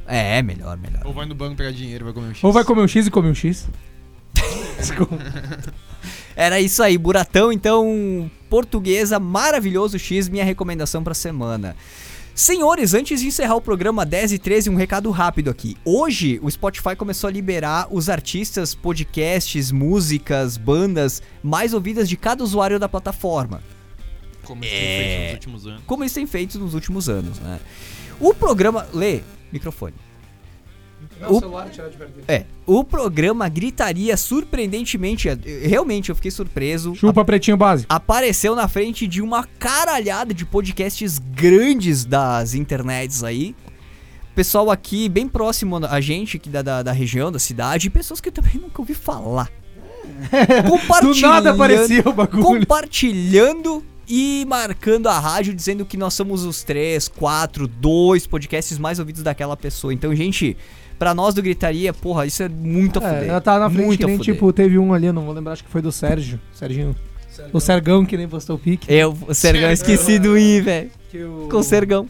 [0.08, 1.04] É, melhor, melhor.
[1.06, 2.44] Ou vai no banco pegar dinheiro e vai comer um X.
[2.44, 3.70] Ou vai comer um X e come um X?
[4.80, 5.16] Desculpa.
[6.36, 11.76] Era isso aí, Buratão, então, portuguesa, maravilhoso X, minha recomendação pra semana.
[12.34, 15.78] Senhores, antes de encerrar o programa 10 e 13, um recado rápido aqui.
[15.86, 22.44] Hoje, o Spotify começou a liberar os artistas, podcasts, músicas, bandas mais ouvidas de cada
[22.44, 23.62] usuário da plataforma.
[24.44, 24.78] Como eles É.
[24.80, 25.84] têm feito nos últimos anos.
[25.86, 27.60] como eles têm feito nos últimos anos, né?
[28.20, 28.88] O programa.
[28.94, 29.22] Lê,
[29.52, 29.94] microfone.
[31.28, 32.14] O- celular tirar de perto.
[32.28, 35.28] É, o programa gritaria surpreendentemente.
[35.30, 35.38] eh,
[35.68, 36.95] Realmente, eu fiquei surpreso.
[36.95, 37.94] Chupa pretinho básico.
[37.94, 43.56] Apareceu na frente de uma caralhada de podcasts grandes das internets aí.
[44.34, 48.20] Pessoal aqui bem próximo a gente, aqui da, da, da região, da cidade, e pessoas
[48.20, 49.52] que eu também nunca ouvi falar.
[50.65, 52.44] Do Compartilhando nada aparecia o bagulho.
[52.44, 58.99] compartilhando e marcando a rádio, dizendo que nós somos os três, quatro, dois podcasts mais
[58.99, 59.93] ouvidos daquela pessoa.
[59.93, 60.57] Então, gente,
[60.99, 63.30] pra nós do Gritaria, porra, isso é muito a É, fuder.
[63.30, 65.34] ela tá na frente muito que a nem, tipo, teve um ali, eu não vou
[65.34, 66.39] lembrar, acho que foi do Sérgio.
[66.53, 66.95] Serginho.
[67.51, 68.85] O Sergão que nem postou o pique.
[68.93, 70.91] Eu, o Sergão, esqueci do I, velho.
[71.15, 71.47] O...
[71.49, 72.07] Com o Sergão.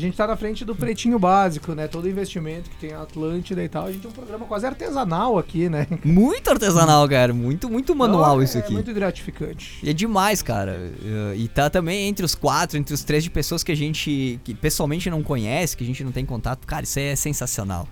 [0.00, 1.86] A gente tá na frente do pretinho básico, né?
[1.86, 3.84] Todo investimento que tem a Atlântida e tal.
[3.84, 5.86] A gente tem um programa quase artesanal aqui, né?
[6.02, 7.34] Muito artesanal, cara.
[7.34, 8.72] Muito, muito manual Então, isso é aqui.
[8.72, 9.78] muito gratificante.
[9.82, 10.90] E é demais, cara.
[11.36, 14.54] E tá também entre os quatro, entre os três de pessoas que a gente que
[14.54, 16.66] pessoalmente não conhece, que a gente não tem contato.
[16.66, 17.86] Cara, isso é sensacional.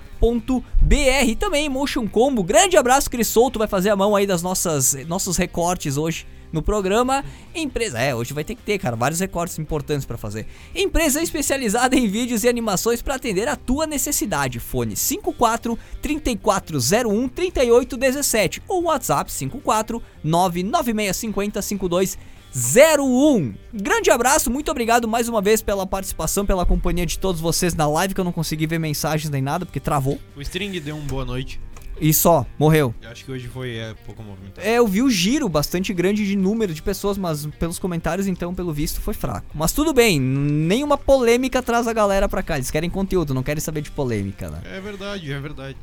[1.39, 2.45] Também Motion Combo.
[2.45, 3.59] Grande abraço, Cris Souto.
[3.59, 7.25] Vai fazer a mão aí das nossas nossos recortes hoje no programa.
[7.55, 10.47] Empresa, é, hoje vai ter que ter, cara, vários recortes importantes pra fazer.
[10.75, 14.61] Empresa especializada em vídeos e animações para atender a tua necessidade.
[14.61, 22.19] Fone 54 3401 3817 ou WhatsApp 54 99650 52
[22.57, 23.55] 01.
[23.75, 27.87] Grande abraço, muito obrigado mais uma vez pela participação, pela companhia de todos vocês na
[27.87, 30.19] live, que eu não consegui ver mensagens nem nada, porque travou.
[30.35, 31.61] O String deu um boa noite.
[32.01, 32.95] E só, morreu.
[33.03, 34.67] Eu acho que hoje foi é, pouco movimentado.
[34.67, 38.55] É, eu vi o giro bastante grande de número de pessoas, mas pelos comentários, então,
[38.55, 39.47] pelo visto, foi fraco.
[39.55, 42.57] Mas tudo bem, nenhuma polêmica traz a galera pra cá.
[42.57, 44.61] Eles querem conteúdo, não querem saber de polêmica, né?
[44.65, 45.77] É verdade, é verdade.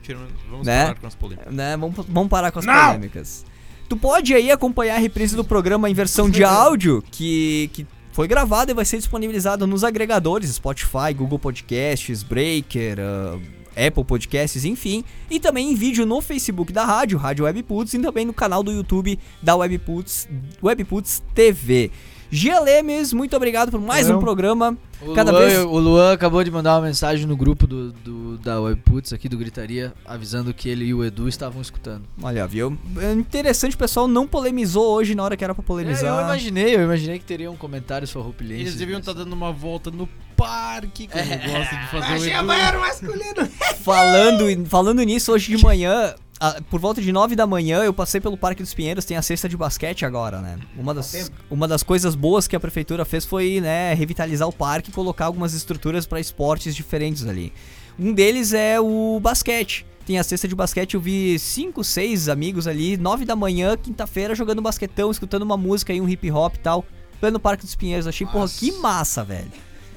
[0.49, 0.83] Vamos Né?
[0.85, 1.53] parar com as polêmicas.
[1.53, 1.77] né?
[1.77, 3.45] Vamos, vamos parar com as polêmicas.
[3.89, 8.27] Tu pode aí acompanhar a reprise do programa em versão de áudio, que, que foi
[8.27, 13.37] gravado e vai ser disponibilizado nos agregadores Spotify, Google Podcasts, Breaker, ah,
[13.75, 15.03] Apple Podcasts, enfim.
[15.29, 18.71] E também em vídeo no Facebook da rádio, Rádio Webputs, e também no canal do
[18.71, 20.27] YouTube da Webputs,
[20.61, 21.91] Webputs TV.
[22.35, 24.17] Gia Lemes, muito obrigado por mais Valeu.
[24.17, 24.75] um programa.
[25.01, 28.37] O, Cada Luan, vez- o Luan acabou de mandar uma mensagem no grupo do, do-
[28.39, 32.03] da Webputs aqui do Gritaria, avisando que ele e o Edu estavam escutando.
[32.21, 32.77] Olha, viu?
[32.99, 36.17] É interessante, o pessoal não polemizou hoje na hora que era pra É, polemizar.
[36.19, 38.61] eu imaginei, eu imaginei que teriam comentários farroupilhenses.
[38.67, 42.79] Eles deviam mas- estar dando uma volta no parque, como gosta de fazer o Edu.
[42.79, 43.49] masculino.
[43.83, 46.15] Falando, falando nisso, hoje de manhã,
[46.45, 49.21] ah, por volta de 9 da manhã, eu passei pelo Parque dos Pinheiros, tem a
[49.21, 50.59] cesta de basquete agora, né?
[50.77, 54.89] Uma das, uma das coisas boas que a prefeitura fez foi, né, revitalizar o parque
[54.89, 57.53] e colocar algumas estruturas para esportes diferentes ali.
[57.97, 59.85] Um deles é o basquete.
[60.05, 64.35] Tem a cesta de basquete, eu vi cinco, seis amigos ali, 9 da manhã, quinta-feira,
[64.35, 66.83] jogando basquetão, escutando uma música aí, um hip hop e tal,
[67.21, 68.05] pelo Parque dos Pinheiros.
[68.05, 69.49] Achei, porra, que massa, velho.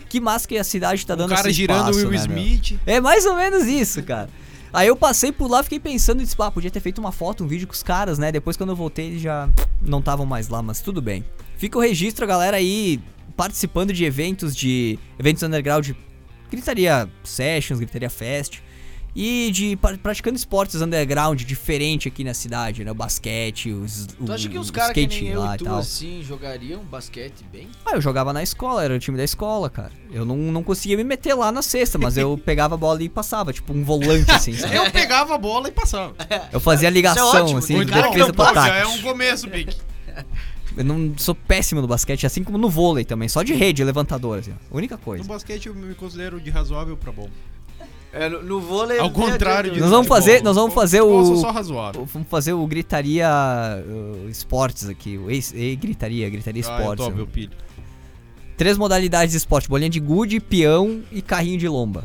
[0.08, 2.38] Que massa que a cidade tá O dando cara girando o Will né, meu?
[2.38, 2.78] Smith.
[2.86, 4.28] É mais ou menos isso, cara.
[4.76, 7.42] Aí eu passei por lá, fiquei pensando e disse, ah, podia ter feito uma foto,
[7.42, 8.30] um vídeo com os caras, né?
[8.30, 9.48] Depois quando eu voltei eles já
[9.80, 11.24] não estavam mais lá, mas tudo bem.
[11.56, 13.00] Fica o registro, a galera aí
[13.34, 15.92] participando de eventos de eventos underground,
[16.50, 18.60] gritaria sessions, gritaria fest
[19.18, 22.90] e de pra- praticando esportes underground diferente aqui na cidade, né?
[22.90, 26.22] O basquete, os Tu acha que o uns caras que nem eu e tu, assim,
[26.22, 27.66] jogariam basquete bem?
[27.86, 29.90] Ah, eu jogava na escola, era o time da escola, cara.
[30.12, 33.08] Eu não, não conseguia me meter lá na cesta, mas eu pegava a bola e
[33.08, 34.76] passava, tipo um volante, assim, sabe?
[34.76, 36.14] Eu pegava a bola e passava.
[36.52, 38.68] Eu fazia ligação, ótimo, assim, de defesa pro Pô, ataque.
[38.68, 39.74] já é um começo, Pique.
[40.76, 44.40] Eu não sou péssimo no basquete, assim como no vôlei também, só de rede, levantador,
[44.40, 44.52] assim.
[44.70, 45.24] Única No coisa.
[45.24, 47.30] basquete eu me considero de razoável pra bom.
[48.18, 48.98] É, no, no vôlei...
[48.98, 52.04] Ao contrário de Nós vamos fazer- nós vamos fazer eu o- sou só razoável.
[52.06, 53.28] Vamos fazer o Gritaria
[53.86, 57.04] uh, Esportes aqui, o ex, e Gritaria, Gritaria Ah, eu Esportes.
[57.04, 57.52] tô, meu pilho.
[58.56, 62.04] Três modalidades de esporte, bolinha de gude, peão e carrinho de lomba.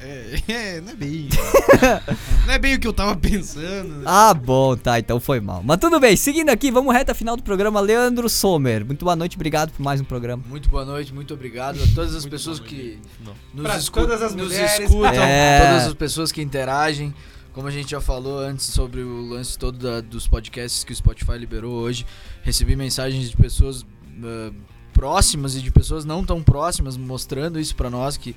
[0.00, 1.28] É, é, não é bem.
[2.46, 4.02] não é bem o que eu tava pensando.
[4.04, 5.62] Ah, bom, tá, então foi mal.
[5.64, 7.80] Mas tudo bem, seguindo aqui, vamos reta final do programa.
[7.80, 10.42] Leandro Sommer, muito boa noite, obrigado por mais um programa.
[10.48, 13.34] Muito boa noite, muito obrigado a todas as pessoas que Não.
[13.62, 15.60] nos, escu- todas as nos mulheres, escutam, É.
[15.60, 17.14] todas as pessoas que interagem.
[17.52, 20.96] Como a gente já falou antes sobre o lance todo da- dos podcasts que o
[20.96, 22.04] Spotify liberou hoje,
[22.42, 23.86] recebi mensagens de pessoas
[24.24, 24.50] ah,
[24.92, 28.34] próximas e de pessoas não tão próximas mostrando isso pra nós que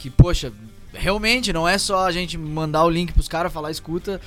[0.00, 0.52] que poxa,
[0.92, 4.20] realmente não é só a gente mandar o link pros caras falar escuta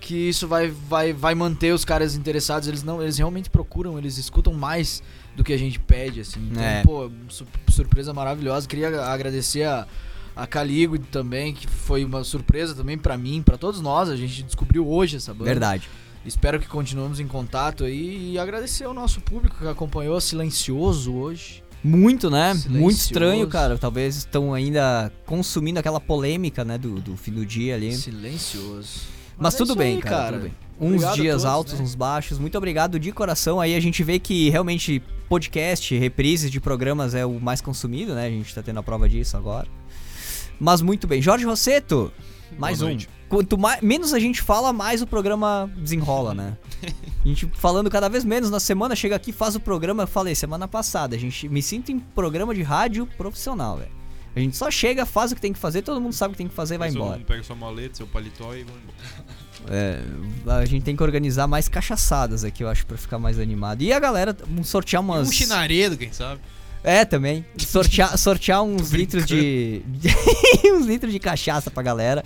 [0.00, 4.18] que isso vai, vai, vai manter os caras interessados, eles não, eles realmente procuram, eles
[4.18, 5.02] escutam mais
[5.34, 6.46] do que a gente pede, assim.
[6.50, 6.82] Então, É.
[6.82, 8.68] pô, su- surpresa maravilhosa.
[8.68, 9.86] Queria ag- agradecer a,
[10.36, 14.10] a Caligo também, que foi uma surpresa também pra mim, pra todos nós.
[14.10, 15.46] A gente descobriu hoje essa banda.
[15.46, 15.88] Verdade.
[16.26, 21.63] Espero que continuemos em contato aí e agradecer ao nosso público que acompanhou silencioso hoje.
[21.84, 22.54] Muito, né?
[22.54, 22.78] Silencioso.
[22.80, 23.76] Muito estranho, cara.
[23.76, 27.94] Talvez estão ainda consumindo aquela polêmica, né, do, do fim do dia ali.
[27.94, 29.02] Silencioso.
[29.36, 30.52] Mas é tudo bem, aí, cara, tudo bem.
[30.80, 31.84] Uns Obrigado dias todos, altos, né?
[31.84, 32.38] uns baixos.
[32.38, 33.60] Muito obrigado de coração.
[33.60, 38.26] Aí a gente vê que realmente podcast, reprises de programas é o mais consumido, né?
[38.26, 39.68] A gente tá tendo a prova disso agora.
[40.58, 41.20] Mas muito bem.
[41.20, 42.12] Jorge Rosseto,
[42.58, 42.94] mais Boa um.
[42.94, 43.08] noite.
[43.34, 46.56] Quanto mais, menos a gente fala, mais o programa desenrola, né?
[47.24, 50.04] A gente falando cada vez menos na semana, chega aqui, faz o programa.
[50.04, 53.90] Eu falei semana passada, a gente me sinto em programa de rádio profissional, velho.
[54.36, 56.38] A gente só chega, faz o que tem que fazer, todo mundo sabe o que
[56.38, 57.16] tem que fazer e vai Todo embora.
[57.18, 59.34] mundo Pega sua maleta, seu paletó e vai embora.
[59.68, 60.00] É,
[60.46, 63.82] a gente tem que organizar mais cachaçadas aqui, eu acho, pra ficar mais animado.
[63.82, 65.28] E a galera, sortear umas.
[65.28, 66.40] Um chinaredo, quem sabe?
[66.84, 67.44] É, também.
[67.58, 69.82] Sortear, sortear uns litros de.
[70.72, 72.24] uns litros de cachaça pra galera.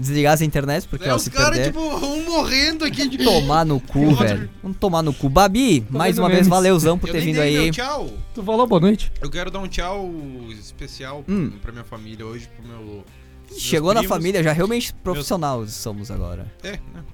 [0.00, 1.66] Desligar as internet, porque é, ó, os se caras, perder.
[1.66, 3.18] tipo, um morrendo aqui de.
[3.24, 4.48] Tomar no cu, velho.
[4.62, 5.28] Vamos tomar no cu.
[5.28, 6.48] Babi, mais vendo uma vez, memes.
[6.48, 7.70] valeuzão por Eu ter vindo aí.
[7.70, 8.08] tchau.
[8.34, 9.12] Tu falou boa noite?
[9.20, 10.10] Eu quero dar um tchau
[10.58, 11.50] especial Hum.
[11.60, 13.04] pra minha família hoje, pro meu.
[13.50, 14.16] meus Chegou na primos.
[14.16, 16.50] família, já realmente profissional somos agora.
[16.62, 17.04] É, né?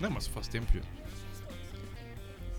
[0.00, 0.80] Não, mas faz tempo já.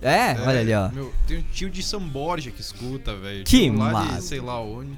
[0.01, 0.89] É, É, olha ali, ó.
[0.89, 3.43] Meu, tem um tio de São Borja que escuta, velho.
[3.45, 4.15] Que Tipo, lá massa.
[4.17, 4.91] de sei lá onde.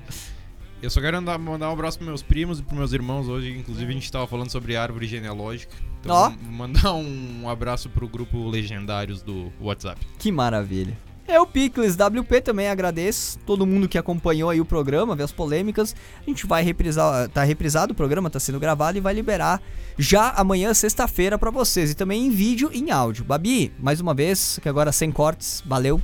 [0.81, 3.49] Eu só quero andar- mandar um abraço pros meus primos e pros meus irmãos hoje.
[3.57, 5.73] Inclusive, a gente tava falando sobre árvore genealógica.
[6.01, 9.99] Então, vou mandar um abraço pro grupo Legendários do WhatsApp.
[10.19, 10.95] Que maravilha.
[11.27, 15.95] Eu, Picles WP, também agradeço todo mundo que acompanhou aí o programa, vê as polêmicas.
[16.21, 19.59] A gente vai reprisar, tá reprisado o programa, tá sendo gravado e vai liberar
[19.97, 21.89] já amanhã, sexta-feira, pra vocês.
[21.89, 23.25] E também em vídeo e em áudio.
[23.25, 25.99] Babi, mais uma vez, que agora sem cortes, valeu.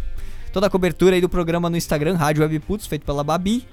[0.51, 3.67] Toda a cobertura aí do programa no Instagram, Rádio Webputs, feito pela Babi.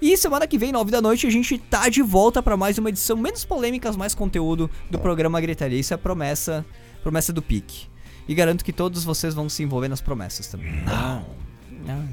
[0.00, 2.90] E semana que vem, 9 da noite, a gente tá de volta pra mais uma
[2.90, 5.78] edição menos polêmicas, mais conteúdo do programa Gritaria.
[5.78, 6.64] Isso é a promessa,
[7.02, 7.86] promessa do Pique.
[8.28, 10.82] E garanto que todos vocês vão se envolver nas promessas também.
[10.84, 11.45] Não.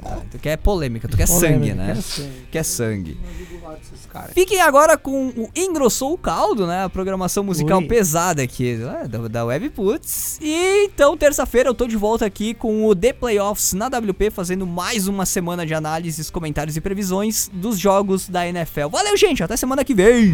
[0.02, 0.18] Tá.
[0.32, 1.94] Tu quer polêmica, tu quer sangue, Polêmica, né?
[1.94, 2.48] quer sangue.
[2.52, 3.18] Quer sangue.
[4.34, 6.84] Fiquem agora com o Engrossou o Caldo, né?
[6.84, 7.88] A programação musical Ui.
[7.88, 9.08] pesada aqui né?
[9.08, 10.38] da, da Webputs.
[10.42, 14.68] E então, terça-feira, eu tô de volta aqui com o The Playoffs na WP, fazendo
[14.68, 18.90] mais uma semana de análises, comentários e previsões dos jogos da NFL.
[18.92, 19.44] Valeu, gente!
[19.44, 20.34] Até semana que vem!